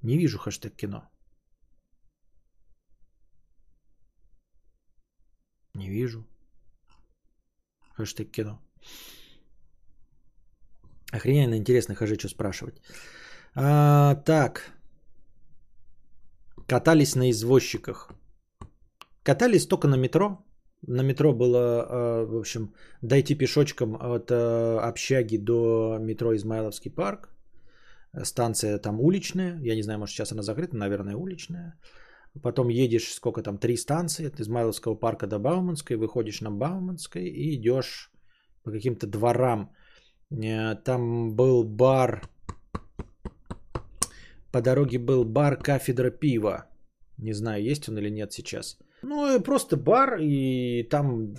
[0.01, 1.09] Не вижу хэштег кино.
[5.73, 5.89] Не
[8.02, 8.60] Хэштег кино.
[11.14, 12.82] Охрененно интересно, хожи, что спрашивать.
[13.56, 14.72] А, так.
[16.68, 18.11] Катались на извозчиках.
[19.23, 20.38] Катались только на метро.
[20.88, 27.30] На метро было, а, в общем, дойти пешочком от а, общаги до метро Измайловский парк.
[28.23, 29.60] Станция там уличная.
[29.61, 31.78] Я не знаю, может сейчас она закрыта, наверное, уличная.
[32.41, 37.56] Потом едешь, сколько там, три станции, от Измайловского парка до Бауманской, выходишь на Бауманской и
[37.56, 38.12] идешь
[38.64, 39.72] по каким-то дворам.
[40.32, 42.22] Э, там был бар,
[44.52, 46.66] по дороге был бар кафедра пива.
[47.18, 48.78] Не знаю, есть он или нет сейчас.
[49.03, 51.34] Ну, просто бар, и там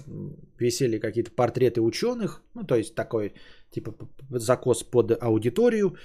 [0.59, 3.35] висели какие-то портреты ученых, ну, то есть такой,
[3.71, 3.95] типа,
[4.31, 5.97] закос под аудиторию,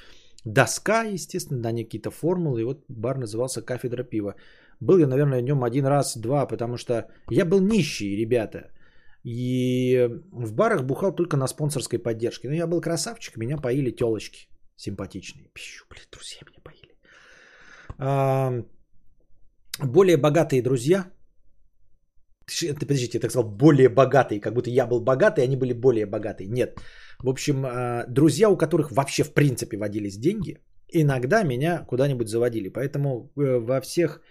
[0.46, 4.36] доска, естественно, да, какие-то формулы, и вот бар назывался «Кафедра пива».
[4.80, 6.94] Был я, наверное, в нем один раз, два, потому что
[7.32, 8.72] я был нищий, ребята.
[9.24, 12.48] И в барах бухал только на спонсорской поддержке.
[12.48, 14.48] Но я был красавчик, меня поили телочки
[14.78, 15.50] симпатичные.
[15.54, 16.96] Пищу, блин, друзья меня поили.
[17.98, 18.64] А,
[19.84, 21.12] более богатые друзья.
[22.80, 26.48] Подождите, я так сказал, более богатые, как будто я был богатый, они были более богатые.
[26.48, 26.80] Нет.
[27.20, 30.58] В общем, а, друзья, у которых вообще в принципе водились деньги,
[30.94, 32.70] иногда меня куда-нибудь заводили.
[32.70, 34.22] Поэтому э, во всех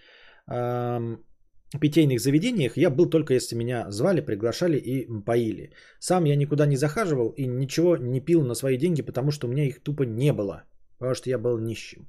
[1.80, 5.72] питейных заведениях я был только если меня звали, приглашали и поили.
[5.98, 9.50] Сам я никуда не захаживал и ничего не пил на свои деньги, потому что у
[9.50, 10.64] меня их тупо не было,
[10.98, 12.08] потому что я был нищим.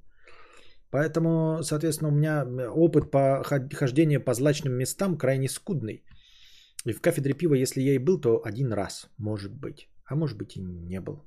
[0.90, 6.04] Поэтому, соответственно, у меня опыт по хождения по злачным местам крайне скудный.
[6.86, 9.90] И в кафедре пива, если я и был, то один раз, может быть.
[10.06, 11.26] А может быть и не был.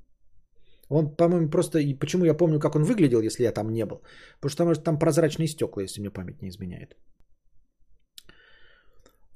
[0.91, 1.79] Он, по-моему, просто...
[1.79, 4.03] И почему я помню, как он выглядел, если я там не был?
[4.41, 6.97] Потому что там, там прозрачные стекла, если мне память не изменяет.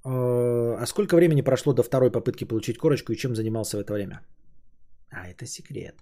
[0.05, 3.94] Э, а сколько времени прошло до второй попытки получить корочку и чем занимался в это
[3.94, 4.20] время?
[5.10, 5.94] А, это секрет.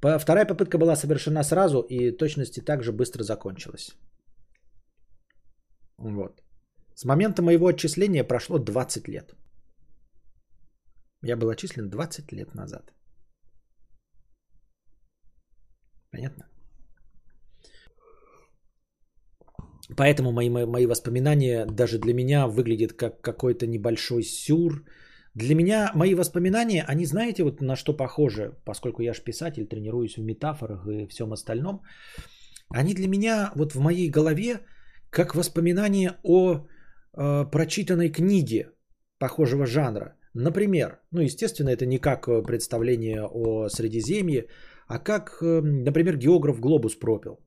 [0.00, 3.96] Вторая попытка была совершена сразу и точности также быстро закончилась.
[5.98, 6.42] Вот.
[6.94, 9.34] С момента моего отчисления прошло 20 лет.
[11.22, 12.92] Я был отчислен 20 лет назад.
[16.16, 16.44] Понятно?
[19.96, 24.84] Поэтому мои, мои, мои воспоминания даже для меня выглядят как какой-то небольшой сюр.
[25.34, 30.16] Для меня мои воспоминания, они знаете вот на что похожи, поскольку я же писатель, тренируюсь
[30.16, 31.82] в метафорах и всем остальном.
[32.70, 34.60] Они для меня вот в моей голове
[35.10, 36.66] как воспоминания о
[37.16, 38.70] э, прочитанной книге
[39.18, 40.16] похожего жанра.
[40.34, 44.46] Например, ну естественно это не как представление о Средиземье,
[44.88, 47.38] а как, э, например, географ Глобус пропил.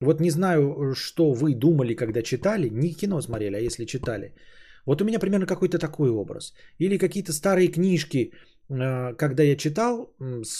[0.00, 4.34] Вот не знаю, что вы думали, когда читали, не кино смотрели, а если читали.
[4.86, 6.52] Вот у меня примерно какой-то такой образ.
[6.78, 8.32] Или какие-то старые книжки,
[8.70, 10.14] э, когда я читал,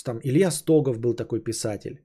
[0.05, 2.03] там Илья Стогов был такой писатель.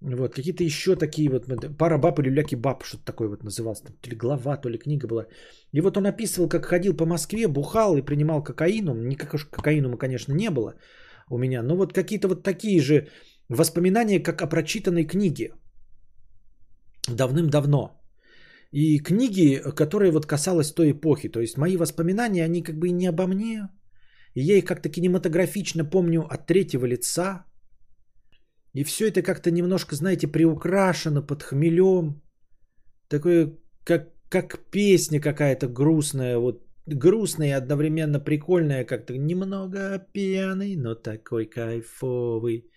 [0.00, 1.46] Вот, какие-то еще такие вот,
[1.76, 4.78] пара баб или ляки баб, что-то такое вот называлось, там, то ли глава, то ли
[4.78, 5.26] книга была.
[5.72, 8.94] И вот он описывал, как ходил по Москве, бухал и принимал кокаину.
[8.94, 10.74] Никакого кокаину, конечно, не было
[11.30, 13.08] у меня, но вот какие-то вот такие же
[13.48, 15.52] воспоминания, как о прочитанной книге
[17.08, 17.98] давным-давно.
[18.72, 23.08] И книги, которые вот касалось той эпохи, то есть мои воспоминания, они как бы не
[23.08, 23.68] обо мне.
[24.34, 27.44] И я их как-то кинематографично помню от третьего лица.
[28.74, 32.22] И все это как-то немножко, знаете, приукрашено под хмелем.
[33.08, 40.94] Такое, как, как песня какая-то грустная, вот грустная и одновременно прикольная, как-то немного пьяный, но
[40.94, 42.70] такой кайфовый.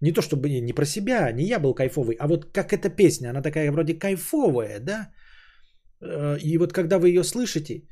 [0.00, 3.30] Не то чтобы не про себя, не я был кайфовый, а вот как эта песня,
[3.30, 5.10] она такая вроде кайфовая, да?
[6.00, 7.82] Э, и вот когда вы ее слышите,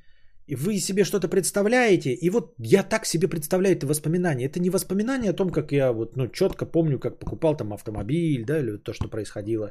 [0.54, 4.46] вы себе что-то представляете, и вот я так себе представляю это воспоминание.
[4.46, 8.44] Это не воспоминание о том, как я вот, ну, четко помню, как покупал там автомобиль,
[8.44, 9.68] да, или то, что происходило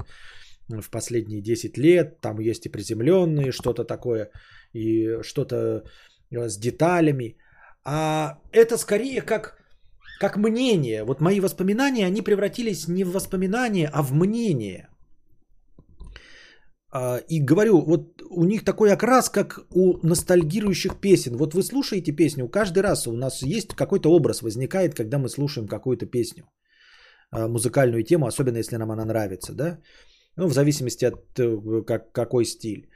[0.68, 2.20] в последние 10 лет.
[2.20, 4.30] Там есть и приземленные, что-то такое,
[4.74, 5.56] и что-то
[6.30, 7.36] э, с деталями.
[7.84, 9.56] А это скорее как
[10.20, 11.04] как мнение.
[11.04, 14.88] Вот мои воспоминания, они превратились не в воспоминания, а в мнение.
[16.92, 21.36] А, и говорю, вот у них такой окрас, как у ностальгирующих песен.
[21.36, 25.68] Вот вы слушаете песню, каждый раз у нас есть какой-то образ возникает, когда мы слушаем
[25.68, 26.44] какую-то песню,
[27.30, 29.78] а, музыкальную тему, особенно если нам она нравится, да?
[30.36, 32.88] Ну, в зависимости от э, как, какой стиль.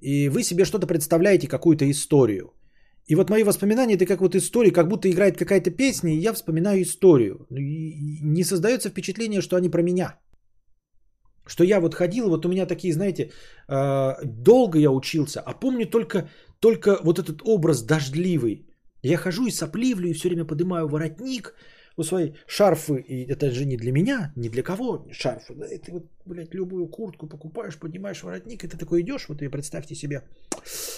[0.00, 2.52] И вы себе что-то представляете, какую-то историю.
[3.08, 6.32] И вот мои воспоминания, это как вот история, как будто играет какая-то песня, и я
[6.32, 7.46] вспоминаю историю.
[7.50, 10.18] И не создается впечатление, что они про меня.
[11.46, 13.30] Что я вот ходил, вот у меня такие, знаете,
[13.68, 16.28] а, долго я учился, а помню только,
[16.58, 18.66] только вот этот образ дождливый.
[19.02, 21.54] Я хожу и сопливлю, и все время поднимаю воротник
[21.96, 23.00] у своей шарфы.
[23.00, 25.54] И это же не для меня, не для кого шарфы.
[25.54, 29.48] Да, это вот, блядь, любую куртку покупаешь, поднимаешь воротник, и ты такой идешь, вот и
[29.48, 30.22] представьте себе,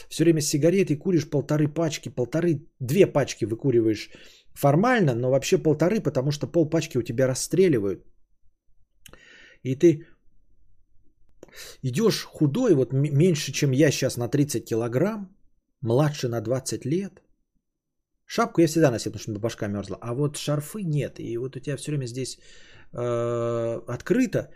[0.09, 4.11] все время с сигаретой куришь полторы пачки, полторы, две пачки выкуриваешь
[4.55, 8.05] формально, но вообще полторы, потому что пол пачки у тебя расстреливают.
[9.63, 10.07] И ты
[11.83, 15.37] идешь худой, вот меньше, чем я сейчас на 30 килограмм,
[15.81, 17.23] младше на 20 лет.
[18.31, 19.99] Шапку я всегда носил, потому что башка мерзла.
[20.01, 21.19] А вот шарфы нет.
[21.19, 22.39] И вот у тебя все время здесь
[22.93, 24.51] э, открыто.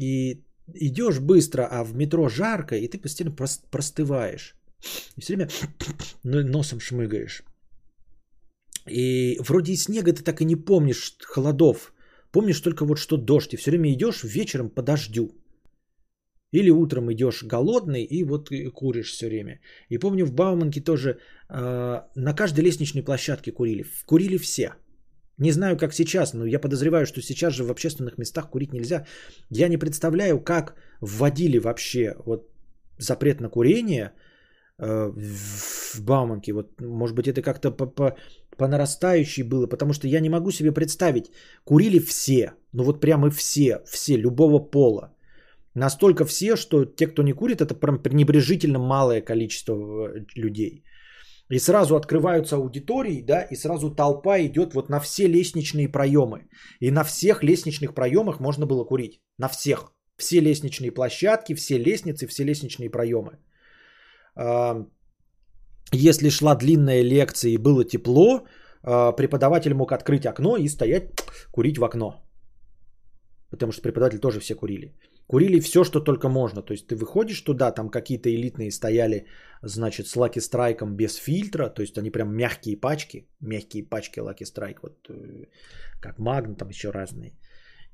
[0.00, 0.44] И
[0.74, 3.36] идешь быстро, а в метро жарко, и ты постепенно
[3.70, 4.56] простываешь.
[5.16, 5.50] И все время
[6.24, 7.42] носом шмыгаешь.
[8.90, 11.92] И вроде и снега ты так и не помнишь, холодов.
[12.32, 13.54] Помнишь только вот что дождь.
[13.54, 15.30] И все время идешь вечером по дождю.
[16.52, 19.60] Или утром идешь голодный и вот куришь все время.
[19.88, 21.18] И помню, в Бауманке тоже
[21.48, 23.84] э, на каждой лестничной площадке курили.
[24.06, 24.74] Курили все.
[25.38, 29.06] Не знаю, как сейчас, но я подозреваю, что сейчас же в общественных местах курить нельзя.
[29.50, 32.48] Я не представляю, как вводили вообще вот
[32.98, 34.12] запрет на курение
[34.78, 36.52] э, в Бауманке.
[36.52, 38.16] Вот, может быть, это как-то по,
[38.68, 41.30] нарастающей было, потому что я не могу себе представить.
[41.64, 45.11] Курили все, ну вот прямо все, все, любого пола.
[45.74, 50.84] Настолько все, что те, кто не курит, это прям пренебрежительно малое количество э, людей.
[51.50, 56.48] И сразу открываются аудитории, да, и сразу толпа идет вот на все лестничные проемы.
[56.80, 59.20] И на всех лестничных проемах можно было курить.
[59.38, 59.92] На всех.
[60.18, 63.38] Все лестничные площадки, все лестницы, все лестничные проемы.
[65.92, 68.46] Если шла длинная лекция и было тепло,
[68.82, 71.10] а, преподаватель мог открыть окно и стоять
[71.50, 72.22] курить в окно.
[73.50, 74.94] Потому что преподаватель тоже все курили.
[75.32, 76.62] Курили все, что только можно.
[76.62, 79.24] То есть ты выходишь туда, там какие-то элитные стояли,
[79.62, 81.70] значит, с Lucky Strike без фильтра.
[81.70, 83.26] То есть они прям мягкие пачки.
[83.40, 84.80] Мягкие пачки Lucky Strike.
[84.82, 85.46] Вот э,
[86.00, 87.32] как Магна, там еще разные.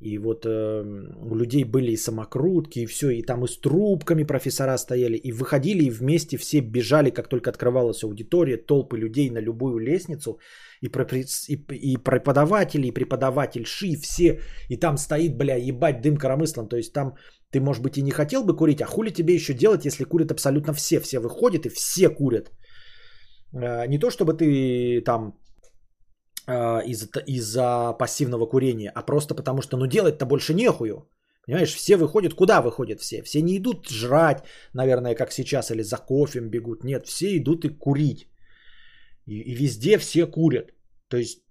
[0.01, 0.83] И вот э,
[1.31, 5.33] у людей были и самокрутки, и все, и там и с трубками профессора стояли, и
[5.33, 10.39] выходили, и вместе все бежали, как только открывалась аудитория, толпы людей на любую лестницу,
[10.81, 16.77] и, и, и преподаватели, и преподавательши, все, и там стоит, бля, ебать, дым коромыслом, то
[16.77, 17.15] есть там
[17.51, 20.31] ты, может быть, и не хотел бы курить, а хули тебе еще делать, если курят
[20.31, 22.53] абсолютно все, все выходят и все курят.
[23.53, 25.33] Э, не то, чтобы ты там
[26.49, 31.09] из-за, из-за пассивного курения, а просто потому что, ну, делать-то больше нехую.
[31.47, 33.23] Понимаешь, все выходят, куда выходят все?
[33.23, 34.45] Все не идут жрать,
[34.75, 36.85] наверное, как сейчас, или за кофе бегут.
[36.85, 38.29] Нет, все идут и курить.
[39.27, 40.75] И, и везде все курят.
[41.09, 41.43] То есть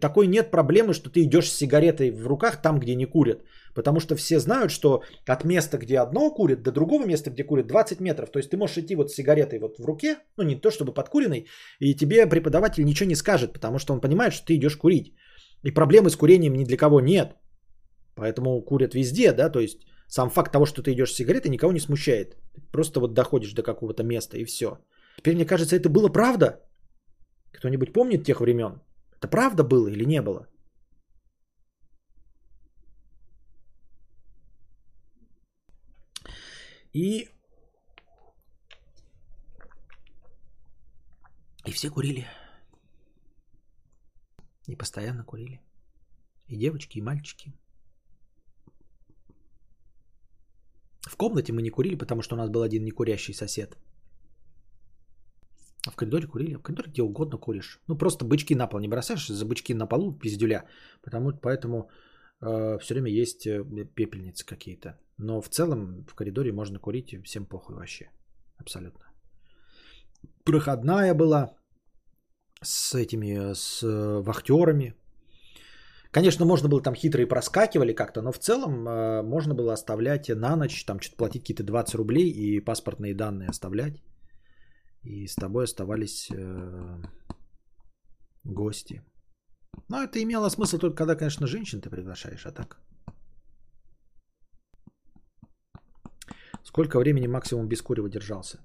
[0.00, 3.42] такой нет проблемы, что ты идешь с сигаретой в руках там, где не курят.
[3.74, 7.66] Потому что все знают, что от места, где одно курит, до другого места, где курит
[7.66, 8.30] 20 метров.
[8.30, 10.92] То есть ты можешь идти вот с сигаретой вот в руке, ну не то чтобы
[10.92, 11.46] подкуренной,
[11.78, 15.14] и тебе преподаватель ничего не скажет, потому что он понимает, что ты идешь курить.
[15.62, 17.36] И проблемы с курением ни для кого нет.
[18.14, 21.72] Поэтому курят везде, да, то есть сам факт того, что ты идешь с сигаретой, никого
[21.72, 22.36] не смущает.
[22.54, 24.78] Ты просто вот доходишь до какого-то места и все.
[25.16, 26.60] Теперь мне кажется, это было правда.
[27.52, 28.80] Кто-нибудь помнит тех времен?
[29.18, 30.46] Это правда было или не было?
[36.92, 37.28] И...
[41.66, 42.26] И все курили.
[44.66, 45.60] И постоянно курили.
[46.48, 47.52] И девочки, и мальчики.
[51.02, 53.76] В комнате мы не курили, потому что у нас был один некурящий сосед.
[55.86, 56.56] А в коридоре курили?
[56.56, 57.80] В коридоре где угодно куришь.
[57.88, 60.66] Ну, просто бычки на пол не бросаешь, за бычки на полу пиздюля.
[61.02, 61.90] Потому, поэтому
[62.40, 63.64] все время есть э,
[63.94, 64.98] пепельницы какие-то.
[65.18, 68.10] Но в целом в коридоре можно курить, и всем похуй вообще.
[68.58, 69.04] Абсолютно.
[70.44, 71.56] Проходная была
[72.62, 74.94] с этими, с э, вахтерами.
[76.10, 80.28] Конечно, можно было там хитро и проскакивали как-то, но в целом э, можно было оставлять
[80.28, 84.02] на ночь, там что-то платить какие-то 20 рублей и паспортные данные оставлять.
[85.02, 87.02] И с тобой оставались э,
[88.44, 89.02] гости.
[89.88, 92.78] Но это имело смысл только когда, конечно, женщин ты приглашаешь, а так.
[96.64, 98.58] Сколько времени максимум без курева держался?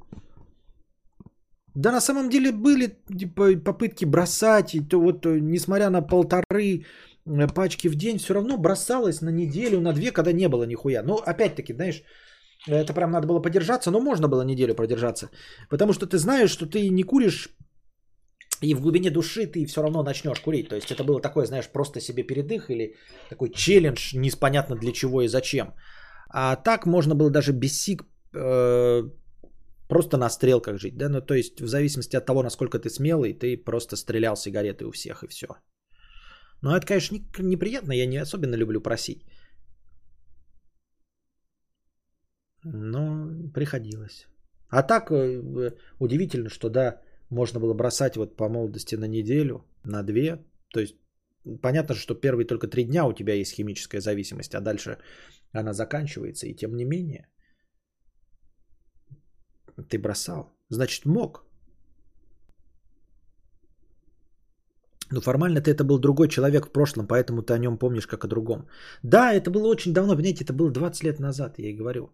[1.76, 6.86] Да на самом деле были типа, попытки бросать, и то вот э, несмотря на полторы
[7.26, 11.04] э, пачки в день, все равно бросалось на неделю, на две, когда не было нихуя.
[11.04, 12.04] Но опять-таки, знаешь,
[12.68, 15.30] это прям надо было подержаться, но можно было неделю продержаться.
[15.70, 17.50] Потому что ты знаешь, что ты не куришь,
[18.62, 20.70] и в глубине души ты все равно начнешь курить.
[20.70, 22.96] То есть это было такое, знаешь, просто себе передых или
[23.30, 25.74] такой челлендж, непонятно для чего и зачем.
[26.30, 28.04] А так можно было даже без сик
[28.34, 29.10] э,
[29.88, 33.34] Просто на стрелках жить, да, ну то есть в зависимости от того, насколько ты смелый,
[33.34, 35.48] ты просто стрелял сигареты у всех и все.
[36.62, 39.24] Но это, конечно, неприятно, я не особенно люблю просить.
[42.64, 44.28] Но приходилось.
[44.70, 50.04] А так э, удивительно, что да, можно было бросать вот по молодости на неделю, на
[50.04, 50.38] две.
[50.74, 50.96] То есть
[51.62, 54.98] понятно, что первые только три дня у тебя есть химическая зависимость, а дальше
[55.52, 56.48] она заканчивается.
[56.48, 57.28] И тем не менее,
[59.90, 60.52] ты бросал.
[60.70, 61.46] Значит, мог.
[65.12, 68.26] Но формально ты это был другой человек в прошлом, поэтому ты о нем помнишь как
[68.26, 68.68] о другом.
[69.04, 72.12] Да, это было очень давно, понимаете, это было 20 лет назад, я и говорю.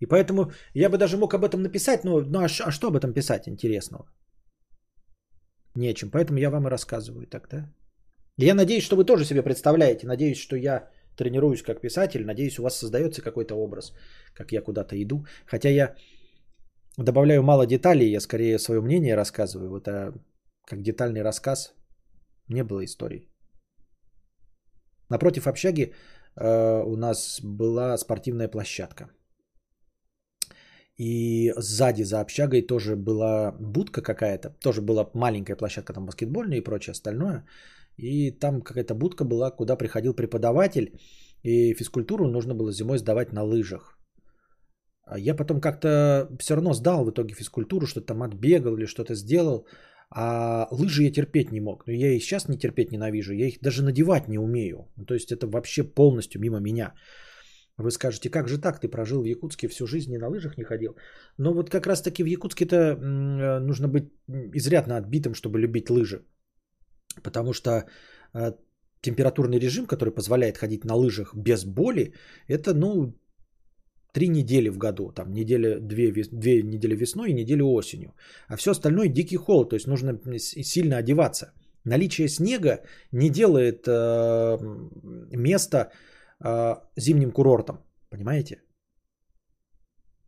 [0.00, 2.96] И поэтому я бы даже мог об этом написать, но ну, а, а что об
[2.96, 4.06] этом писать интересного?
[5.74, 7.72] Нечем, поэтому я вам и рассказываю тогда.
[8.38, 12.62] Я надеюсь, что вы тоже себе представляете, надеюсь, что я тренируюсь как писатель, надеюсь, у
[12.62, 13.92] вас создается какой-то образ,
[14.34, 15.26] как я куда-то иду.
[15.46, 15.94] Хотя я
[16.96, 19.70] добавляю мало деталей, я скорее свое мнение рассказываю.
[19.70, 20.12] Вот а
[20.66, 21.74] как детальный рассказ
[22.48, 23.28] не было историй.
[25.10, 25.92] Напротив общаги
[26.36, 29.10] э, у нас была спортивная площадка.
[31.00, 34.50] И сзади за общагой тоже была будка какая-то.
[34.60, 37.44] Тоже была маленькая площадка, там баскетбольная и прочее остальное.
[37.96, 41.00] И там какая-то будка была, куда приходил преподаватель.
[41.42, 43.98] И физкультуру нужно было зимой сдавать на лыжах.
[45.06, 49.14] А я потом как-то все равно сдал в итоге физкультуру, что-то там отбегал или что-то
[49.14, 49.66] сделал.
[50.10, 51.86] А лыжи я терпеть не мог.
[51.86, 53.32] Но я их сейчас не терпеть ненавижу.
[53.32, 54.88] Я их даже надевать не умею.
[54.96, 56.92] Ну, то есть это вообще полностью мимо меня.
[57.82, 60.64] Вы скажете, как же так, ты прожил в Якутске всю жизнь и на лыжах не
[60.64, 60.96] ходил?
[61.38, 62.96] Но вот как раз таки в Якутске-то
[63.60, 64.12] нужно быть
[64.54, 66.22] изрядно отбитым, чтобы любить лыжи.
[67.22, 67.70] Потому что
[68.34, 68.52] э,
[69.00, 72.14] температурный режим, который позволяет ходить на лыжах без боли,
[72.48, 73.14] это, ну,
[74.12, 78.14] три недели в году, там неделя, две, две недели весной и неделю осенью.
[78.48, 81.52] А все остальное дикий холод, то есть нужно сильно одеваться.
[81.84, 82.82] Наличие снега
[83.12, 84.58] не делает э,
[85.32, 85.92] место
[86.44, 87.78] э, зимним курортом,
[88.10, 88.62] понимаете?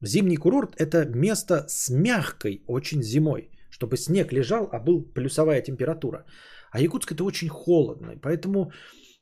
[0.03, 6.25] Зимний курорт это место с мягкой очень зимой, чтобы снег лежал, а был плюсовая температура.
[6.73, 8.73] А Якутск это очень холодно, поэтому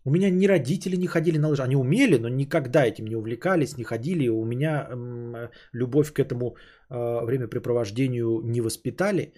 [0.05, 1.62] у меня ни родители не ходили на лыжи.
[1.62, 4.29] Они умели, но никогда этим не увлекались, не ходили.
[4.29, 6.57] У меня э, любовь к этому
[6.89, 9.35] э, времяпрепровождению не воспитали.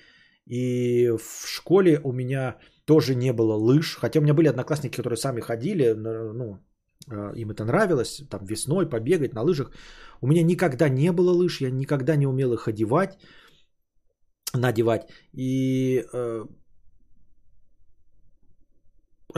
[0.46, 3.96] И в школе у меня тоже не было лыж.
[3.96, 5.94] Хотя у меня были одноклассники, которые сами ходили.
[5.94, 6.60] Ну,
[7.08, 8.22] им это нравилось.
[8.30, 9.72] Там весной побегать на лыжах.
[10.20, 11.60] У меня никогда не было лыж.
[11.60, 13.18] Я никогда не умел их одевать.
[14.54, 15.08] Надевать.
[15.32, 16.44] И э,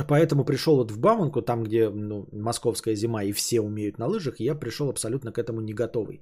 [0.09, 4.41] Поэтому пришел вот в Бауманку, там, где ну, московская зима и все умеют на лыжах,
[4.41, 6.21] я пришел абсолютно к этому не готовый.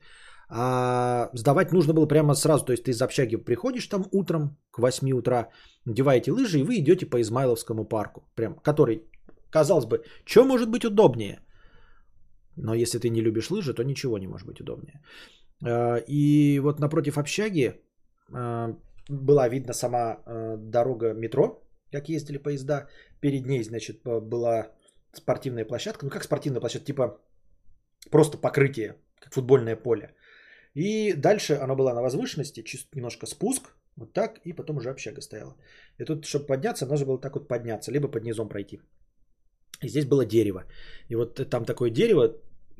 [0.48, 2.64] А сдавать нужно было прямо сразу.
[2.64, 5.48] То есть ты из общаги приходишь там утром к 8 утра,
[5.86, 8.28] надеваете лыжи, и вы идете по Измайловскому парку.
[8.34, 9.08] Прям, который,
[9.52, 11.38] казалось бы, что может быть удобнее?
[12.56, 15.00] Но если ты не любишь лыжи, то ничего не может быть удобнее.
[15.64, 17.80] А, и вот напротив общаги
[18.32, 18.76] а,
[19.08, 21.62] была видна сама а, дорога метро,
[21.92, 22.88] как ездили поезда.
[23.20, 24.72] Перед ней, значит, была
[25.12, 26.04] спортивная площадка.
[26.04, 27.20] Ну, как спортивная площадка, типа
[28.10, 30.14] просто покрытие, как футбольное поле.
[30.74, 35.20] И дальше оно было на возвышенности, чисто немножко спуск, вот так, и потом уже общага
[35.20, 35.54] стояла.
[35.98, 38.80] И тут, чтобы подняться, нужно было так вот подняться, либо под низом пройти.
[39.82, 40.64] И здесь было дерево.
[41.08, 42.36] И вот там такое дерево,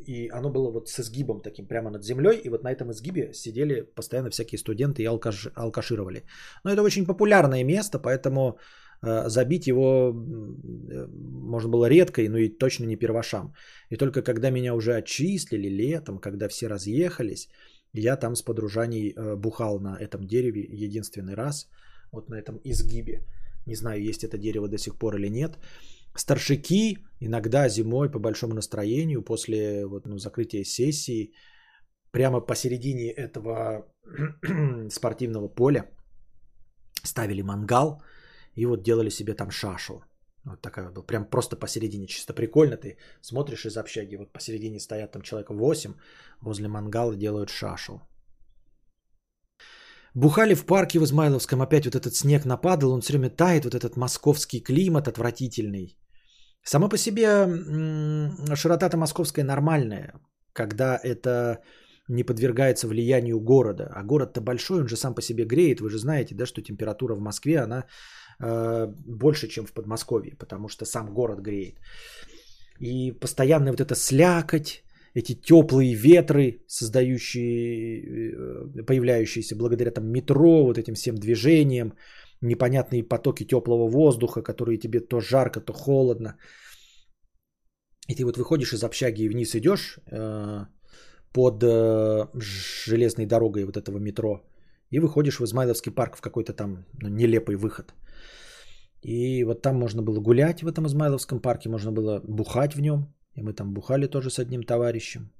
[0.06, 3.32] и оно было вот с изгибом таким прямо над землей, и вот на этом изгибе
[3.34, 6.24] сидели постоянно всякие студенты и алкаш, алкашировали.
[6.64, 8.58] Но это очень популярное место, поэтому
[9.02, 13.52] Э, забить его э, можно было редко, ну и точно не первошам.
[13.90, 17.48] И только когда меня уже отчислили летом, когда все разъехались,
[17.92, 21.68] я там с подружаней э, бухал на этом дереве единственный раз,
[22.12, 23.22] вот на этом изгибе.
[23.66, 25.58] Не знаю, есть это дерево до сих пор или нет.
[26.14, 31.32] Старшики иногда зимой по большому настроению после вот, ну, закрытия сессии
[32.10, 33.86] прямо посередине этого
[34.90, 35.84] спортивного поля
[37.04, 38.02] ставили мангал,
[38.54, 40.02] и вот делали себе там шашу.
[40.44, 42.76] Вот такая была, прям просто посередине, чисто прикольно.
[42.76, 45.94] Ты смотришь из общаги, вот посередине стоят там человек 8,
[46.40, 48.00] возле мангала делают шашу.
[50.14, 53.74] Бухали в парке в Измайловском, опять вот этот снег нападал, он все время тает, вот
[53.74, 55.96] этот московский климат отвратительный.
[56.64, 57.46] Само по себе
[58.54, 60.14] широта-то московская нормальная,
[60.52, 61.62] когда это
[62.08, 63.90] не подвергается влиянию города.
[63.94, 65.80] А город-то большой, он же сам по себе греет.
[65.80, 67.84] Вы же знаете, да, что температура в Москве, она
[68.42, 71.74] Э, больше, чем в Подмосковье, потому что сам город греет.
[72.80, 74.82] И постоянно вот эта слякоть,
[75.14, 81.92] эти теплые ветры, создающие, э, появляющиеся благодаря там метро, вот этим всем движениям,
[82.42, 86.36] непонятные потоки теплого воздуха, которые тебе то жарко, то холодно.
[88.08, 90.66] И ты вот выходишь из общаги и вниз идешь э,
[91.32, 92.26] под э,
[92.86, 94.42] железной дорогой вот этого метро
[94.90, 97.94] и выходишь в Измайловский парк в какой-то там ну, нелепый выход.
[99.02, 103.14] И вот там можно было гулять в этом Измайловском парке, можно было бухать в нем.
[103.34, 105.30] И мы там бухали тоже с одним товарищем.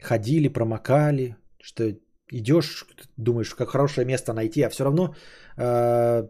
[0.00, 1.96] Ходили, промокали, что
[2.30, 2.86] идешь,
[3.16, 5.14] думаешь, как хорошее место найти, а все равно
[5.56, 6.28] э,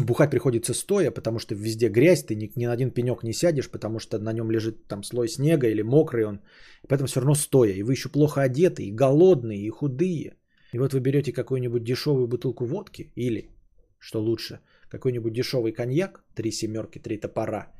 [0.00, 3.70] бухать приходится стоя, потому что везде грязь, ты ни, ни на один пенек не сядешь,
[3.70, 6.40] потому что на нем лежит там слой снега или мокрый он.
[6.88, 7.72] Поэтому все равно стоя.
[7.72, 10.36] И вы еще плохо одеты, и голодные, и худые.
[10.72, 13.50] И вот вы берете какую-нибудь дешевую бутылку водки или,
[13.98, 17.72] что лучше, какой-нибудь дешевый коньяк, три семерки, три топора,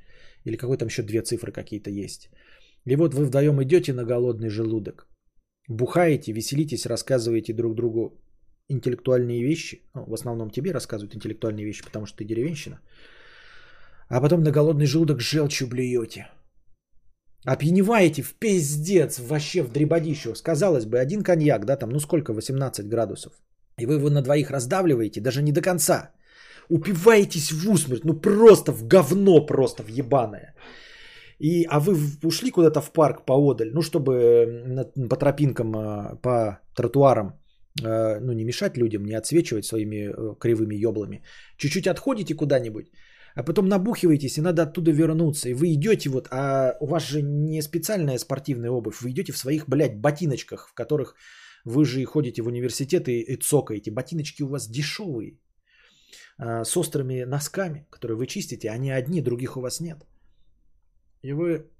[0.44, 2.30] или какой там еще две цифры какие-то есть.
[2.84, 5.06] И вот вы вдвоем идете на голодный желудок,
[5.68, 8.22] бухаете, веселитесь, рассказываете друг другу
[8.68, 9.82] интеллектуальные вещи.
[9.94, 12.80] Ну, в основном тебе рассказывают интеллектуальные вещи, потому что ты деревенщина.
[14.08, 16.26] А потом на голодный желудок желчью блюете.
[17.44, 20.34] Опьяневаете в пиздец, вообще в дребодищу.
[20.34, 23.32] Сказалось бы, один коньяк, да, там, ну сколько, 18 градусов.
[23.78, 26.12] И вы его на двоих раздавливаете, даже не до конца.
[26.68, 30.54] Упиваетесь в усмерть, ну просто в говно просто, в ебаное.
[31.42, 37.32] И, а вы ушли куда-то в парк поодаль, ну, чтобы по тропинкам, а, по тротуарам,
[37.84, 41.22] а, ну, не мешать людям, не отсвечивать своими э, кривыми еблами.
[41.56, 42.92] Чуть-чуть отходите куда-нибудь,
[43.34, 45.48] а потом набухиваетесь, и надо оттуда вернуться.
[45.48, 49.38] И вы идете вот, а у вас же не специальная спортивная обувь, вы идете в
[49.38, 51.16] своих, блядь, ботиночках, в которых
[51.64, 53.90] вы же ходите в университет и, и цокаете.
[53.90, 55.38] Ботиночки у вас дешевые,
[56.38, 60.06] а, с острыми носками, которые вы чистите, они одни, других у вас нет.
[61.22, 61.72] И вы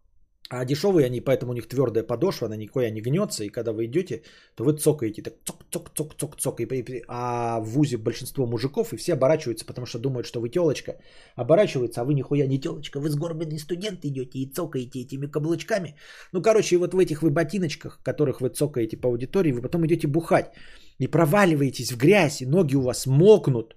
[0.53, 3.87] а дешевые они, поэтому у них твердая подошва, она никакая не гнется, и когда вы
[3.87, 4.23] идете,
[4.55, 6.61] то вы цокаете, так цок-цок-цок-цок-цок,
[7.09, 10.93] а в ВУЗе большинство мужиков, и все оборачиваются, потому что думают, что вы телочка,
[11.37, 15.97] оборачиваются, а вы нихуя не телочка, вы сгорбленный студент идете и цокаете этими каблучками.
[16.33, 20.07] Ну, короче, вот в этих вы ботиночках, которых вы цокаете по аудитории, вы потом идете
[20.07, 20.51] бухать,
[20.99, 23.77] и проваливаетесь в грязь, и ноги у вас мокнут,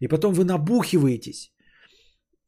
[0.00, 1.50] и потом вы набухиваетесь,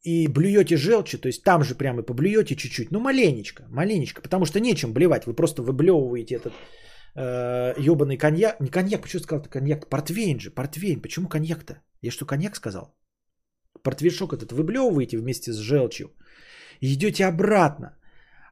[0.03, 4.61] и блюете желчью, то есть там же прямо поблюете чуть-чуть, ну маленечко, маленечко, потому что
[4.61, 6.53] нечем блевать, вы просто выблевываете этот
[7.15, 11.83] э, ебаный коньяк, не коньяк, почему сказал это коньяк, портвейн же, портвейн, почему коньяк-то?
[12.03, 12.95] Я что, коньяк сказал?
[13.83, 16.11] Портвейшок этот выблевываете вместе с желчью
[16.81, 17.97] идете обратно.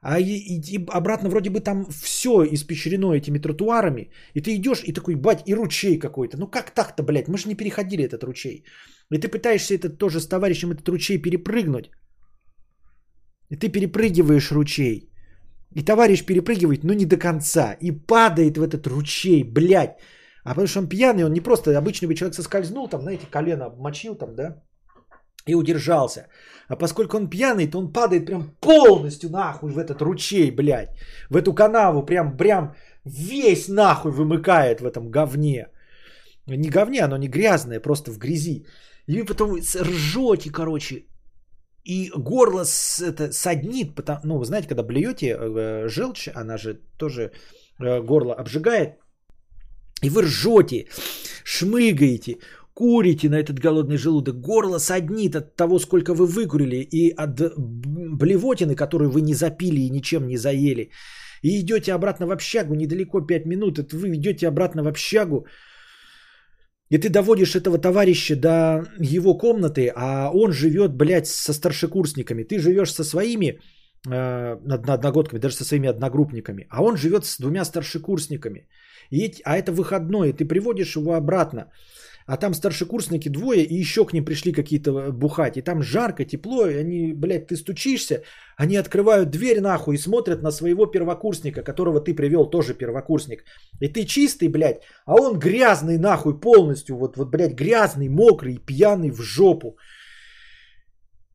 [0.01, 4.11] А и, и, обратно вроде бы там все испещрено этими тротуарами.
[4.35, 6.37] И ты идешь и такой, бать, и ручей какой-то.
[6.39, 8.65] Ну как так-то, блядь, мы же не переходили этот ручей.
[9.11, 11.91] И ты пытаешься это тоже с товарищем этот ручей перепрыгнуть.
[13.51, 15.11] И ты перепрыгиваешь ручей.
[15.75, 17.77] И товарищ перепрыгивает, но не до конца.
[17.81, 19.97] И падает в этот ручей, блядь.
[20.45, 23.67] А потому что он пьяный, он не просто обычный бы человек соскользнул, там, знаете, колено
[23.67, 24.63] обмочил там, да,
[25.49, 26.27] и удержался.
[26.69, 30.91] А поскольку он пьяный, то он падает прям полностью нахуй в этот ручей, блядь.
[31.31, 35.67] В эту канаву прям, прям весь нахуй вымыкает в этом говне.
[36.47, 38.67] Не говне, оно не грязное, просто в грязи.
[39.07, 41.05] И вы потом ржете, короче,
[41.85, 46.81] и горло с, это, саднит, потому, ну, вы знаете, когда блюете э, желчь, она же
[46.99, 47.33] тоже
[47.81, 48.99] э, горло обжигает,
[50.03, 50.87] и вы ржете,
[51.45, 52.39] шмыгаете,
[52.79, 57.41] курите на этот голодный желудок, горло саднит от того, сколько вы выкурили, и от
[58.19, 60.91] блевотины, которую вы не запили и ничем не заели.
[61.43, 65.47] И идете обратно в общагу, недалеко 5 минут, это вы идете обратно в общагу,
[66.91, 72.45] и ты доводишь этого товарища до его комнаты, а он живет, блядь, со старшекурсниками.
[72.45, 73.59] Ты живешь со своими
[74.09, 74.57] э,
[74.89, 78.69] одногодками, даже со своими одногруппниками, а он живет с двумя старшекурсниками.
[79.11, 81.73] И, а это выходной, ты приводишь его обратно.
[82.29, 85.57] А там старшекурсники двое, и еще к ним пришли какие-то э, бухать.
[85.57, 88.23] И там жарко, тепло, и они, блядь, ты стучишься,
[88.59, 93.45] они открывают дверь нахуй и смотрят на своего первокурсника, которого ты привел, тоже первокурсник.
[93.81, 99.11] И ты чистый, блядь, а он грязный нахуй полностью, вот, вот, блядь, грязный, мокрый, пьяный
[99.11, 99.79] в жопу.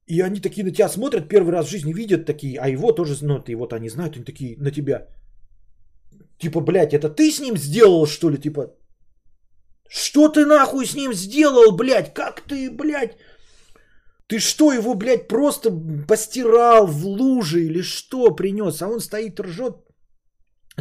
[0.06, 3.16] И они такие на тебя смотрят, первый раз в жизни видят такие, а его тоже,
[3.24, 5.08] ну, ты вот они знают, они такие на тебя.
[6.38, 8.38] Типа, блядь, это ты с ним сделал, что ли?
[8.38, 8.76] Типа,
[9.94, 12.14] что ты нахуй с ним сделал, блядь?
[12.14, 13.16] Как ты, блядь?
[14.28, 15.70] Ты что, его, блядь, просто
[16.08, 18.82] постирал в луже или что принес?
[18.82, 19.76] А он стоит, ржет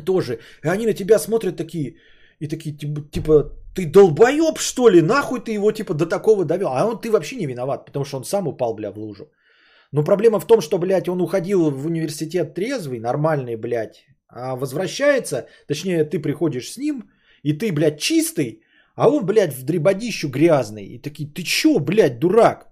[0.06, 0.39] тоже.
[0.64, 1.97] И они на тебя смотрят такие,
[2.40, 5.02] и такие, типа, типа ты долбоеб, что ли?
[5.02, 6.68] Нахуй ты его, типа, до такого довел?
[6.68, 9.30] А он, ты вообще не виноват, потому что он сам упал, бля, в лужу.
[9.93, 15.47] Но проблема в том, что, блядь, он уходил в университет трезвый, нормальный, блядь, а возвращается,
[15.68, 17.10] точнее, ты приходишь с ним,
[17.43, 18.62] и ты, блядь, чистый,
[18.94, 20.85] а он, блядь, в дребодищу грязный.
[20.85, 22.69] И такие, ты чё, блядь, дурак?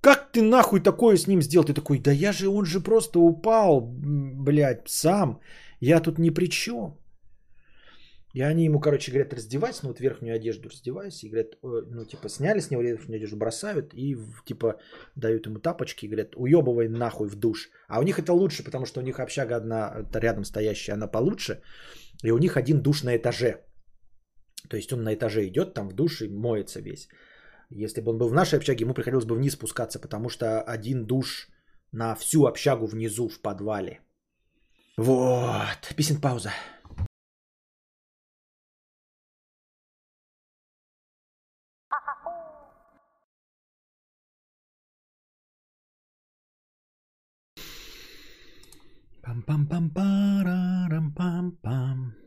[0.00, 1.64] Как ты нахуй такое с ним сделал?
[1.64, 5.40] Ты такой, да я же, он же просто упал, блядь, сам.
[5.80, 6.98] Я тут ни при чем.
[8.34, 11.26] И они ему, короче, говорят, раздевайся, ну вот верхнюю одежду раздевайся.
[11.26, 14.16] И говорят, ну типа сняли с него верхнюю одежду, бросают и
[14.46, 14.80] типа
[15.16, 17.68] дают ему тапочки и говорят, уебывай нахуй в душ.
[17.88, 21.60] А у них это лучше, потому что у них общага одна рядом стоящая, она получше.
[22.24, 23.60] И у них один душ на этаже.
[24.68, 27.08] То есть он на этаже идет там в душ и моется весь.
[27.70, 31.06] Если бы он был в нашей общаге, ему приходилось бы вниз спускаться, потому что один
[31.06, 31.48] душ
[31.92, 34.00] на всю общагу внизу в подвале.
[34.96, 35.94] Вот.
[35.96, 36.52] Песен пауза.
[49.22, 52.21] Пам-пам-пам-парам-пам-пам.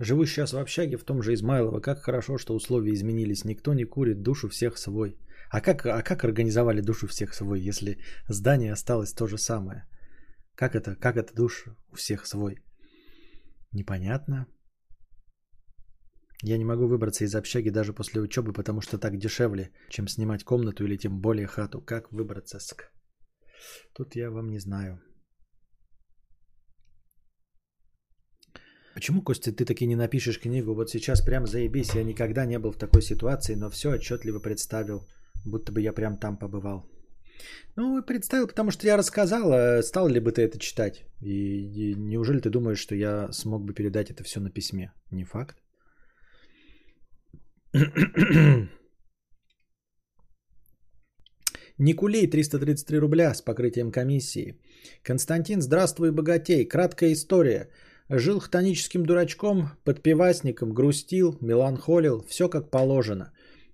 [0.00, 1.80] Живу сейчас в общаге в том же Измайлово.
[1.80, 3.44] Как хорошо, что условия изменились.
[3.44, 5.18] Никто не курит, душу всех свой.
[5.50, 7.98] А как, а как организовали душу всех свой, если
[8.28, 9.86] здание осталось то же самое?
[10.54, 12.62] Как это, как это душ у всех свой?
[13.72, 14.46] Непонятно.
[16.42, 20.44] Я не могу выбраться из общаги даже после учебы, потому что так дешевле, чем снимать
[20.44, 21.80] комнату или тем более хату.
[21.80, 22.60] Как выбраться?
[22.60, 22.92] Ск?
[23.94, 25.00] Тут я вам не знаю.
[28.98, 30.74] Почему, Костя, ты таки не напишешь книгу?
[30.74, 35.06] Вот сейчас прям заебись, я никогда не был в такой ситуации, но все отчетливо представил,
[35.44, 36.90] будто бы я прям там побывал.
[37.76, 41.04] Ну, представил, потому что я рассказал, а стал ли бы ты это читать?
[41.20, 44.90] И, и неужели ты думаешь, что я смог бы передать это все на письме?
[45.12, 45.62] Не факт.
[51.78, 54.60] Никулей 333 рубля с покрытием комиссии.
[55.04, 56.66] Константин, здравствуй, богатей.
[56.66, 57.68] Краткая история.
[58.10, 63.32] Жил хтоническим дурачком, подпивасником, грустил, меланхолил, все как положено.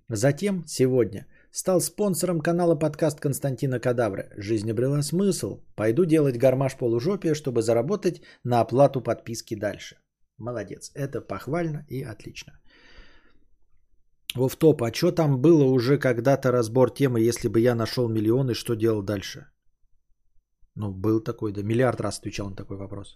[0.09, 4.25] Затем, сегодня, стал спонсором канала подкаст Константина Кадавра.
[4.35, 5.63] Жизнь обрела смысл.
[5.75, 9.95] Пойду делать гармаш полужопия, чтобы заработать на оплату подписки дальше.
[10.37, 10.91] Молодец.
[10.95, 12.59] Это похвально и отлично.
[14.35, 18.53] Вов топ, а что там было уже когда-то разбор темы, если бы я нашел миллионы,
[18.53, 19.45] что делал дальше?
[20.75, 23.15] Ну, был такой, да, миллиард раз отвечал на такой вопрос.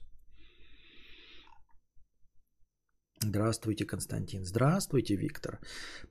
[3.22, 4.46] Здравствуйте, Константин.
[4.46, 5.60] Здравствуйте, Виктор.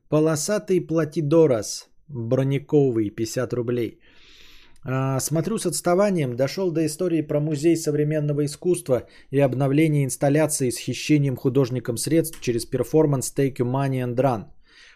[0.08, 1.88] Полосатый платидорос.
[2.08, 4.00] Брониковый, 50 рублей.
[4.84, 6.36] А, смотрю с отставанием.
[6.36, 12.66] Дошел до истории про музей современного искусства и обновление инсталляции с хищением художником средств через
[12.66, 14.44] перформанс Take Your Money and Run.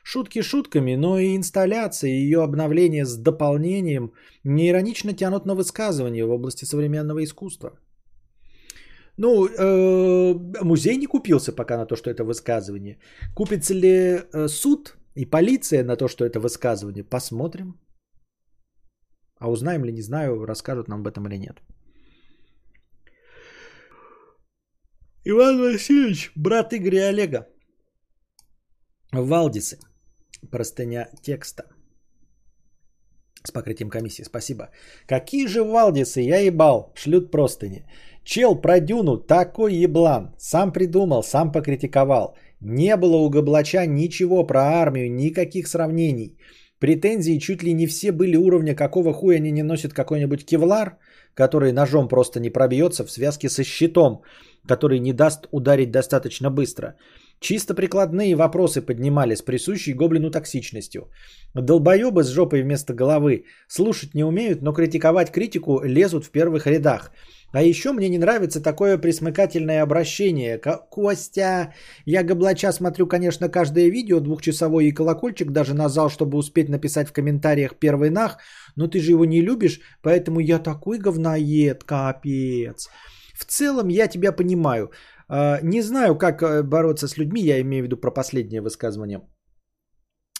[0.02, 4.12] Шутки шутками, но и инсталляция и ее обновление с дополнением
[4.44, 7.78] неиронично тянут на высказывания в области современного искусства.
[9.18, 12.98] Ну, э, музей не купился пока на то, что это высказывание.
[13.34, 17.04] Купится ли э, суд и полиция на то, что это высказывание?
[17.04, 17.78] Посмотрим.
[19.38, 21.60] А узнаем ли, не знаю, расскажут нам об этом или нет.
[25.24, 27.46] Иван Васильевич, брат Игоря и Олега.
[29.12, 29.78] Валдисы.
[30.50, 31.62] Простыня текста.
[33.44, 34.24] С покрытием комиссии.
[34.24, 34.70] Спасибо.
[35.06, 36.92] Какие же Валдисы, я ебал.
[36.96, 37.84] Шлют простыни.
[38.24, 40.34] Чел про Дюну такой еблан.
[40.38, 42.36] Сам придумал, сам покритиковал.
[42.60, 46.38] Не было у Габлача ничего про армию, никаких сравнений.
[46.78, 50.98] Претензии чуть ли не все были уровня, какого хуя они не носят какой-нибудь кевлар,
[51.34, 54.22] который ножом просто не пробьется в связке со щитом,
[54.66, 56.96] который не даст ударить достаточно быстро.
[57.42, 61.10] Чисто прикладные вопросы поднимали с присущей гоблину токсичностью.
[61.54, 67.10] Долбоебы с жопой вместо головы слушать не умеют, но критиковать критику лезут в первых рядах.
[67.52, 70.60] А еще мне не нравится такое присмыкательное обращение.
[70.90, 71.74] Костя,
[72.06, 77.12] я Гоблача смотрю, конечно, каждое видео двухчасовой и колокольчик даже назал, чтобы успеть написать в
[77.12, 78.38] комментариях первый нах,
[78.76, 82.88] но ты же его не любишь, поэтому я такой говноед, капец.
[83.34, 84.92] В целом я тебя понимаю.
[85.34, 89.20] А, не знаю, как э, бороться с людьми, я имею в виду про последнее высказывание.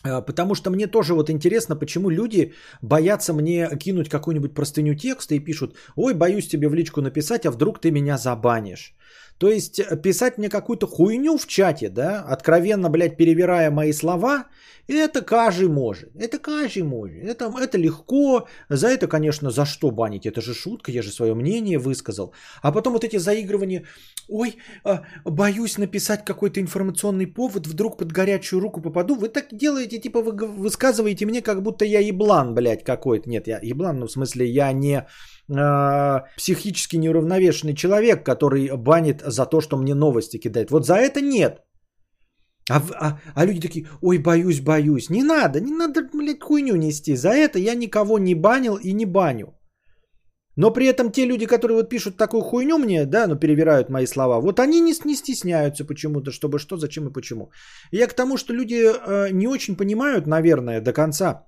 [0.04, 2.52] А, потому что мне тоже вот интересно, почему люди
[2.82, 7.50] боятся мне кинуть какую-нибудь простыню текста и пишут, ой, боюсь тебе в личку написать, а
[7.50, 8.94] вдруг ты меня забанишь.
[9.38, 14.46] То есть э, писать мне какую-то хуйню в чате, да, откровенно, блядь, перевирая мои слова,
[14.88, 16.10] это каждый может.
[16.16, 17.16] Это каждый может.
[17.24, 18.46] Это, это легко.
[18.68, 20.26] За это, конечно, за что банить?
[20.26, 22.32] Это же шутка, я же свое мнение высказал.
[22.62, 23.84] А потом вот эти заигрывания.
[24.28, 29.14] Ой, а, боюсь написать какой-то информационный повод, вдруг под горячую руку попаду.
[29.14, 33.30] Вы так делаете, типа вы высказываете мне, как будто я еблан, блядь, какой-то.
[33.30, 35.06] Нет, я еблан, ну в смысле я не
[35.48, 40.70] психически неуравновешенный человек, который банит за то, что мне новости кидает.
[40.70, 41.58] Вот за это нет.
[42.70, 45.10] А, а, а люди такие, ой, боюсь, боюсь.
[45.10, 47.16] Не надо, не надо, блядь, хуйню нести.
[47.16, 49.54] За это я никого не банил и не баню.
[50.56, 54.06] Но при этом те люди, которые вот пишут такую хуйню мне, да, ну перевирают мои
[54.06, 57.50] слова, вот они не, не стесняются почему-то, чтобы что, зачем и почему.
[57.90, 61.46] Я к тому, что люди э, не очень понимают, наверное, до конца,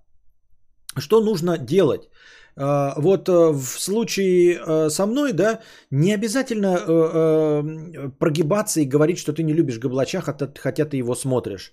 [0.99, 2.09] что нужно делать.
[2.57, 5.61] А, вот э, в случае э, со мной, да,
[5.91, 11.73] не обязательно э, прогибаться и говорить, что ты не любишь Габлача, хотя ты его смотришь.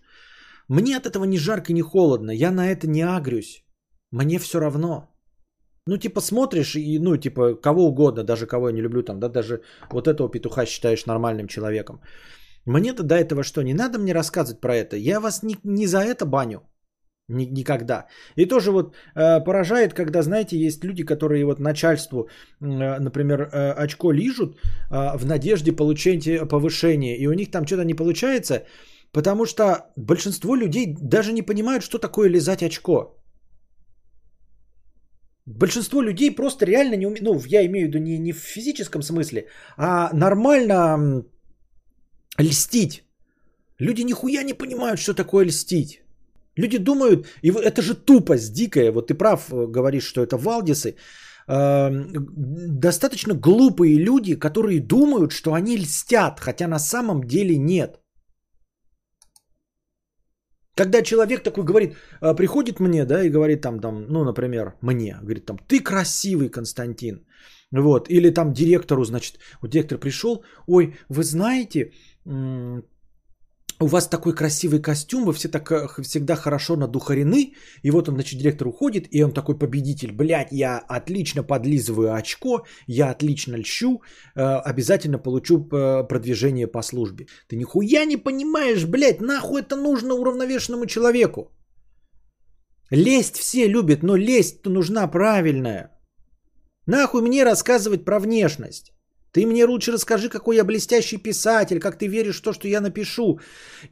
[0.68, 2.32] Мне от этого ни жарко, ни холодно.
[2.32, 3.64] Я на это не агрюсь.
[4.12, 5.08] Мне все равно.
[5.88, 9.30] Ну, типа, смотришь и, ну, типа, кого угодно, даже кого я не люблю, там, да,
[9.30, 12.02] даже вот этого петуха считаешь нормальным человеком.
[12.66, 14.96] Мне-то до этого что, не надо мне рассказывать про это?
[14.96, 16.62] Я вас не, не за это баню.
[17.30, 18.08] Никогда.
[18.36, 22.28] И тоже вот э, поражает, когда, знаете, есть люди, которые вот начальству,
[22.62, 24.58] э, например, э, очко лижут
[24.90, 28.66] э, в надежде получить повышение, и у них там что-то не получается,
[29.14, 33.18] потому что большинство людей даже не понимают, что такое лизать очко.
[35.46, 39.02] Большинство людей просто реально не умеют, ну, я имею в виду не, не в физическом
[39.02, 41.24] смысле, а нормально
[42.38, 43.04] льстить.
[43.80, 46.01] Люди нихуя не понимают, что такое льстить.
[46.58, 50.96] Люди думают, и это же тупость дикая, вот ты прав, э, говоришь, что это валдисы,
[51.48, 52.12] эм,
[52.80, 58.02] достаточно глупые люди, которые думают, что они льстят, хотя на самом деле нет.
[60.76, 65.18] Когда человек такой говорит, э, приходит мне, да, и говорит там, там, ну, например, мне,
[65.22, 67.26] говорит там, ты красивый, Константин,
[67.72, 71.92] вот, или там директору, значит, вот директор пришел, ой, вы знаете,
[73.82, 77.54] у вас такой красивый костюм, вы все так э, всегда хорошо надухарены.
[77.84, 80.12] И вот он, значит, директор уходит, и он такой победитель.
[80.12, 84.02] Блядь, я отлично подлизываю очко, я отлично льщу,
[84.36, 87.26] э, обязательно получу э, продвижение по службе.
[87.48, 91.52] Ты нихуя не понимаешь, блядь, нахуй это нужно уравновешенному человеку.
[92.92, 95.92] Лесть все любят, но лесть-то нужна правильная.
[96.88, 98.92] Нахуй мне рассказывать про внешность.
[99.34, 102.82] Ты мне лучше расскажи, какой я блестящий писатель, как ты веришь в то, что я
[102.82, 103.40] напишу.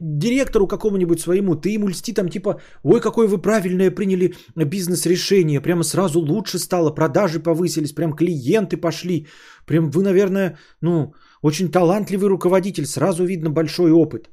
[0.00, 5.82] Директору какому-нибудь своему, ты ему льсти там типа, ой, какое вы правильное приняли бизнес-решение, прямо
[5.82, 9.26] сразу лучше стало, продажи повысились, прям клиенты пошли.
[9.66, 14.28] Прям вы, наверное, ну, очень талантливый руководитель, сразу видно большой опыт.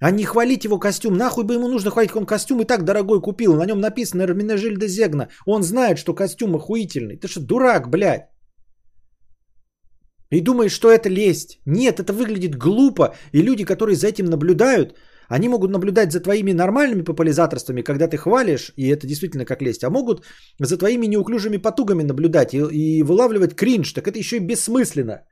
[0.00, 1.16] А не хвалить его костюм.
[1.16, 3.54] Нахуй бы ему нужно хвалить, он костюм и так дорогой купил.
[3.54, 5.28] На нем написано Эрминежель де Зегна.
[5.46, 7.16] Он знает, что костюм охуительный.
[7.16, 8.33] Ты что, дурак, блядь?
[10.34, 11.60] И думаешь, что это лесть.
[11.66, 13.14] Нет, это выглядит глупо.
[13.32, 14.94] И люди, которые за этим наблюдают,
[15.28, 19.84] они могут наблюдать за твоими нормальными популяризаторствами, когда ты хвалишь, и это действительно как лесть,
[19.84, 20.24] а могут
[20.58, 23.92] за твоими неуклюжими потугами наблюдать и, и вылавливать кринж.
[23.92, 25.22] Так это еще и бессмысленно.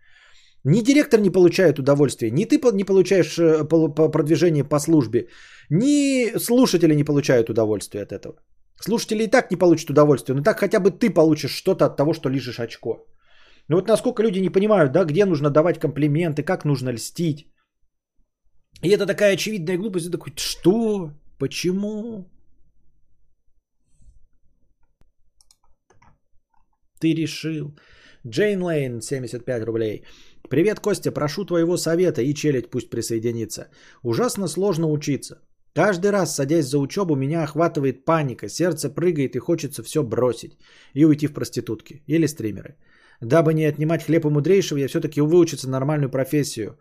[0.65, 5.27] Ни директор не получает удовольствия, ни ты не получаешь э, продвижение по службе,
[5.71, 8.35] ни слушатели не получают удовольствия от этого.
[8.81, 12.15] Слушатели и так не получат удовольствия, но так хотя бы ты получишь что-то от того,
[12.15, 13.05] что лежишь очко.
[13.73, 17.47] Ну вот насколько люди не понимают, да, где нужно давать комплименты, как нужно льстить.
[18.83, 20.07] И это такая очевидная глупость.
[20.07, 21.13] Ты такой, что?
[21.39, 22.27] Почему?
[27.01, 27.75] Ты решил.
[28.27, 30.05] Джейн Лейн, 75 рублей.
[30.51, 33.71] Привет, Костя, прошу твоего совета и челядь пусть присоединится.
[34.03, 35.41] Ужасно сложно учиться.
[35.75, 40.59] Каждый раз, садясь за учебу, меня охватывает паника, сердце прыгает и хочется все бросить
[40.93, 42.77] и уйти в проститутки или стримеры.
[43.23, 46.77] Дабы не отнимать хлеб у мудрейшего, я все-таки выучиться нормальную профессию.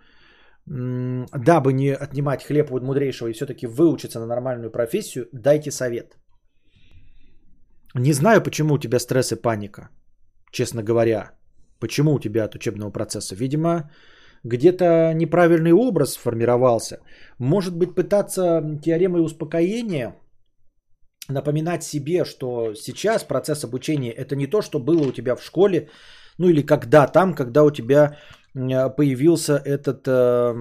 [0.65, 6.18] Дабы не отнимать хлеб у мудрейшего и все-таки выучиться на нормальную профессию, дайте совет.
[7.95, 9.89] Не знаю, почему у тебя стресс и паника,
[10.51, 11.31] честно говоря.
[11.80, 13.35] Почему у тебя от учебного процесса?
[13.35, 13.91] Видимо,
[14.43, 16.99] где-то неправильный образ сформировался.
[17.38, 20.15] Может быть, пытаться теоремой успокоения
[21.30, 25.89] напоминать себе, что сейчас процесс обучения это не то, что было у тебя в школе,
[26.37, 28.17] ну или когда там, когда у тебя
[28.53, 30.53] появился этот э,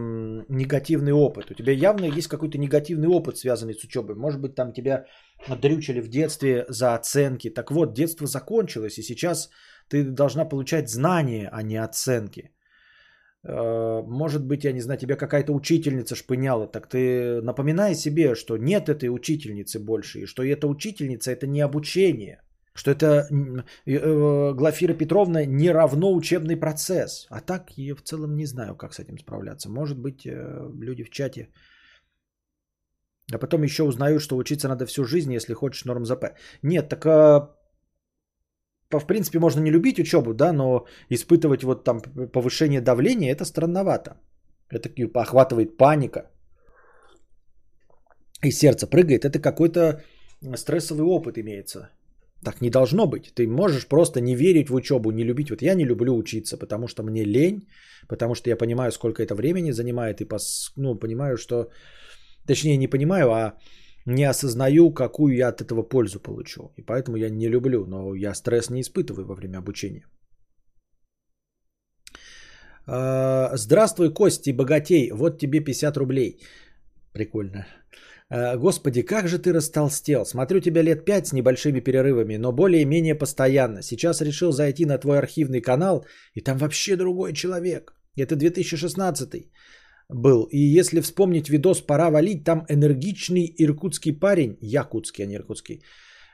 [0.48, 1.50] негативный опыт.
[1.50, 4.14] У тебя явно есть какой-то негативный опыт, связанный с учебой.
[4.14, 5.06] Может быть, там тебя
[5.48, 7.50] дрючили в детстве за оценки.
[7.50, 9.50] Так вот, детство закончилось, и сейчас
[9.88, 12.52] ты должна получать знания, а не оценки.
[13.42, 18.56] Э, может быть, я не знаю, тебя какая-то учительница шпыняла, так ты напоминай себе, что
[18.56, 22.40] нет этой учительницы больше, и что эта учительница это не обучение,
[22.80, 23.28] что это
[23.86, 27.26] э, Глафира Петровна не равно учебный процесс.
[27.30, 29.68] А так я в целом не знаю, как с этим справляться.
[29.70, 31.48] Может быть, э, люди в чате
[33.32, 36.24] а потом еще узнаю, что учиться надо всю жизнь, если хочешь норм ЗП.
[36.62, 37.04] Нет, так
[38.98, 42.00] в принципе, можно не любить учебу, да, но испытывать вот там
[42.32, 44.10] повышение давления, это странновато.
[44.68, 46.30] Это охватывает паника.
[48.44, 49.24] И сердце прыгает.
[49.24, 50.02] Это какой-то
[50.56, 51.90] стрессовый опыт имеется.
[52.44, 53.34] Так не должно быть.
[53.34, 55.50] Ты можешь просто не верить в учебу, не любить.
[55.50, 57.68] Вот я не люблю учиться, потому что мне лень,
[58.08, 61.68] потому что я понимаю, сколько это времени занимает, и пос, ну, понимаю, что...
[62.46, 63.58] Точнее, не понимаю, а
[64.06, 66.72] не осознаю, какую я от этого пользу получу.
[66.76, 70.06] И поэтому я не люблю, но я стресс не испытываю во время обучения.
[72.86, 75.10] А, здравствуй, Кости, богатей.
[75.12, 76.40] Вот тебе 50 рублей.
[77.12, 77.66] Прикольно.
[78.30, 80.24] А, Господи, как же ты растолстел.
[80.24, 83.82] Смотрю тебя лет 5 с небольшими перерывами, но более-менее постоянно.
[83.82, 87.92] Сейчас решил зайти на твой архивный канал, и там вообще другой человек.
[88.16, 89.50] Это 2016
[90.08, 90.48] был.
[90.52, 95.82] И если вспомнить видос «Пора валить», там энергичный иркутский парень, якутский, а не иркутский,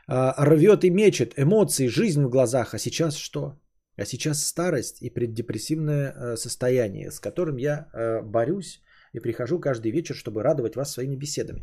[0.09, 2.75] а, рвет и мечет, эмоции, жизнь в глазах.
[2.75, 3.59] А сейчас что?
[3.97, 8.83] А сейчас старость и преддепрессивное э, состояние, с которым я э, борюсь
[9.17, 11.63] и прихожу каждый вечер, чтобы радовать вас своими беседами.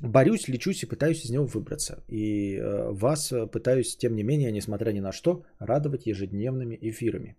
[0.00, 2.04] Борюсь, лечусь и пытаюсь из него выбраться.
[2.08, 7.36] И э, вас пытаюсь, тем не менее, несмотря ни на что, радовать ежедневными эфирами.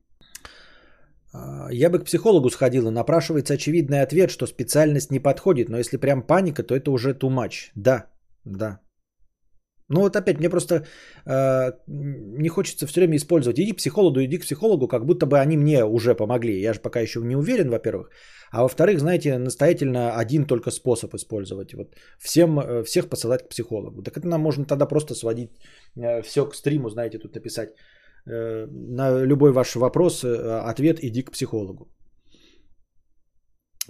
[1.31, 5.77] А, я бы к психологу сходил, и напрашивается очевидный ответ, что специальность не подходит, но
[5.77, 7.71] если прям паника, то это уже too much.
[7.75, 8.07] Да,
[8.45, 8.79] да.
[9.89, 10.85] Ну вот опять, мне просто
[11.25, 13.59] э, не хочется все время использовать.
[13.59, 16.61] Иди к психологу, иди к психологу, как будто бы они мне уже помогли.
[16.61, 18.09] Я же пока еще не уверен, во-первых.
[18.51, 21.73] А во-вторых, знаете, настоятельно один только способ использовать.
[21.73, 24.03] Вот всем, э, всех посылать к психологу.
[24.03, 25.49] Так это нам можно тогда просто сводить
[25.97, 27.69] э, все к стриму, знаете, тут написать.
[28.27, 31.87] Э, на любой ваш вопрос, э, ответ иди к психологу.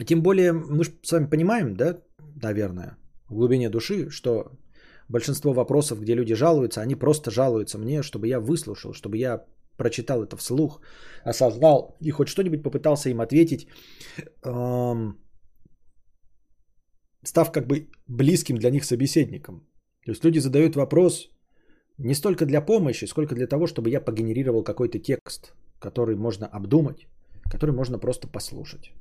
[0.05, 2.01] Тем более мы с вами понимаем, да,
[2.41, 2.97] наверное,
[3.30, 4.51] в глубине души, что
[5.10, 9.45] большинство вопросов, где люди жалуются, они просто жалуются мне, чтобы я выслушал, чтобы я
[9.77, 10.81] прочитал это вслух,
[11.23, 13.68] осознал и хоть что-нибудь попытался им ответить,
[17.23, 19.68] став как бы близким для них собеседником.
[20.06, 21.30] То есть люди задают вопрос,
[21.98, 27.07] не столько для помощи, сколько для того, чтобы я погенерировал какой-то текст, который можно обдумать,
[27.52, 28.91] который можно просто послушать.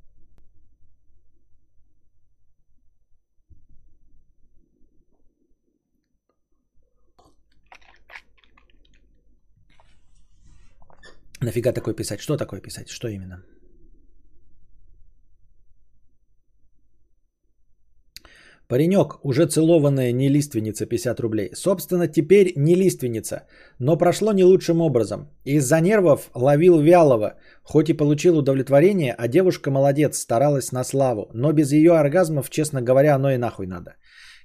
[11.41, 12.21] Нафига такое писать?
[12.21, 12.89] Что такое писать?
[12.89, 13.45] Что именно?
[18.69, 21.51] Паренек, уже целованная не лиственница 50 рублей.
[21.55, 23.47] Собственно, теперь не лиственница,
[23.79, 25.31] но прошло не лучшим образом.
[25.45, 31.31] Из-за нервов ловил вялого, хоть и получил удовлетворение, а девушка молодец, старалась на славу.
[31.33, 33.95] Но без ее оргазмов, честно говоря, оно и нахуй надо.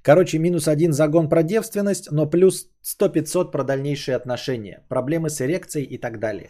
[0.03, 5.85] Короче, минус один загон про девственность, но плюс 100-500 про дальнейшие отношения, проблемы с эрекцией
[5.85, 6.49] и так далее.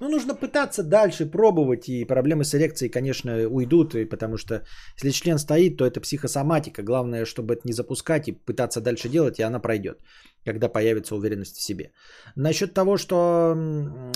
[0.00, 4.62] Ну, нужно пытаться дальше пробовать, и проблемы с эрекцией, конечно, уйдут, и потому что
[4.96, 6.82] если член стоит, то это психосоматика.
[6.82, 10.00] Главное, чтобы это не запускать и пытаться дальше делать, и она пройдет,
[10.44, 11.92] когда появится уверенность в себе.
[12.34, 13.54] Насчет того, что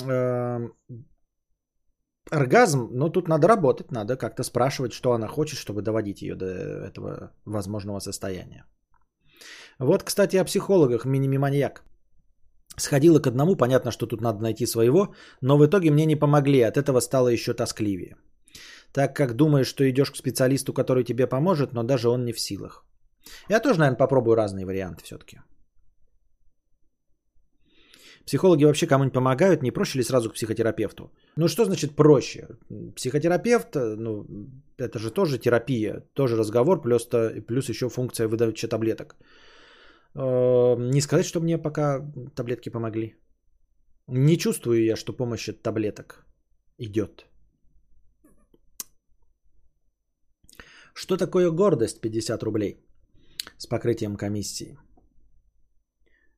[0.07, 0.69] э,
[2.29, 6.45] оргазм, ну, тут надо работать, надо как-то спрашивать, что она хочет, чтобы доводить ее до
[6.45, 8.65] этого возможного состояния.
[9.79, 11.83] Вот, кстати, о психологах, мини-маньяк.
[12.77, 16.61] Сходила к одному, понятно, что тут надо найти своего, но в итоге мне не помогли,
[16.61, 18.15] от этого стало еще тоскливее.
[18.93, 22.39] Так как думаешь, что идешь к специалисту, который тебе поможет, но даже он не в
[22.39, 22.85] силах.
[23.49, 25.39] Я тоже, наверное, попробую разные варианты все-таки.
[28.25, 31.11] Психологи вообще кому-нибудь помогают, не проще ли сразу к психотерапевту?
[31.37, 32.47] Ну что значит проще?
[32.95, 34.25] Психотерапевт, ну
[34.77, 37.09] это же тоже терапия, тоже разговор, плюс,
[37.47, 39.15] плюс еще функция выдачи таблеток.
[40.15, 42.01] Э, не сказать, что мне пока
[42.35, 43.15] таблетки помогли.
[44.07, 46.25] Не чувствую я, что помощь от таблеток
[46.77, 47.25] идет.
[50.93, 52.85] Что такое гордость 50 рублей
[53.57, 54.77] с покрытием комиссии?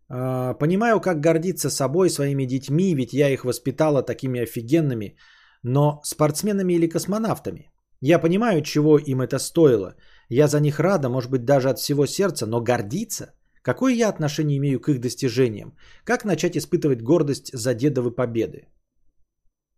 [0.10, 5.18] А, понимаю, как гордиться собой, своими детьми, ведь я их воспитала такими офигенными,
[5.64, 7.72] но спортсменами или космонавтами.
[8.02, 9.96] Я понимаю, чего им это стоило.
[10.30, 13.34] Я за них рада, может быть, даже от всего сердца, но гордиться?
[13.62, 15.78] Какое я отношение имею к их достижениям?
[16.04, 18.68] Как начать испытывать гордость за дедовы победы?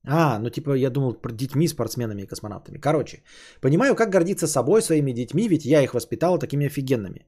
[0.07, 2.79] А, ну типа я думал про детьми, спортсменами и космонавтами.
[2.79, 3.23] Короче,
[3.61, 7.27] понимаю, как гордиться собой, своими детьми, ведь я их воспитал такими офигенными.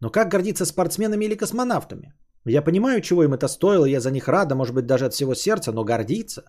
[0.00, 2.12] Но как гордиться спортсменами или космонавтами?
[2.46, 5.34] Я понимаю, чего им это стоило, я за них рада, может быть, даже от всего
[5.34, 6.42] сердца, но гордиться?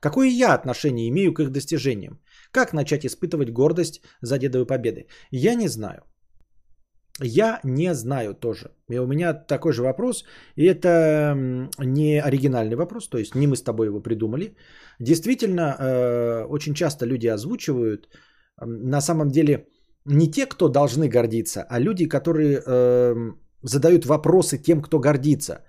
[0.00, 2.20] Какое я отношение имею к их достижениям?
[2.50, 5.06] Как начать испытывать гордость за дедовые победы?
[5.30, 6.02] Я не знаю.
[7.20, 8.70] Я не знаю тоже.
[8.90, 10.24] И у меня такой же вопрос.
[10.56, 11.34] И это
[11.78, 14.56] не оригинальный вопрос, то есть не мы с тобой его придумали.
[14.98, 18.08] Действительно, э, очень часто люди озвучивают,
[18.60, 19.68] на самом деле,
[20.04, 25.64] не те, кто должны гордиться, а люди, которые э, задают вопросы тем, кто гордится.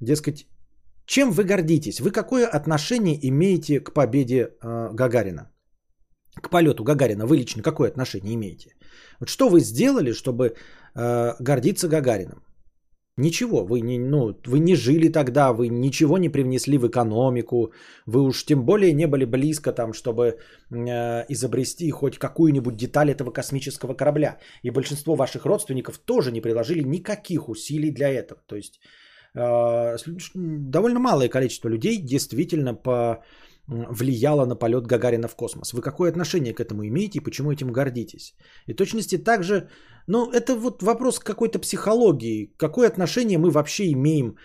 [0.00, 0.46] Дескать,
[1.06, 2.00] чем вы гордитесь?
[2.00, 5.50] Вы какое отношение имеете к победе э, Гагарина?
[6.42, 8.70] К полету Гагарина вы лично какое отношение имеете?
[9.20, 10.54] Вот что вы сделали, чтобы
[10.94, 12.42] э, гордиться Гагарином?
[13.18, 17.72] Ничего, вы не, ну, вы не жили тогда, вы ничего не привнесли в экономику,
[18.04, 20.36] вы уж тем более не были близко там, чтобы
[20.70, 24.38] э, изобрести хоть какую-нибудь деталь этого космического корабля.
[24.62, 28.42] И большинство ваших родственников тоже не приложили никаких усилий для этого.
[28.46, 28.80] То есть
[29.34, 29.96] э,
[30.34, 33.24] довольно малое количество людей действительно по
[33.68, 35.72] влияло на полет Гагарина в космос.
[35.72, 38.34] Вы какое отношение к этому имеете и почему этим гордитесь?
[38.66, 39.68] И точности также,
[40.06, 42.52] ну, это вот вопрос какой-то психологии.
[42.56, 44.36] Какое отношение мы вообще имеем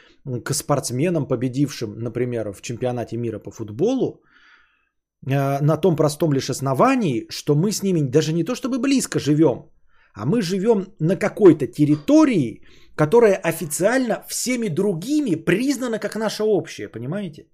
[0.44, 4.24] к спортсменам, победившим, например, в чемпионате мира по футболу,
[5.28, 9.20] э, на том простом лишь основании, что мы с ними даже не то чтобы близко
[9.20, 9.70] живем,
[10.16, 12.64] а мы живем на какой-то территории,
[12.96, 17.46] которая официально всеми другими признана как наша общая, понимаете?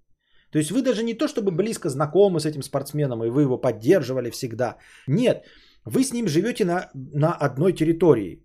[0.52, 3.58] То есть вы даже не то чтобы близко знакомы с этим спортсменом, и вы его
[3.58, 4.78] поддерживали всегда.
[5.08, 5.46] Нет,
[5.86, 8.44] вы с ним живете на, на одной территории.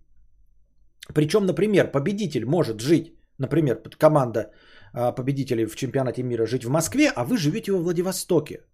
[1.13, 4.51] Причем, например, победитель может жить, например, команда
[4.93, 8.65] а, победителей в чемпионате мира жить в Москве, а вы живете во Владивостоке.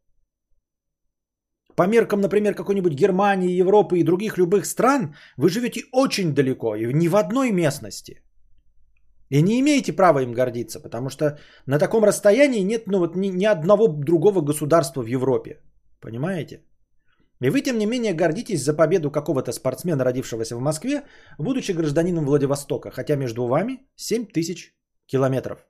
[1.76, 6.93] По меркам, например, какой-нибудь Германии, Европы и других любых стран, вы живете очень далеко и
[6.93, 8.22] не в одной местности–
[9.30, 13.27] и не имеете права им гордиться, потому что на таком расстоянии нет ну, вот, ни,
[13.27, 15.61] ни одного другого государства в Европе.
[16.01, 16.64] Понимаете?
[17.41, 21.03] И вы, тем не менее, гордитесь за победу какого-то спортсмена, родившегося в Москве,
[21.38, 24.76] будучи гражданином Владивостока, хотя между вами 7 тысяч
[25.06, 25.65] километров.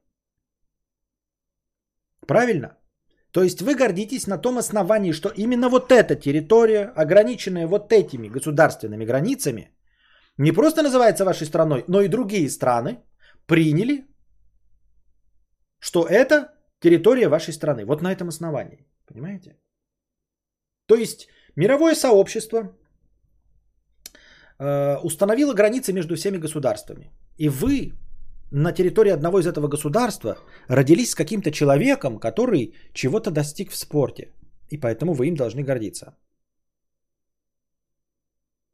[2.28, 2.78] Правильно?
[3.32, 8.30] То есть вы гордитесь на том основании, что именно вот эта территория, ограниченная вот этими
[8.30, 9.72] государственными границами,
[10.38, 13.04] не просто называется вашей страной, но и другие страны,
[13.50, 14.06] приняли,
[15.80, 17.86] что это территория вашей страны.
[17.86, 18.86] Вот на этом основании.
[19.06, 19.58] Понимаете?
[20.86, 22.60] То есть мировое сообщество
[24.60, 27.12] э, установило границы между всеми государствами.
[27.38, 27.94] И вы
[28.52, 34.34] на территории одного из этого государства родились с каким-то человеком, который чего-то достиг в спорте.
[34.72, 36.16] И поэтому вы им должны гордиться.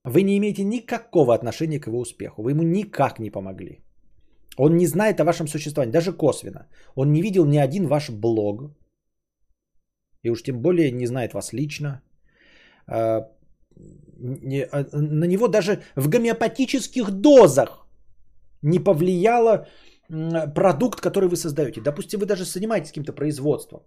[0.04, 2.44] Вы не имеете никакого отношения к его успеху.
[2.44, 3.85] Вы ему никак не помогли.
[4.57, 6.68] Он не знает о вашем существовании, даже косвенно.
[6.95, 8.72] Он не видел ни один ваш блог.
[10.23, 12.02] И уж тем более не знает вас лично.
[12.88, 13.27] А,
[14.72, 17.88] а, на него даже в гомеопатических дозах
[18.61, 19.68] не повлияло
[20.56, 21.82] продукт, который вы создаете.
[21.82, 23.82] Допустим, вы даже занимаетесь каким-то производством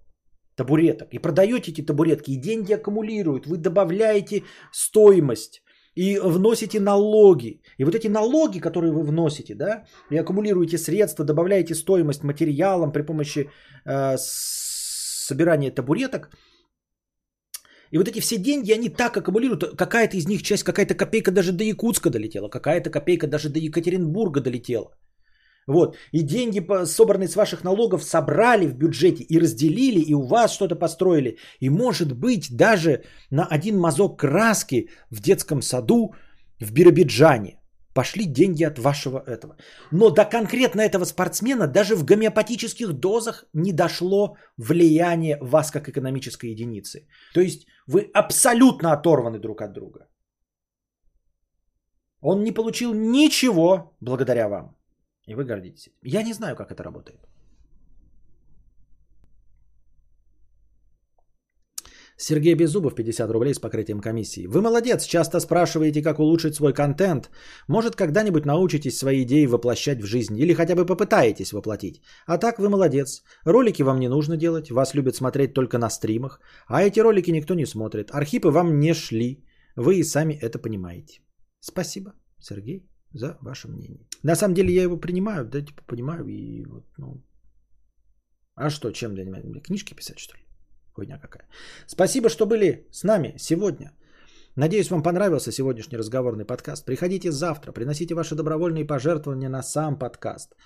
[0.56, 4.42] табуреток и продаете эти табуретки, и деньги аккумулируют, вы добавляете
[4.72, 5.62] стоимость
[5.98, 7.60] и вносите налоги.
[7.78, 13.02] И вот эти налоги, которые вы вносите, да, и аккумулируете средства, добавляете стоимость материалам при
[13.02, 13.50] помощи
[13.84, 16.30] э, собирания табуреток,
[17.90, 21.52] и вот эти все деньги, они так аккумулируют, какая-то из них часть, какая-то копейка даже
[21.52, 24.92] до Якутска долетела, какая-то копейка даже до Екатеринбурга долетела.
[25.68, 25.96] Вот.
[26.12, 30.76] И деньги, собранные с ваших налогов, собрали в бюджете и разделили, и у вас что-то
[30.76, 31.36] построили.
[31.60, 36.14] И может быть даже на один мазок краски в детском саду
[36.60, 37.60] в Биробиджане
[37.94, 39.56] пошли деньги от вашего этого.
[39.92, 46.50] Но до конкретно этого спортсмена даже в гомеопатических дозах не дошло влияние вас как экономической
[46.50, 47.06] единицы.
[47.34, 50.08] То есть вы абсолютно оторваны друг от друга.
[52.22, 54.77] Он не получил ничего благодаря вам.
[55.28, 55.90] И вы гордитесь.
[56.02, 57.18] Я не знаю, как это работает.
[62.20, 64.46] Сергей Беззубов, 50 рублей с покрытием комиссии.
[64.48, 67.30] Вы молодец, часто спрашиваете, как улучшить свой контент.
[67.68, 72.00] Может, когда-нибудь научитесь свои идеи воплощать в жизнь или хотя бы попытаетесь воплотить.
[72.26, 73.22] А так вы молодец.
[73.44, 77.54] Ролики вам не нужно делать, вас любят смотреть только на стримах, а эти ролики никто
[77.54, 78.10] не смотрит.
[78.10, 79.44] Архипы вам не шли.
[79.76, 81.20] Вы и сами это понимаете.
[81.60, 84.07] Спасибо, Сергей за ваше мнение.
[84.22, 87.22] На самом деле я его принимаю, да, типа понимаю и вот, ну.
[88.54, 89.60] А что, чем для меня?
[89.60, 90.42] Книжки писать, что ли?
[90.92, 91.46] Хуйня какая.
[91.86, 93.92] Спасибо, что были с нами сегодня.
[94.56, 96.84] Надеюсь, вам понравился сегодняшний разговорный подкаст.
[96.84, 100.56] Приходите завтра, приносите ваши добровольные пожертвования на сам подкаст.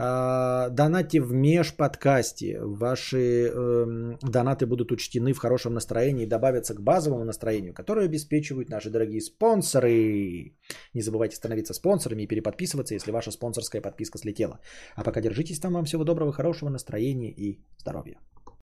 [0.00, 2.60] А, донатьте в межподкасте.
[2.62, 8.70] Ваши э, донаты будут учтены в хорошем настроении и добавятся к базовому настроению, которое обеспечивают
[8.70, 10.54] наши дорогие спонсоры.
[10.94, 14.60] Не забывайте становиться спонсорами и переподписываться, если ваша спонсорская подписка слетела.
[14.94, 15.72] А пока держитесь там.
[15.72, 18.18] Вам всего доброго, хорошего настроения и здоровья.